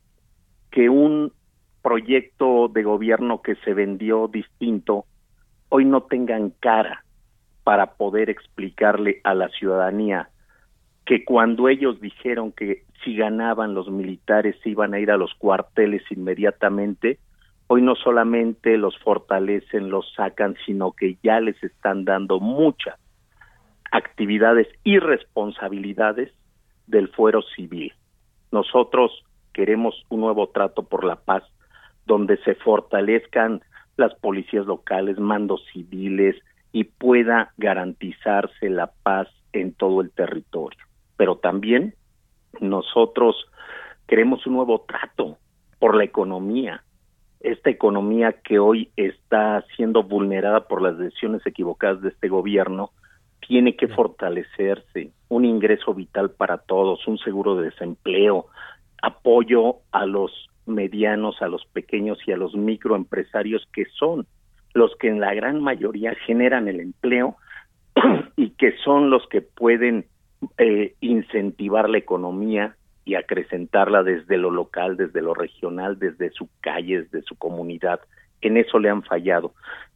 que 0.71 0.89
un 0.89 1.33
proyecto 1.81 2.69
de 2.69 2.83
gobierno 2.83 3.41
que 3.41 3.55
se 3.55 3.73
vendió 3.73 4.27
distinto 4.27 5.05
hoy 5.69 5.85
no 5.85 6.03
tengan 6.03 6.51
cara 6.51 7.03
para 7.67 7.97
poder 7.97 8.29
explicarle 8.29 9.19
a 9.25 9.33
la 9.33 9.49
ciudadanía 9.49 10.29
que 11.05 11.25
cuando 11.25 11.67
ellos 11.67 11.99
dijeron 11.99 12.53
que 12.53 12.85
si 13.03 13.17
ganaban 13.17 13.73
los 13.73 13.89
militares 13.89 14.55
iban 14.63 14.93
a 14.93 15.01
ir 15.01 15.11
a 15.11 15.17
los 15.17 15.33
cuarteles 15.33 16.01
inmediatamente, 16.09 17.19
hoy 17.67 17.81
no 17.81 17.95
solamente 17.95 18.77
los 18.77 18.97
fortalecen, 18.99 19.89
los 19.89 20.13
sacan, 20.13 20.55
sino 20.65 20.93
que 20.93 21.17
ya 21.21 21.41
les 21.41 21.61
están 21.61 22.05
dando 22.05 22.39
muchas 22.39 22.97
actividades 23.91 24.69
y 24.85 24.99
responsabilidades 24.99 26.31
del 26.85 27.09
fuero 27.09 27.41
civil. 27.41 27.91
Nosotros 28.49 29.25
queremos 29.51 30.05
un 30.07 30.21
nuevo 30.21 30.47
trato 30.47 30.83
por 30.83 31.03
la 31.03 31.17
paz 31.17 31.43
donde 32.05 32.37
se 32.45 32.55
fortalezcan 32.55 33.59
las 33.97 34.15
policías 34.15 34.65
locales, 34.65 35.19
mandos 35.19 35.65
civiles, 35.73 36.37
y 36.71 36.85
pueda 36.85 37.53
garantizarse 37.57 38.69
la 38.69 38.91
paz 39.03 39.27
en 39.53 39.73
todo 39.73 40.01
el 40.01 40.11
territorio. 40.11 40.79
Pero 41.15 41.37
también 41.37 41.95
nosotros 42.59 43.35
queremos 44.07 44.45
un 44.47 44.53
nuevo 44.53 44.85
trato 44.87 45.37
por 45.79 45.95
la 45.95 46.03
economía, 46.03 46.83
esta 47.39 47.69
economía 47.69 48.33
que 48.43 48.59
hoy 48.59 48.91
está 48.95 49.63
siendo 49.75 50.03
vulnerada 50.03 50.67
por 50.67 50.81
las 50.81 50.97
decisiones 50.97 51.45
equivocadas 51.45 52.01
de 52.01 52.09
este 52.09 52.29
gobierno, 52.29 52.91
tiene 53.47 53.75
que 53.75 53.87
fortalecerse, 53.87 55.11
un 55.29 55.45
ingreso 55.45 55.93
vital 55.93 56.31
para 56.31 56.57
todos, 56.57 57.07
un 57.07 57.17
seguro 57.19 57.55
de 57.55 57.65
desempleo, 57.65 58.47
apoyo 59.01 59.77
a 59.91 60.05
los 60.05 60.31
medianos, 60.65 61.41
a 61.41 61.47
los 61.47 61.65
pequeños 61.67 62.17
y 62.25 62.31
a 62.31 62.37
los 62.37 62.55
microempresarios 62.55 63.65
que 63.71 63.85
son 63.97 64.25
los 64.77 64.95
que 64.97 65.09
en 65.09 65.19
la 65.19 65.33
gran 65.33 65.61
mayoría 65.61 66.13
generan 66.25 66.67
el 66.67 66.79
empleo 66.79 67.35
y 68.35 68.51
que 68.51 68.77
son 68.83 69.09
los 69.09 69.27
que 69.27 69.41
pueden 69.41 70.05
eh, 70.57 70.93
incentivar 71.01 71.89
la 71.89 71.97
economía 71.97 72.75
y 73.03 73.15
acrecentarla 73.15 74.03
desde 74.03 74.37
lo 74.37 74.51
local, 74.51 74.95
desde 74.95 75.21
lo 75.21 75.33
regional, 75.33 75.97
desde 75.97 76.29
su 76.31 76.47
calle, 76.61 77.03
desde 77.03 77.23
su 77.23 77.35
comunidad. 77.37 78.01
En 78.41 78.57
eso 78.57 78.77
le 78.77 78.89
han 78.89 79.01
fallado, 79.01 79.53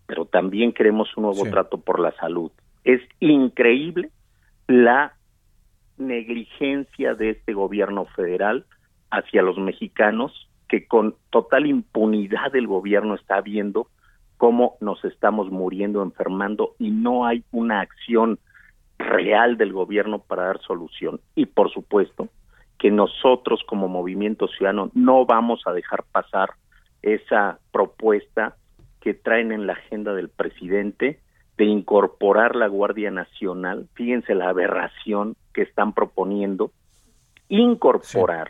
pero 0.07 0.25
también 0.25 0.73
queremos 0.73 1.15
un 1.15 1.23
nuevo 1.23 1.43
trato 1.43 1.79
por 1.79 1.99
la 1.99 2.11
salud. 2.13 2.51
Es 2.84 3.01
increíble 3.19 4.09
la 4.67 5.13
negligencia 5.97 7.13
de 7.13 7.32
este 7.32 7.53
gobierno 7.53 8.05
federal 8.05 8.65
hacia 9.11 9.43
los 9.43 9.57
mexicanos, 9.59 10.49
que 10.67 10.88
con 10.88 11.15
total 11.29 11.67
impunidad 11.67 12.55
el 12.55 12.65
gobierno 12.65 13.13
está 13.13 13.41
viendo 13.41 13.88
cómo 14.41 14.75
nos 14.79 15.05
estamos 15.05 15.51
muriendo, 15.51 16.01
enfermando 16.01 16.73
y 16.79 16.89
no 16.89 17.27
hay 17.27 17.43
una 17.51 17.79
acción 17.79 18.39
real 18.97 19.55
del 19.55 19.71
gobierno 19.71 20.17
para 20.17 20.45
dar 20.45 20.59
solución. 20.61 21.21
Y 21.35 21.45
por 21.45 21.71
supuesto 21.71 22.27
que 22.79 22.89
nosotros 22.89 23.61
como 23.67 23.87
movimiento 23.87 24.47
ciudadano 24.47 24.89
no 24.95 25.27
vamos 25.27 25.61
a 25.67 25.73
dejar 25.73 26.05
pasar 26.11 26.55
esa 27.03 27.59
propuesta 27.71 28.55
que 28.99 29.13
traen 29.13 29.51
en 29.51 29.67
la 29.67 29.73
agenda 29.73 30.15
del 30.15 30.29
presidente 30.29 31.19
de 31.55 31.65
incorporar 31.65 32.55
la 32.55 32.65
Guardia 32.65 33.11
Nacional. 33.11 33.89
Fíjense 33.93 34.33
la 34.33 34.49
aberración 34.49 35.35
que 35.53 35.61
están 35.61 35.93
proponiendo, 35.93 36.71
incorporar 37.47 38.49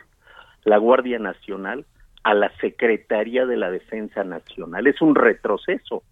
la 0.63 0.77
Guardia 0.77 1.19
Nacional 1.19 1.85
a 2.23 2.33
la 2.33 2.51
Secretaría 2.57 3.45
de 3.45 3.57
la 3.57 3.71
Defensa 3.71 4.23
Nacional. 4.23 4.87
Es 4.87 5.01
un 5.01 5.15
retroceso 5.15 6.03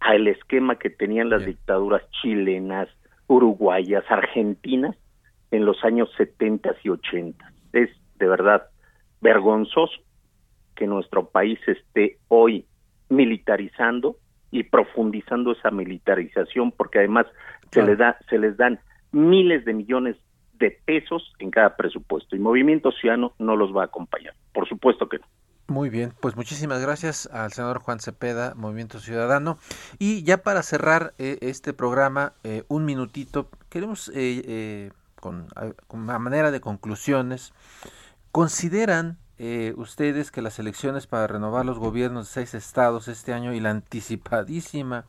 al 0.00 0.28
esquema 0.28 0.78
que 0.78 0.90
tenían 0.90 1.30
las 1.30 1.44
dictaduras 1.44 2.02
chilenas, 2.22 2.88
uruguayas, 3.26 4.04
argentinas 4.08 4.96
en 5.50 5.64
los 5.64 5.82
años 5.84 6.10
70 6.16 6.76
y 6.82 6.90
80. 6.90 7.52
Es 7.72 7.90
de 8.18 8.28
verdad 8.28 8.68
vergonzoso 9.20 10.00
que 10.74 10.86
nuestro 10.86 11.28
país 11.30 11.58
esté 11.66 12.18
hoy 12.28 12.66
militarizando 13.08 14.16
y 14.50 14.64
profundizando 14.64 15.52
esa 15.52 15.70
militarización 15.70 16.70
porque 16.72 16.98
además 16.98 17.26
se 17.70 17.82
les 17.82 17.98
da 17.98 18.16
se 18.28 18.38
les 18.38 18.56
dan 18.56 18.78
miles 19.12 19.64
de 19.64 19.74
millones 19.74 20.16
de 20.54 20.70
pesos 20.84 21.32
en 21.38 21.50
cada 21.50 21.76
presupuesto 21.76 22.36
y 22.36 22.38
Movimiento 22.38 22.92
Ciudadano 22.92 23.34
no 23.38 23.56
los 23.56 23.74
va 23.74 23.82
a 23.82 23.86
acompañar. 23.86 24.34
Por 24.52 24.68
supuesto 24.68 25.08
que 25.08 25.18
no. 25.18 25.26
Muy 25.68 25.90
bien, 25.90 26.14
pues 26.20 26.36
muchísimas 26.36 26.80
gracias 26.80 27.28
al 27.32 27.52
senador 27.52 27.80
Juan 27.80 27.98
Cepeda, 27.98 28.54
Movimiento 28.54 29.00
Ciudadano. 29.00 29.58
Y 29.98 30.22
ya 30.22 30.38
para 30.38 30.62
cerrar 30.62 31.12
eh, 31.18 31.38
este 31.40 31.72
programa, 31.72 32.34
eh, 32.44 32.62
un 32.68 32.84
minutito, 32.84 33.50
queremos, 33.68 34.12
eh, 34.14 34.92
con, 35.20 35.48
con 35.88 36.00
una 36.00 36.20
manera 36.20 36.52
de 36.52 36.60
conclusiones, 36.60 37.52
¿consideran 38.30 39.18
ustedes 39.76 40.30
que 40.30 40.40
las 40.40 40.58
elecciones 40.60 41.06
para 41.08 41.26
renovar 41.26 41.66
los 41.66 41.78
gobiernos 41.78 42.26
de 42.28 42.32
seis 42.32 42.54
estados 42.54 43.08
este 43.08 43.34
año 43.34 43.52
y 43.52 43.60
la 43.60 43.70
anticipadísima 43.70 45.04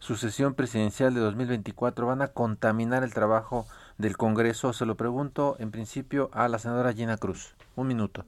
sucesión 0.00 0.54
presidencial 0.54 1.14
de 1.14 1.20
2024 1.20 2.06
van 2.06 2.22
a 2.22 2.28
contaminar 2.28 3.04
el 3.04 3.12
trabajo 3.12 3.66
del 3.98 4.16
Congreso? 4.16 4.72
Se 4.72 4.86
lo 4.86 4.96
pregunto 4.96 5.56
en 5.60 5.70
principio 5.70 6.30
a 6.32 6.48
la 6.48 6.58
senadora 6.58 6.94
Gina 6.94 7.18
Cruz. 7.18 7.54
Un 7.76 7.86
minuto. 7.86 8.24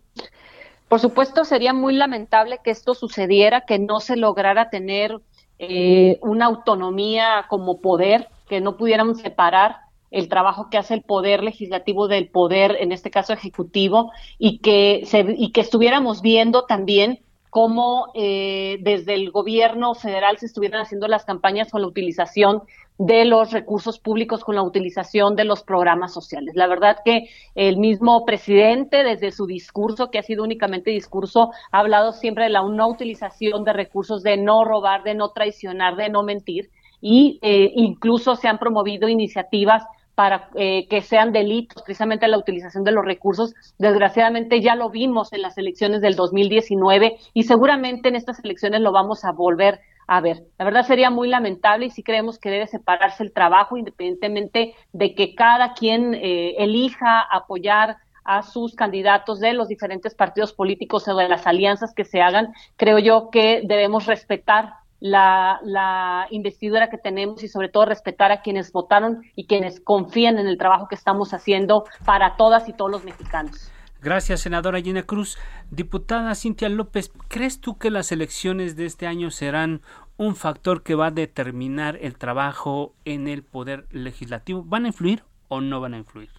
Por 0.93 1.01
supuesto, 1.01 1.47
sería 1.47 1.73
muy 1.73 1.95
lamentable 1.95 2.61
que 2.63 2.71
esto 2.71 2.93
sucediera, 2.93 3.63
que 3.63 3.79
no 3.79 3.99
se 3.99 4.15
lograra 4.15 4.69
tener 4.69 5.23
eh, 5.59 6.19
una 6.21 6.45
autonomía 6.45 7.47
como 7.49 7.81
poder, 7.81 8.29
que 8.47 8.61
no 8.61 8.77
pudiéramos 8.77 9.17
separar 9.23 9.77
el 10.11 10.29
trabajo 10.29 10.69
que 10.69 10.77
hace 10.77 10.93
el 10.93 11.01
poder 11.01 11.43
legislativo 11.43 12.09
del 12.09 12.29
poder, 12.29 12.77
en 12.79 12.93
este 12.93 13.11
caso 13.11 13.33
ejecutivo, 13.33 14.13
y 14.37 14.59
que, 14.59 15.05
se, 15.07 15.35
y 15.35 15.53
que 15.53 15.63
estuviéramos 15.63 16.21
viendo 16.21 16.67
también 16.67 17.21
cómo 17.53 18.11
eh, 18.15 18.79
desde 18.81 19.13
el 19.13 19.31
gobierno 19.31 19.93
federal 19.95 20.39
se 20.39 20.47
estuvieran 20.47 20.81
haciendo 20.81 21.07
las 21.07 21.27
campañas 21.27 21.71
con 21.71 21.83
la 21.83 21.87
utilización 21.87 22.63
de 22.97 23.27
los 23.27 23.53
recursos 23.53 23.99
públicos, 23.99 24.43
con 24.43 24.55
la 24.55 24.63
utilización 24.63 25.37
de 25.37 25.45
los 25.45 25.63
programas 25.63 26.15
sociales. 26.15 26.55
La 26.57 26.67
verdad 26.67 27.01
que 27.05 27.29
el 27.55 27.77
mismo 27.77 28.25
presidente, 28.25 29.05
desde 29.05 29.33
su 29.33 29.45
discurso, 29.45 30.11
que 30.11 30.19
ha 30.19 30.23
sido 30.23 30.45
únicamente 30.45 30.91
discurso, 30.93 31.51
ha 31.73 31.81
hablado 31.81 32.13
siempre 32.13 32.45
de 32.45 32.51
la 32.51 32.63
no 32.63 32.89
utilización 32.89 33.65
de 33.65 33.75
recursos, 33.75 34.23
de 34.23 34.39
no 34.39 34.65
robar, 34.65 35.03
de 35.03 35.15
no 35.15 35.29
traicionar, 35.33 35.97
de 35.97 36.09
no 36.09 36.23
mentir, 36.23 36.71
y 37.03 37.39
eh, 37.43 37.71
incluso 37.75 38.35
se 38.35 38.49
han 38.49 38.57
promovido 38.57 39.11
iniciativas 39.11 39.85
para 40.15 40.51
eh, 40.55 40.87
que 40.89 41.01
sean 41.01 41.33
delitos, 41.33 41.83
precisamente 41.83 42.29
la 42.29 42.39
utilización 42.39 42.85
de 42.85 42.93
los 42.93 43.05
recursos. 43.05 43.55
Desgraciadamente 43.79 44.61
ya 44.61 44.75
lo 44.75 44.91
vimos 44.91 45.33
en 45.33 45.43
las 45.43 45.57
elecciones 45.59 46.01
del 46.01 46.17
2019 46.17 47.17
y 47.33 47.43
seguramente 47.45 48.09
en 48.09 48.17
estas 48.17 48.43
elecciones 48.45 48.81
lo 48.81 48.93
vamos 48.93 49.25
a 49.25 49.33
volver 49.33 49.81
a 50.07 50.21
ver. 50.21 50.45
La 50.59 50.65
verdad 50.65 50.85
sería 50.85 51.11
muy 51.11 51.29
lamentable 51.29 51.87
y 51.87 51.91
sí 51.91 52.03
creemos 52.03 52.39
que 52.39 52.51
debe 52.51 52.67
separarse 52.67 53.23
el 53.23 53.33
trabajo 53.33 53.77
independientemente 53.77 54.75
de 54.93 55.15
que 55.15 55.35
cada 55.35 55.75
quien 55.75 56.15
eh, 56.15 56.57
elija 56.59 57.21
apoyar 57.21 57.97
a 58.25 58.43
sus 58.43 58.75
candidatos 58.75 59.41
de 59.41 59.53
los 59.53 59.69
diferentes 59.69 60.15
partidos 60.15 60.53
políticos 60.53 61.09
o 61.09 61.17
de 61.17 61.29
las 61.29 61.47
alianzas 61.47 61.95
que 61.95 62.05
se 62.05 62.21
hagan. 62.21 62.53
Creo 62.77 62.99
yo 62.99 63.31
que 63.31 63.63
debemos 63.65 64.07
respetar 64.07 64.75
la, 65.03 66.27
investidura 66.31 66.89
que 66.89 66.99
tenemos 66.99 67.43
y 67.43 67.49
sobre 67.49 67.69
todo 67.69 67.87
respetar 67.87 68.33
a 68.33 68.41
quienes 68.41 68.73
votaron 68.73 69.23
y 69.35 69.47
quienes 69.47 69.81
confían 69.81 70.39
en 70.39 70.47
el 70.47 70.59
trabajo 70.59 70.87
que 70.89 70.95
estamos 70.95 71.35
haciendo 71.35 71.85
para 72.05 72.37
todas 72.37 72.69
y 72.69 72.73
todos 72.73 72.91
los 72.91 73.05
mexicanos. 73.05 73.71
Gracias, 74.01 74.41
senadora 74.41 74.81
Gina 74.81 75.05
Cruz. 75.05 75.39
Diputada 75.71 76.35
Cintia 76.35 76.69
López, 76.69 77.13
¿crees 77.29 77.61
tú 77.61 77.79
que 77.79 77.91
las 77.91 78.11
elecciones 78.11 78.77
de 78.77 78.87
este 78.87 79.07
año 79.07 79.31
serán 79.31 79.81
un 80.17 80.35
factor 80.35 80.83
que 80.83 80.95
va 80.95 81.07
a 81.07 81.11
determinar 81.11 81.99
el 82.01 82.19
trabajo 82.19 82.95
en 83.05 83.29
el 83.29 83.43
poder 83.45 83.85
legislativo? 83.91 84.63
¿Van 84.65 84.85
a 84.85 84.89
influir 84.89 85.23
o 85.49 85.61
no 85.61 85.81
van 85.81 85.95
a 85.95 85.99
influir? 85.99 86.31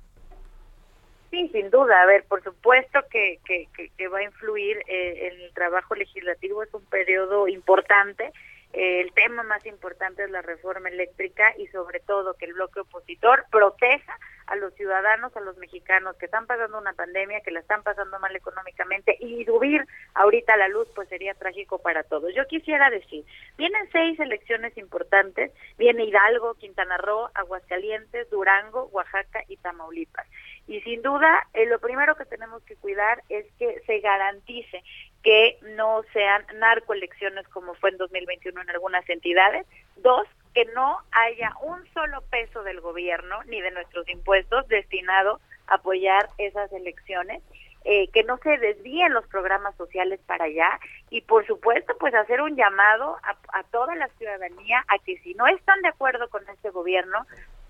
Sí, 1.31 1.49
sin 1.49 1.69
duda. 1.71 2.01
A 2.01 2.05
ver, 2.05 2.25
por 2.25 2.43
supuesto 2.43 2.99
que, 3.09 3.39
que, 3.45 4.07
va 4.07 4.19
a 4.19 4.23
influir 4.23 4.77
eh, 4.87 5.29
en 5.31 5.41
el 5.41 5.53
trabajo 5.53 5.95
legislativo. 5.95 6.61
Es 6.61 6.73
un 6.73 6.85
periodo 6.85 7.47
importante 7.47 8.31
el 8.73 9.13
tema 9.13 9.43
más 9.43 9.63
importante 9.67 10.23
es 10.23 10.31
la 10.31 10.41
reforma 10.41 10.89
eléctrica 10.89 11.53
y 11.57 11.67
sobre 11.67 11.99
todo 11.99 12.33
que 12.33 12.45
el 12.45 12.53
bloque 12.53 12.79
opositor 12.79 13.45
proteja 13.51 14.17
a 14.47 14.55
los 14.55 14.73
ciudadanos, 14.73 15.35
a 15.37 15.41
los 15.41 15.57
mexicanos 15.57 16.17
que 16.17 16.25
están 16.25 16.47
pasando 16.47 16.79
una 16.79 16.93
pandemia, 16.93 17.41
que 17.41 17.51
la 17.51 17.59
están 17.59 17.83
pasando 17.83 18.19
mal 18.19 18.35
económicamente 18.35 19.15
y 19.19 19.45
subir 19.45 19.85
ahorita 20.15 20.57
la 20.57 20.67
luz 20.67 20.87
pues 20.95 21.07
sería 21.09 21.33
trágico 21.35 21.79
para 21.79 22.03
todos. 22.03 22.33
Yo 22.35 22.45
quisiera 22.47 22.89
decir, 22.89 23.23
vienen 23.57 23.87
seis 23.91 24.19
elecciones 24.19 24.75
importantes, 24.77 25.51
viene 25.77 26.05
Hidalgo, 26.05 26.55
Quintana 26.55 26.97
Roo, 26.97 27.29
Aguascalientes, 27.35 28.29
Durango, 28.31 28.89
Oaxaca 28.91 29.43
y 29.47 29.57
Tamaulipas. 29.57 30.27
Y 30.67 30.81
sin 30.81 31.01
duda, 31.01 31.47
eh, 31.53 31.65
lo 31.65 31.79
primero 31.79 32.15
que 32.15 32.25
tenemos 32.25 32.63
que 32.63 32.75
cuidar 32.75 33.21
es 33.29 33.45
que 33.59 33.81
se 33.85 33.99
garantice 33.99 34.83
que 35.23 35.57
no 35.61 36.03
sean 36.11 36.45
narcoelecciones 36.55 37.47
como 37.47 37.73
fue 37.75 37.91
en 37.91 37.97
2021 37.97 38.61
en 38.61 38.69
algunas 38.69 39.07
entidades. 39.09 39.65
Dos, 39.97 40.27
que 40.53 40.65
no 40.65 40.97
haya 41.11 41.53
un 41.61 41.85
solo 41.93 42.21
peso 42.29 42.61
del 42.63 42.81
gobierno 42.81 43.41
ni 43.45 43.61
de 43.61 43.71
nuestros 43.71 44.07
impuestos 44.09 44.67
destinado 44.67 45.39
a 45.67 45.75
apoyar 45.75 46.29
esas 46.37 46.71
elecciones. 46.73 47.41
Eh, 47.85 48.07
que 48.13 48.23
no 48.23 48.37
se 48.37 48.57
desvíen 48.59 49.13
los 49.13 49.27
programas 49.27 49.75
sociales 49.75 50.17
para 50.25 50.45
allá 50.45 50.79
y 51.09 51.19
por 51.19 51.45
supuesto 51.45 51.93
pues 51.99 52.13
hacer 52.13 52.39
un 52.39 52.55
llamado 52.55 53.17
a, 53.23 53.35
a 53.59 53.63
toda 53.63 53.93
la 53.95 54.07
ciudadanía 54.17 54.85
a 54.87 54.99
que 54.99 55.17
si 55.17 55.33
no 55.33 55.47
están 55.47 55.81
de 55.81 55.89
acuerdo 55.89 56.29
con 56.29 56.47
este 56.47 56.69
gobierno 56.69 57.25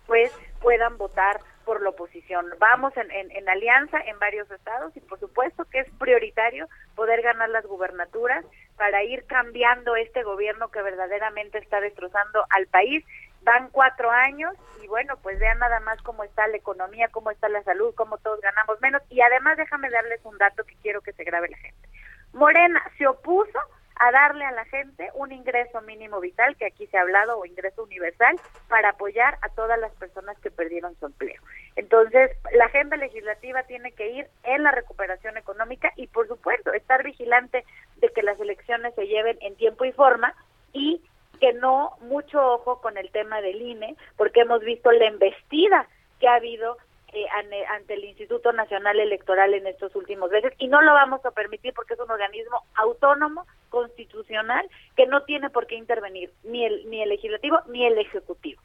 pues 0.05 0.31
puedan 0.61 0.99
votar 0.99 1.39
por 1.65 1.81
la 1.81 1.89
oposición. 1.89 2.47
Vamos 2.59 2.95
en, 2.97 3.09
en, 3.11 3.49
alianza 3.49 3.99
en 3.99 4.19
varios 4.19 4.49
estados 4.51 4.95
y 4.95 4.99
por 5.01 5.19
supuesto 5.19 5.65
que 5.65 5.79
es 5.79 5.89
prioritario 5.99 6.67
poder 6.95 7.21
ganar 7.21 7.49
las 7.49 7.65
gubernaturas 7.65 8.45
para 8.77 9.03
ir 9.03 9.25
cambiando 9.25 9.95
este 9.95 10.23
gobierno 10.23 10.69
que 10.69 10.81
verdaderamente 10.81 11.57
está 11.57 11.81
destrozando 11.81 12.45
al 12.49 12.67
país. 12.67 13.05
Van 13.41 13.69
cuatro 13.69 14.09
años 14.11 14.53
y 14.81 14.87
bueno, 14.87 15.17
pues 15.21 15.39
vean 15.39 15.59
nada 15.59 15.79
más 15.81 16.01
cómo 16.01 16.23
está 16.23 16.47
la 16.47 16.57
economía, 16.57 17.09
cómo 17.09 17.31
está 17.31 17.49
la 17.49 17.63
salud, 17.63 17.93
cómo 17.95 18.17
todos 18.17 18.39
ganamos 18.41 18.79
menos. 18.81 19.01
Y 19.09 19.21
además 19.21 19.57
déjame 19.57 19.89
darles 19.89 20.19
un 20.23 20.37
dato 20.37 20.63
que 20.63 20.75
quiero 20.81 21.01
que 21.01 21.13
se 21.13 21.23
grabe 21.23 21.49
la 21.49 21.57
gente. 21.57 21.89
Morena 22.33 22.81
se 22.97 23.07
opuso 23.07 23.59
a 23.95 24.11
darle 24.11 24.45
a 24.45 24.51
la 24.51 24.65
gente 24.65 25.09
un 25.15 25.31
ingreso 25.31 25.81
mínimo 25.81 26.19
vital, 26.19 26.55
que 26.57 26.65
aquí 26.65 26.87
se 26.87 26.97
ha 26.97 27.01
hablado, 27.01 27.37
o 27.37 27.45
ingreso 27.45 27.83
universal, 27.83 28.39
para 28.67 28.89
apoyar 28.89 29.37
a 29.41 29.49
todas 29.49 29.79
las 29.79 29.91
personas 29.93 30.37
que 30.39 30.51
perdieron 30.51 30.95
su 30.99 31.05
empleo. 31.05 31.41
Entonces, 31.75 32.31
la 32.53 32.65
agenda 32.65 32.97
legislativa 32.97 33.63
tiene 33.63 33.91
que 33.91 34.09
ir 34.09 34.27
en 34.43 34.63
la 34.63 34.71
recuperación 34.71 35.37
económica 35.37 35.91
y, 35.95 36.07
por 36.07 36.27
supuesto, 36.27 36.73
estar 36.73 37.03
vigilante 37.03 37.65
de 37.97 38.09
que 38.09 38.23
las 38.23 38.39
elecciones 38.39 38.93
se 38.95 39.07
lleven 39.07 39.37
en 39.41 39.55
tiempo 39.55 39.85
y 39.85 39.91
forma 39.91 40.33
y 40.71 41.01
que 41.39 41.53
no 41.53 41.97
mucho 42.01 42.39
ojo 42.53 42.81
con 42.81 42.97
el 42.97 43.11
tema 43.11 43.41
del 43.41 43.61
INE, 43.61 43.95
porque 44.17 44.41
hemos 44.41 44.61
visto 44.61 44.91
la 44.91 45.05
embestida 45.05 45.87
que 46.19 46.27
ha 46.27 46.35
habido 46.35 46.77
eh, 47.13 47.65
ante 47.69 47.93
el 47.93 48.03
Instituto 48.05 48.51
Nacional 48.53 48.99
Electoral 48.99 49.53
en 49.53 49.67
estos 49.67 49.95
últimos 49.95 50.31
meses 50.31 50.53
y 50.57 50.67
no 50.67 50.81
lo 50.81 50.93
vamos 50.93 51.25
a 51.25 51.31
permitir 51.31 51.73
porque 51.73 51.93
es 51.93 51.99
un 51.99 52.09
organismo 52.11 52.63
autónomo, 52.75 53.45
constitucional, 53.69 54.67
que 54.95 55.07
no 55.07 55.23
tiene 55.23 55.49
por 55.49 55.67
qué 55.67 55.75
intervenir 55.75 56.31
ni 56.43 56.65
el, 56.65 56.89
ni 56.89 57.01
el 57.01 57.09
legislativo 57.09 57.59
ni 57.67 57.85
el 57.85 57.97
ejecutivo. 57.97 58.61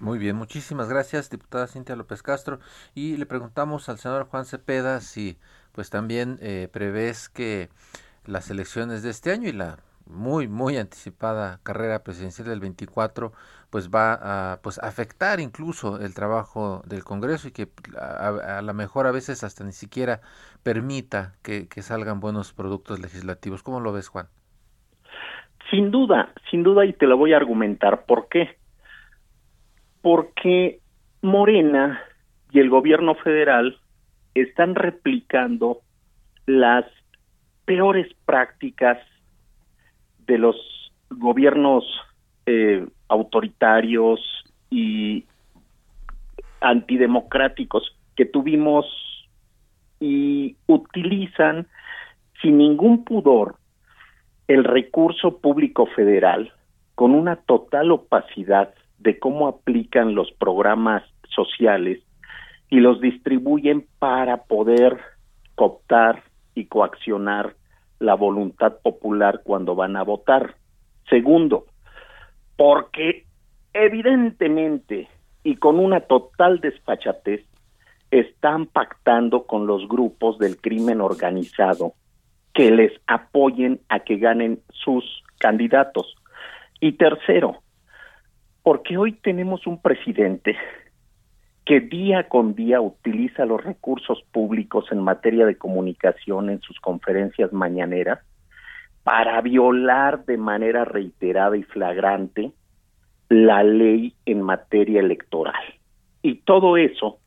Muy 0.00 0.18
bien, 0.18 0.34
muchísimas 0.36 0.88
gracias, 0.88 1.30
diputada 1.30 1.68
Cintia 1.68 1.94
López 1.94 2.22
Castro. 2.22 2.58
Y 2.94 3.16
le 3.16 3.26
preguntamos 3.26 3.88
al 3.88 3.98
senador 3.98 4.26
Juan 4.26 4.44
Cepeda 4.44 5.00
si 5.00 5.38
pues 5.72 5.90
también 5.90 6.38
eh, 6.42 6.68
prevés 6.72 7.28
que 7.28 7.68
las 8.26 8.50
elecciones 8.50 9.02
de 9.02 9.10
este 9.10 9.32
año 9.32 9.48
y 9.48 9.52
la 9.52 9.78
muy 10.06 10.48
muy 10.48 10.76
anticipada 10.76 11.60
carrera 11.62 12.02
presidencial 12.02 12.48
del 12.48 12.60
24 12.60 13.32
pues 13.72 13.88
va 13.88 14.52
a 14.52 14.60
pues 14.60 14.78
afectar 14.80 15.40
incluso 15.40 15.98
el 15.98 16.12
trabajo 16.12 16.82
del 16.86 17.04
Congreso 17.04 17.48
y 17.48 17.52
que 17.52 17.68
a, 17.98 18.60
lo 18.60 18.74
mejor 18.74 19.06
a 19.06 19.12
veces 19.12 19.42
hasta 19.44 19.64
ni 19.64 19.72
siquiera 19.72 20.20
permita 20.62 21.32
que, 21.42 21.68
que 21.68 21.80
salgan 21.80 22.20
buenos 22.20 22.52
productos 22.52 23.00
legislativos. 23.00 23.62
¿Cómo 23.62 23.80
lo 23.80 23.94
ves, 23.94 24.08
Juan? 24.08 24.26
Sin 25.70 25.90
duda, 25.90 26.34
sin 26.50 26.62
duda 26.62 26.84
y 26.84 26.92
te 26.92 27.06
lo 27.06 27.16
voy 27.16 27.32
a 27.32 27.38
argumentar. 27.38 28.04
¿Por 28.04 28.28
qué? 28.28 28.58
Porque 30.02 30.80
Morena 31.22 31.98
y 32.50 32.60
el 32.60 32.68
gobierno 32.68 33.14
federal 33.14 33.80
están 34.34 34.74
replicando 34.74 35.80
las 36.44 36.84
peores 37.64 38.12
prácticas 38.26 38.98
de 40.26 40.36
los 40.36 40.56
gobiernos 41.08 41.84
eh, 42.44 42.86
autoritarios 43.12 44.20
y 44.70 45.24
antidemocráticos 46.60 47.94
que 48.16 48.24
tuvimos 48.24 48.86
y 50.00 50.56
utilizan 50.66 51.66
sin 52.40 52.56
ningún 52.56 53.04
pudor 53.04 53.56
el 54.48 54.64
recurso 54.64 55.38
público 55.38 55.86
federal 55.86 56.52
con 56.94 57.14
una 57.14 57.36
total 57.36 57.92
opacidad 57.92 58.72
de 58.98 59.18
cómo 59.18 59.46
aplican 59.46 60.14
los 60.14 60.32
programas 60.32 61.02
sociales 61.28 62.00
y 62.70 62.80
los 62.80 63.00
distribuyen 63.00 63.86
para 63.98 64.44
poder 64.44 64.98
cooptar 65.54 66.22
y 66.54 66.64
coaccionar 66.66 67.56
la 67.98 68.14
voluntad 68.14 68.78
popular 68.82 69.42
cuando 69.44 69.74
van 69.74 69.96
a 69.96 70.02
votar. 70.02 70.56
Segundo, 71.08 71.66
porque 72.56 73.26
evidentemente 73.72 75.08
y 75.44 75.56
con 75.56 75.78
una 75.78 76.00
total 76.00 76.60
desfachatez 76.60 77.44
están 78.10 78.66
pactando 78.66 79.46
con 79.46 79.66
los 79.66 79.88
grupos 79.88 80.38
del 80.38 80.58
crimen 80.58 81.00
organizado 81.00 81.94
que 82.52 82.70
les 82.70 82.92
apoyen 83.06 83.80
a 83.88 84.00
que 84.00 84.18
ganen 84.18 84.60
sus 84.70 85.04
candidatos. 85.38 86.14
Y 86.80 86.92
tercero, 86.92 87.62
porque 88.62 88.98
hoy 88.98 89.12
tenemos 89.12 89.66
un 89.66 89.80
presidente 89.80 90.56
que 91.64 91.80
día 91.80 92.28
con 92.28 92.54
día 92.54 92.80
utiliza 92.80 93.46
los 93.46 93.62
recursos 93.62 94.22
públicos 94.32 94.86
en 94.90 94.98
materia 94.98 95.46
de 95.46 95.56
comunicación 95.56 96.50
en 96.50 96.60
sus 96.60 96.78
conferencias 96.80 97.52
mañaneras 97.52 98.20
para 99.04 99.40
violar 99.40 100.24
de 100.24 100.36
manera 100.36 100.84
reiterada 100.84 101.56
y 101.56 101.62
flagrante 101.62 102.52
la 103.28 103.62
ley 103.62 104.14
en 104.26 104.42
materia 104.42 105.00
electoral. 105.00 105.62
Y 106.22 106.36
todo 106.42 106.76
eso 106.76 107.18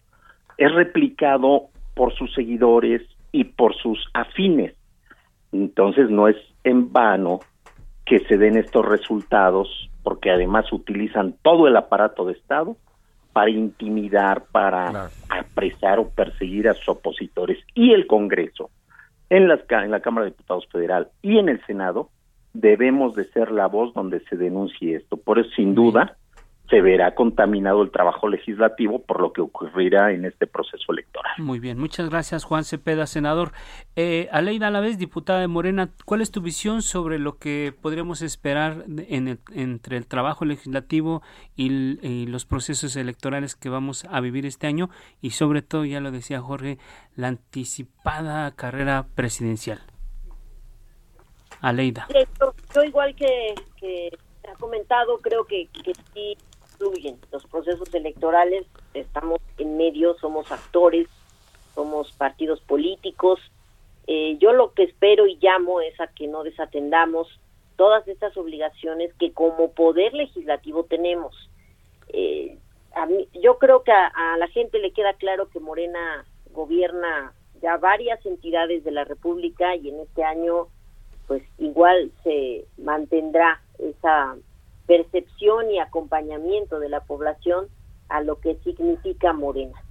es 0.58 0.74
replicado 0.74 1.70
por 1.96 2.14
sus 2.14 2.34
seguidores 2.34 3.02
y 3.32 3.44
por 3.46 3.76
sus 3.76 4.08
afines. 4.14 4.76
Entonces 5.52 6.10
no 6.10 6.28
es 6.28 6.38
en 6.64 6.92
vano 6.92 7.40
que 8.06 8.20
se 8.20 8.38
den 8.38 8.58
estos 8.58 8.86
resultados 8.86 9.90
porque 10.04 10.30
además 10.30 10.72
utilizan 10.72 11.36
todo 11.42 11.68
el 11.68 11.76
aparato 11.76 12.26
de 12.26 12.34
Estado 12.34 12.78
para 13.34 13.50
intimidar, 13.50 14.46
para 14.52 15.10
apresar 15.30 16.00
o 16.00 16.10
perseguir 16.10 16.70
a 16.70 16.74
sus 16.74 16.88
opositores. 16.90 17.58
Y 17.74 17.92
el 17.92 18.08
Congreso, 18.08 18.70
en, 19.30 19.48
las, 19.48 19.62
en 19.70 19.92
la 19.92 20.00
Cámara 20.02 20.26
de 20.26 20.32
Diputados 20.32 20.68
Federal 20.72 21.10
y 21.22 21.38
en 21.38 21.50
el 21.50 21.64
Senado, 21.66 22.10
debemos 22.54 23.16
de 23.16 23.26
ser 23.26 23.52
la 23.52 23.68
voz 23.68 23.94
donde 23.94 24.22
se 24.22 24.38
denuncie 24.38 24.96
esto. 24.96 25.18
Por 25.18 25.40
eso, 25.40 25.50
sin 25.56 25.76
duda, 25.76 26.18
se 26.70 26.82
verá 26.82 27.14
contaminado 27.14 27.84
el 27.84 27.92
trabajo 27.92 28.28
legislativo 28.28 29.00
por 29.00 29.22
lo 29.22 29.34
que 29.34 29.42
ocurrirá 29.42 30.12
en 30.12 30.26
este 30.26 30.48
proceso 30.48 30.92
electoral. 30.92 31.34
Muy 31.38 31.60
bien, 31.60 31.78
muchas 31.78 32.10
gracias 32.10 32.44
Juan 32.44 32.64
Cepeda, 32.64 33.06
senador. 33.06 33.52
Eh, 33.96 34.28
Aleida 34.32 34.70
vez 34.80 34.98
diputada 34.98 35.40
de 35.40 35.48
Morena, 35.48 35.90
¿cuál 36.06 36.22
es 36.22 36.32
tu 36.32 36.42
visión 36.42 36.82
sobre 36.82 37.20
lo 37.20 37.38
que 37.38 37.74
podríamos 37.82 38.22
esperar 38.22 38.86
en 39.08 39.40
entre 39.54 39.98
el 39.98 40.08
trabajo 40.08 40.46
legislativo 40.46 41.22
y, 41.56 42.26
los 42.26 42.46
procesos 42.46 42.96
electorales 42.96 43.56
que 43.56 43.70
vamos 43.70 44.06
a 44.06 44.20
vivir 44.20 44.46
este 44.46 44.68
año? 44.68 44.90
Y 45.22 45.32
sobre 45.32 45.62
todo, 45.62 45.86
ya 45.86 46.00
lo 46.00 46.12
decía 46.12 46.42
Jorge, 46.42 46.78
la 47.16 47.28
anticipada 47.28 48.52
carrera 48.52 49.06
presidencial. 49.16 49.80
Aleida. 51.62 52.08
Yo, 52.74 52.84
igual 52.84 53.16
que, 53.16 53.56
que 53.80 54.10
ha 54.52 54.56
comentado, 54.58 55.18
creo 55.20 55.46
que, 55.46 55.68
que 55.68 55.94
sí 56.14 56.38
los 57.32 57.46
procesos 57.46 57.94
electorales, 57.94 58.66
estamos 58.94 59.40
en 59.58 59.78
medio, 59.78 60.16
somos 60.20 60.52
actores, 60.52 61.08
somos 61.74 62.12
partidos 62.14 62.62
políticos. 62.62 63.40
Eh, 64.08 64.38
yo 64.40 64.54
lo 64.54 64.74
que 64.74 64.84
espero 64.84 65.28
y 65.28 65.38
llamo 65.42 65.82
es 65.82 66.00
a 66.00 66.08
que 66.08 66.28
no 66.28 66.44
desatendamos 66.44 67.28
todas 67.76 68.08
estas 68.08 68.36
obligaciones 68.38 69.14
que 69.16 69.34
como 69.34 69.72
poder 69.72 70.14
legislativo 70.14 70.84
tenemos. 70.84 71.50
Eh, 72.10 72.58
a 72.94 73.06
mí, 73.06 73.28
yo 73.34 73.58
creo 73.58 73.84
que 73.84 73.92
a, 73.92 74.38
la 74.38 74.48
gente 74.48 74.80
le 74.80 74.92
queda 74.92 75.14
claro 75.14 75.50
que 75.50 75.60
Morena 75.60 76.26
gobierna 76.52 77.34
ya 77.62 77.78
varias 77.78 78.26
entidades 78.26 78.84
de 78.84 78.92
la 78.92 79.04
República 79.04 79.76
y 79.76 79.90
en 79.90 80.00
este 80.00 80.24
año 80.24 80.68
pues 81.28 81.44
igual 81.58 82.12
se 82.24 82.66
mantendrá 82.78 83.62
esa 83.80 84.36
percepción 84.88 85.72
y 85.72 85.80
acompañamiento 85.80 86.80
de 86.80 86.90
la 86.90 87.02
población 87.02 87.68
a 88.10 88.22
lo 88.22 88.40
que 88.40 88.56
significa 88.64 89.34
Morena. 89.34 89.82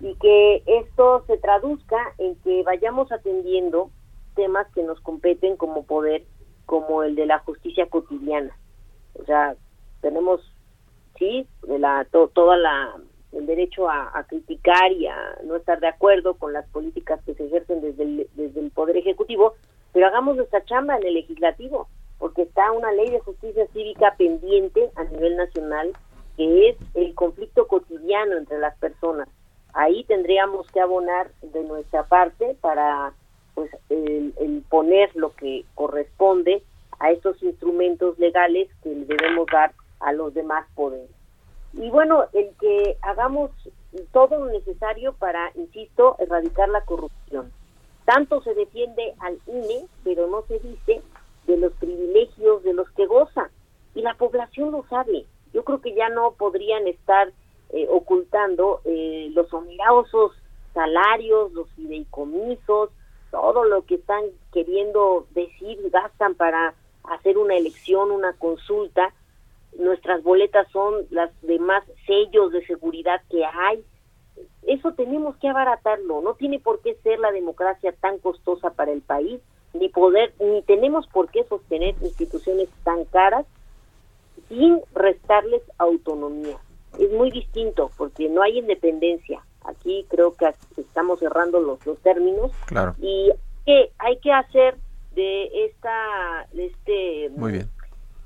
Y 0.00 0.14
que 0.16 0.62
esto 0.66 1.24
se 1.26 1.38
traduzca 1.38 1.98
en 2.18 2.36
que 2.36 2.62
vayamos 2.62 3.10
atendiendo 3.12 3.90
temas 4.34 4.66
que 4.74 4.82
nos 4.82 5.00
competen 5.00 5.56
como 5.56 5.84
poder, 5.84 6.24
como 6.66 7.02
el 7.02 7.14
de 7.14 7.26
la 7.26 7.38
justicia 7.40 7.86
cotidiana. 7.86 8.56
O 9.14 9.24
sea, 9.24 9.56
tenemos, 10.00 10.40
sí, 11.18 11.46
de 11.66 11.78
la, 11.78 12.06
toda 12.10 12.56
la 12.56 12.96
el 13.32 13.46
derecho 13.46 13.88
a, 13.88 14.16
a, 14.16 14.24
criticar 14.24 14.92
y 14.92 15.08
a 15.08 15.16
no 15.42 15.56
estar 15.56 15.80
de 15.80 15.88
acuerdo 15.88 16.34
con 16.34 16.52
las 16.52 16.68
políticas 16.68 17.20
que 17.24 17.34
se 17.34 17.46
ejercen 17.46 17.80
desde 17.80 18.04
el, 18.04 18.28
desde 18.34 18.60
el 18.60 18.70
Poder 18.70 18.96
Ejecutivo, 18.96 19.54
pero 19.92 20.06
hagamos 20.06 20.36
nuestra 20.36 20.64
chamba 20.64 20.96
en 20.96 21.06
el 21.06 21.14
Legislativo 21.14 21.88
porque 22.18 22.42
está 22.42 22.72
una 22.72 22.92
ley 22.92 23.10
de 23.10 23.20
justicia 23.20 23.66
cívica 23.72 24.14
pendiente 24.16 24.90
a 24.96 25.04
nivel 25.04 25.36
nacional, 25.36 25.92
que 26.36 26.68
es 26.70 26.76
el 26.94 27.14
conflicto 27.14 27.66
cotidiano 27.68 28.36
entre 28.36 28.58
las 28.58 28.76
personas. 28.78 29.28
Ahí 29.72 30.04
tendríamos 30.04 30.66
que 30.68 30.80
abonar 30.80 31.30
de 31.42 31.64
nuestra 31.64 32.04
parte 32.04 32.56
para 32.60 33.12
pues 33.54 33.70
el, 33.88 34.64
poner 34.68 35.14
lo 35.14 35.34
que 35.34 35.64
corresponde 35.74 36.62
a 36.98 37.10
estos 37.10 37.42
instrumentos 37.42 38.18
legales 38.18 38.68
que 38.82 38.90
le 38.90 39.04
debemos 39.04 39.46
dar 39.52 39.72
a 40.00 40.12
los 40.12 40.34
demás 40.34 40.66
poderes. 40.74 41.10
Y 41.72 41.90
bueno, 41.90 42.24
el 42.32 42.50
que 42.60 42.96
hagamos 43.02 43.50
todo 44.12 44.38
lo 44.38 44.46
necesario 44.46 45.12
para, 45.14 45.50
insisto, 45.54 46.16
erradicar 46.18 46.68
la 46.68 46.82
corrupción. 46.82 47.52
Tanto 48.04 48.42
se 48.42 48.54
defiende 48.54 49.14
al 49.20 49.38
INE, 49.46 49.86
pero 50.04 50.26
no 50.28 50.42
se 50.42 50.58
dice 50.60 51.02
de 51.46 51.56
los 51.56 51.72
privilegios 51.74 52.62
de 52.62 52.72
los 52.72 52.90
que 52.90 53.06
goza. 53.06 53.50
Y 53.94 54.02
la 54.02 54.14
población 54.14 54.72
lo 54.72 54.84
sabe. 54.88 55.26
Yo 55.52 55.64
creo 55.64 55.80
que 55.80 55.94
ya 55.94 56.08
no 56.08 56.32
podrían 56.32 56.86
estar 56.88 57.32
eh, 57.70 57.86
ocultando 57.90 58.80
eh, 58.84 59.28
los 59.32 59.52
onerosos 59.52 60.32
salarios, 60.74 61.52
los 61.52 61.70
fideicomisos, 61.70 62.90
todo 63.30 63.64
lo 63.64 63.84
que 63.86 63.96
están 63.96 64.24
queriendo 64.52 65.26
decir, 65.30 65.78
gastan 65.90 66.34
para 66.34 66.74
hacer 67.04 67.38
una 67.38 67.56
elección, 67.56 68.10
una 68.10 68.32
consulta. 68.34 69.14
Nuestras 69.78 70.22
boletas 70.22 70.68
son 70.72 71.06
las 71.10 71.30
demás 71.42 71.84
sellos 72.06 72.52
de 72.52 72.64
seguridad 72.66 73.22
que 73.30 73.44
hay. 73.44 73.84
Eso 74.62 74.92
tenemos 74.92 75.36
que 75.36 75.48
abaratarlo. 75.48 76.20
No 76.20 76.34
tiene 76.34 76.58
por 76.58 76.80
qué 76.80 76.94
ser 77.02 77.18
la 77.18 77.32
democracia 77.32 77.92
tan 78.00 78.18
costosa 78.18 78.70
para 78.70 78.92
el 78.92 79.02
país, 79.02 79.40
ni 79.74 79.88
poder, 79.88 80.32
ni 80.40 80.62
tenemos 80.62 81.06
por 81.08 81.28
qué 81.30 81.44
sostener 81.44 81.94
instituciones 82.00 82.68
tan 82.84 83.04
caras 83.06 83.44
sin 84.48 84.80
restarles 84.94 85.62
autonomía. 85.78 86.56
Es 86.98 87.10
muy 87.12 87.30
distinto 87.30 87.90
porque 87.96 88.28
no 88.28 88.42
hay 88.42 88.58
independencia. 88.58 89.42
Aquí 89.64 90.06
creo 90.08 90.34
que 90.34 90.52
estamos 90.76 91.18
cerrando 91.20 91.60
los, 91.60 91.84
los 91.86 91.98
términos 92.00 92.52
claro. 92.66 92.94
y 93.00 93.32
que 93.66 93.90
hay 93.98 94.18
que 94.18 94.32
hacer 94.32 94.76
de 95.14 95.66
esta 95.66 96.46
de 96.52 96.66
este 96.66 97.30
Muy 97.36 97.52
bien. 97.52 97.70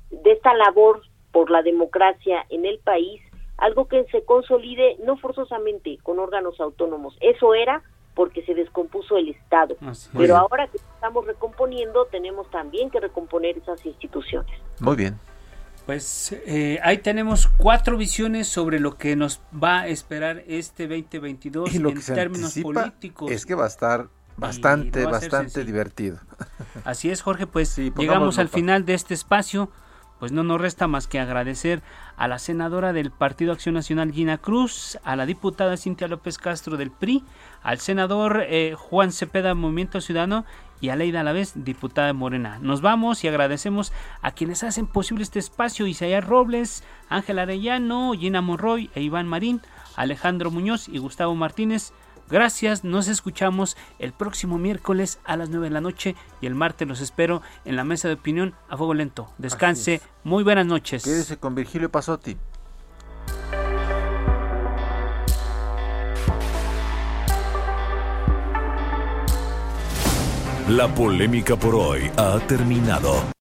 de 0.09 0.31
esta 0.31 0.53
labor 0.53 1.01
por 1.31 1.49
la 1.49 1.61
democracia 1.61 2.45
en 2.49 2.65
el 2.65 2.79
país 2.79 3.21
algo 3.57 3.87
que 3.87 4.05
se 4.05 4.23
consolide 4.23 4.97
no 5.03 5.17
forzosamente 5.17 5.97
con 6.03 6.19
órganos 6.19 6.59
autónomos. 6.59 7.15
Eso 7.19 7.53
era 7.53 7.83
porque 8.19 8.43
se 8.43 8.53
descompuso 8.53 9.15
el 9.15 9.29
Estado. 9.29 9.77
Pero 10.11 10.35
ahora 10.35 10.67
que 10.67 10.75
estamos 10.75 11.25
recomponiendo, 11.25 12.05
tenemos 12.11 12.51
también 12.51 12.89
que 12.89 12.99
recomponer 12.99 13.57
esas 13.57 13.85
instituciones. 13.85 14.51
Muy 14.81 14.97
bien. 14.97 15.17
Pues 15.85 16.33
eh, 16.45 16.79
ahí 16.83 16.97
tenemos 16.97 17.47
cuatro 17.47 17.95
visiones 17.95 18.49
sobre 18.49 18.81
lo 18.81 18.97
que 18.97 19.15
nos 19.15 19.39
va 19.53 19.79
a 19.79 19.87
esperar 19.87 20.43
este 20.47 20.89
2022 20.89 21.73
y 21.73 21.79
lo 21.79 21.91
en 21.91 21.95
que 21.95 22.01
se 22.01 22.13
términos 22.13 22.59
políticos. 22.61 23.31
Es 23.31 23.45
que 23.45 23.55
va 23.55 23.63
a 23.63 23.69
estar 23.69 24.09
bastante, 24.35 25.03
no 25.03 25.11
bastante 25.11 25.51
sencillo. 25.51 25.65
divertido. 25.65 26.17
Así 26.83 27.09
es, 27.11 27.21
Jorge, 27.21 27.47
pues 27.47 27.69
Sí, 27.69 27.89
llegamos 27.97 28.37
al 28.37 28.49
final 28.49 28.83
de 28.83 28.95
este 28.95 29.13
espacio. 29.13 29.71
Pues 30.19 30.33
no 30.33 30.43
nos 30.43 30.59
resta 30.59 30.87
más 30.87 31.07
que 31.07 31.19
agradecer 31.19 31.81
a 32.17 32.27
la 32.27 32.39
senadora 32.39 32.91
del 32.91 33.09
Partido 33.09 33.53
Acción 33.53 33.75
Nacional 33.75 34.11
Gina 34.11 34.37
Cruz, 34.37 34.99
a 35.03 35.15
la 35.15 35.25
diputada 35.25 35.77
Cintia 35.77 36.09
López 36.09 36.37
Castro 36.37 36.75
del 36.75 36.91
PRI, 36.91 37.23
al 37.63 37.79
senador 37.79 38.43
eh, 38.45 38.75
Juan 38.77 39.13
Cepeda 39.13 39.55
Movimiento 39.55 40.01
Ciudadano 40.01 40.43
y 40.81 40.89
a 40.89 40.97
Leida 40.97 41.21
Alavés, 41.21 41.53
diputada 41.55 42.07
de 42.07 42.13
Morena. 42.13 42.59
Nos 42.61 42.81
vamos 42.81 43.23
y 43.23 43.27
agradecemos 43.29 43.93
a 44.21 44.31
quienes 44.31 44.63
hacen 44.63 44.87
posible 44.87 45.23
este 45.23 45.39
espacio, 45.39 45.87
Isaías 45.87 46.25
Robles, 46.25 46.83
Ángel 47.07 47.39
Arellano, 47.39 48.13
Gina 48.13 48.41
Monroy 48.41 48.89
e 48.95 49.01
Iván 49.01 49.27
Marín, 49.27 49.61
Alejandro 49.95 50.51
Muñoz 50.51 50.89
y 50.89 50.97
Gustavo 50.97 51.35
Martínez. 51.35 51.93
Gracias, 52.29 52.83
nos 52.83 53.07
escuchamos 53.07 53.75
el 53.97 54.13
próximo 54.13 54.57
miércoles 54.57 55.19
a 55.25 55.35
las 55.35 55.49
9 55.49 55.67
de 55.67 55.73
la 55.73 55.81
noche 55.81 56.15
y 56.41 56.45
el 56.45 56.55
martes 56.55 56.87
los 56.87 57.01
espero 57.01 57.41
en 57.65 57.75
la 57.75 57.83
mesa 57.83 58.07
de 58.07 58.15
opinión 58.15 58.55
a 58.69 58.77
fuego 58.77 58.93
lento. 58.93 59.33
Descanse, 59.37 59.95
es. 59.95 60.01
muy 60.23 60.43
buenas 60.43 60.65
noches. 60.65 61.03
Quédese 61.03 61.37
con 61.37 61.55
Virgilio 61.55 61.91
Pasotti. 61.91 62.37
La 70.69 70.87
polémica 70.93 71.55
por 71.55 71.73
hoy 71.73 72.11
ha 72.15 72.39
terminado. 72.45 73.38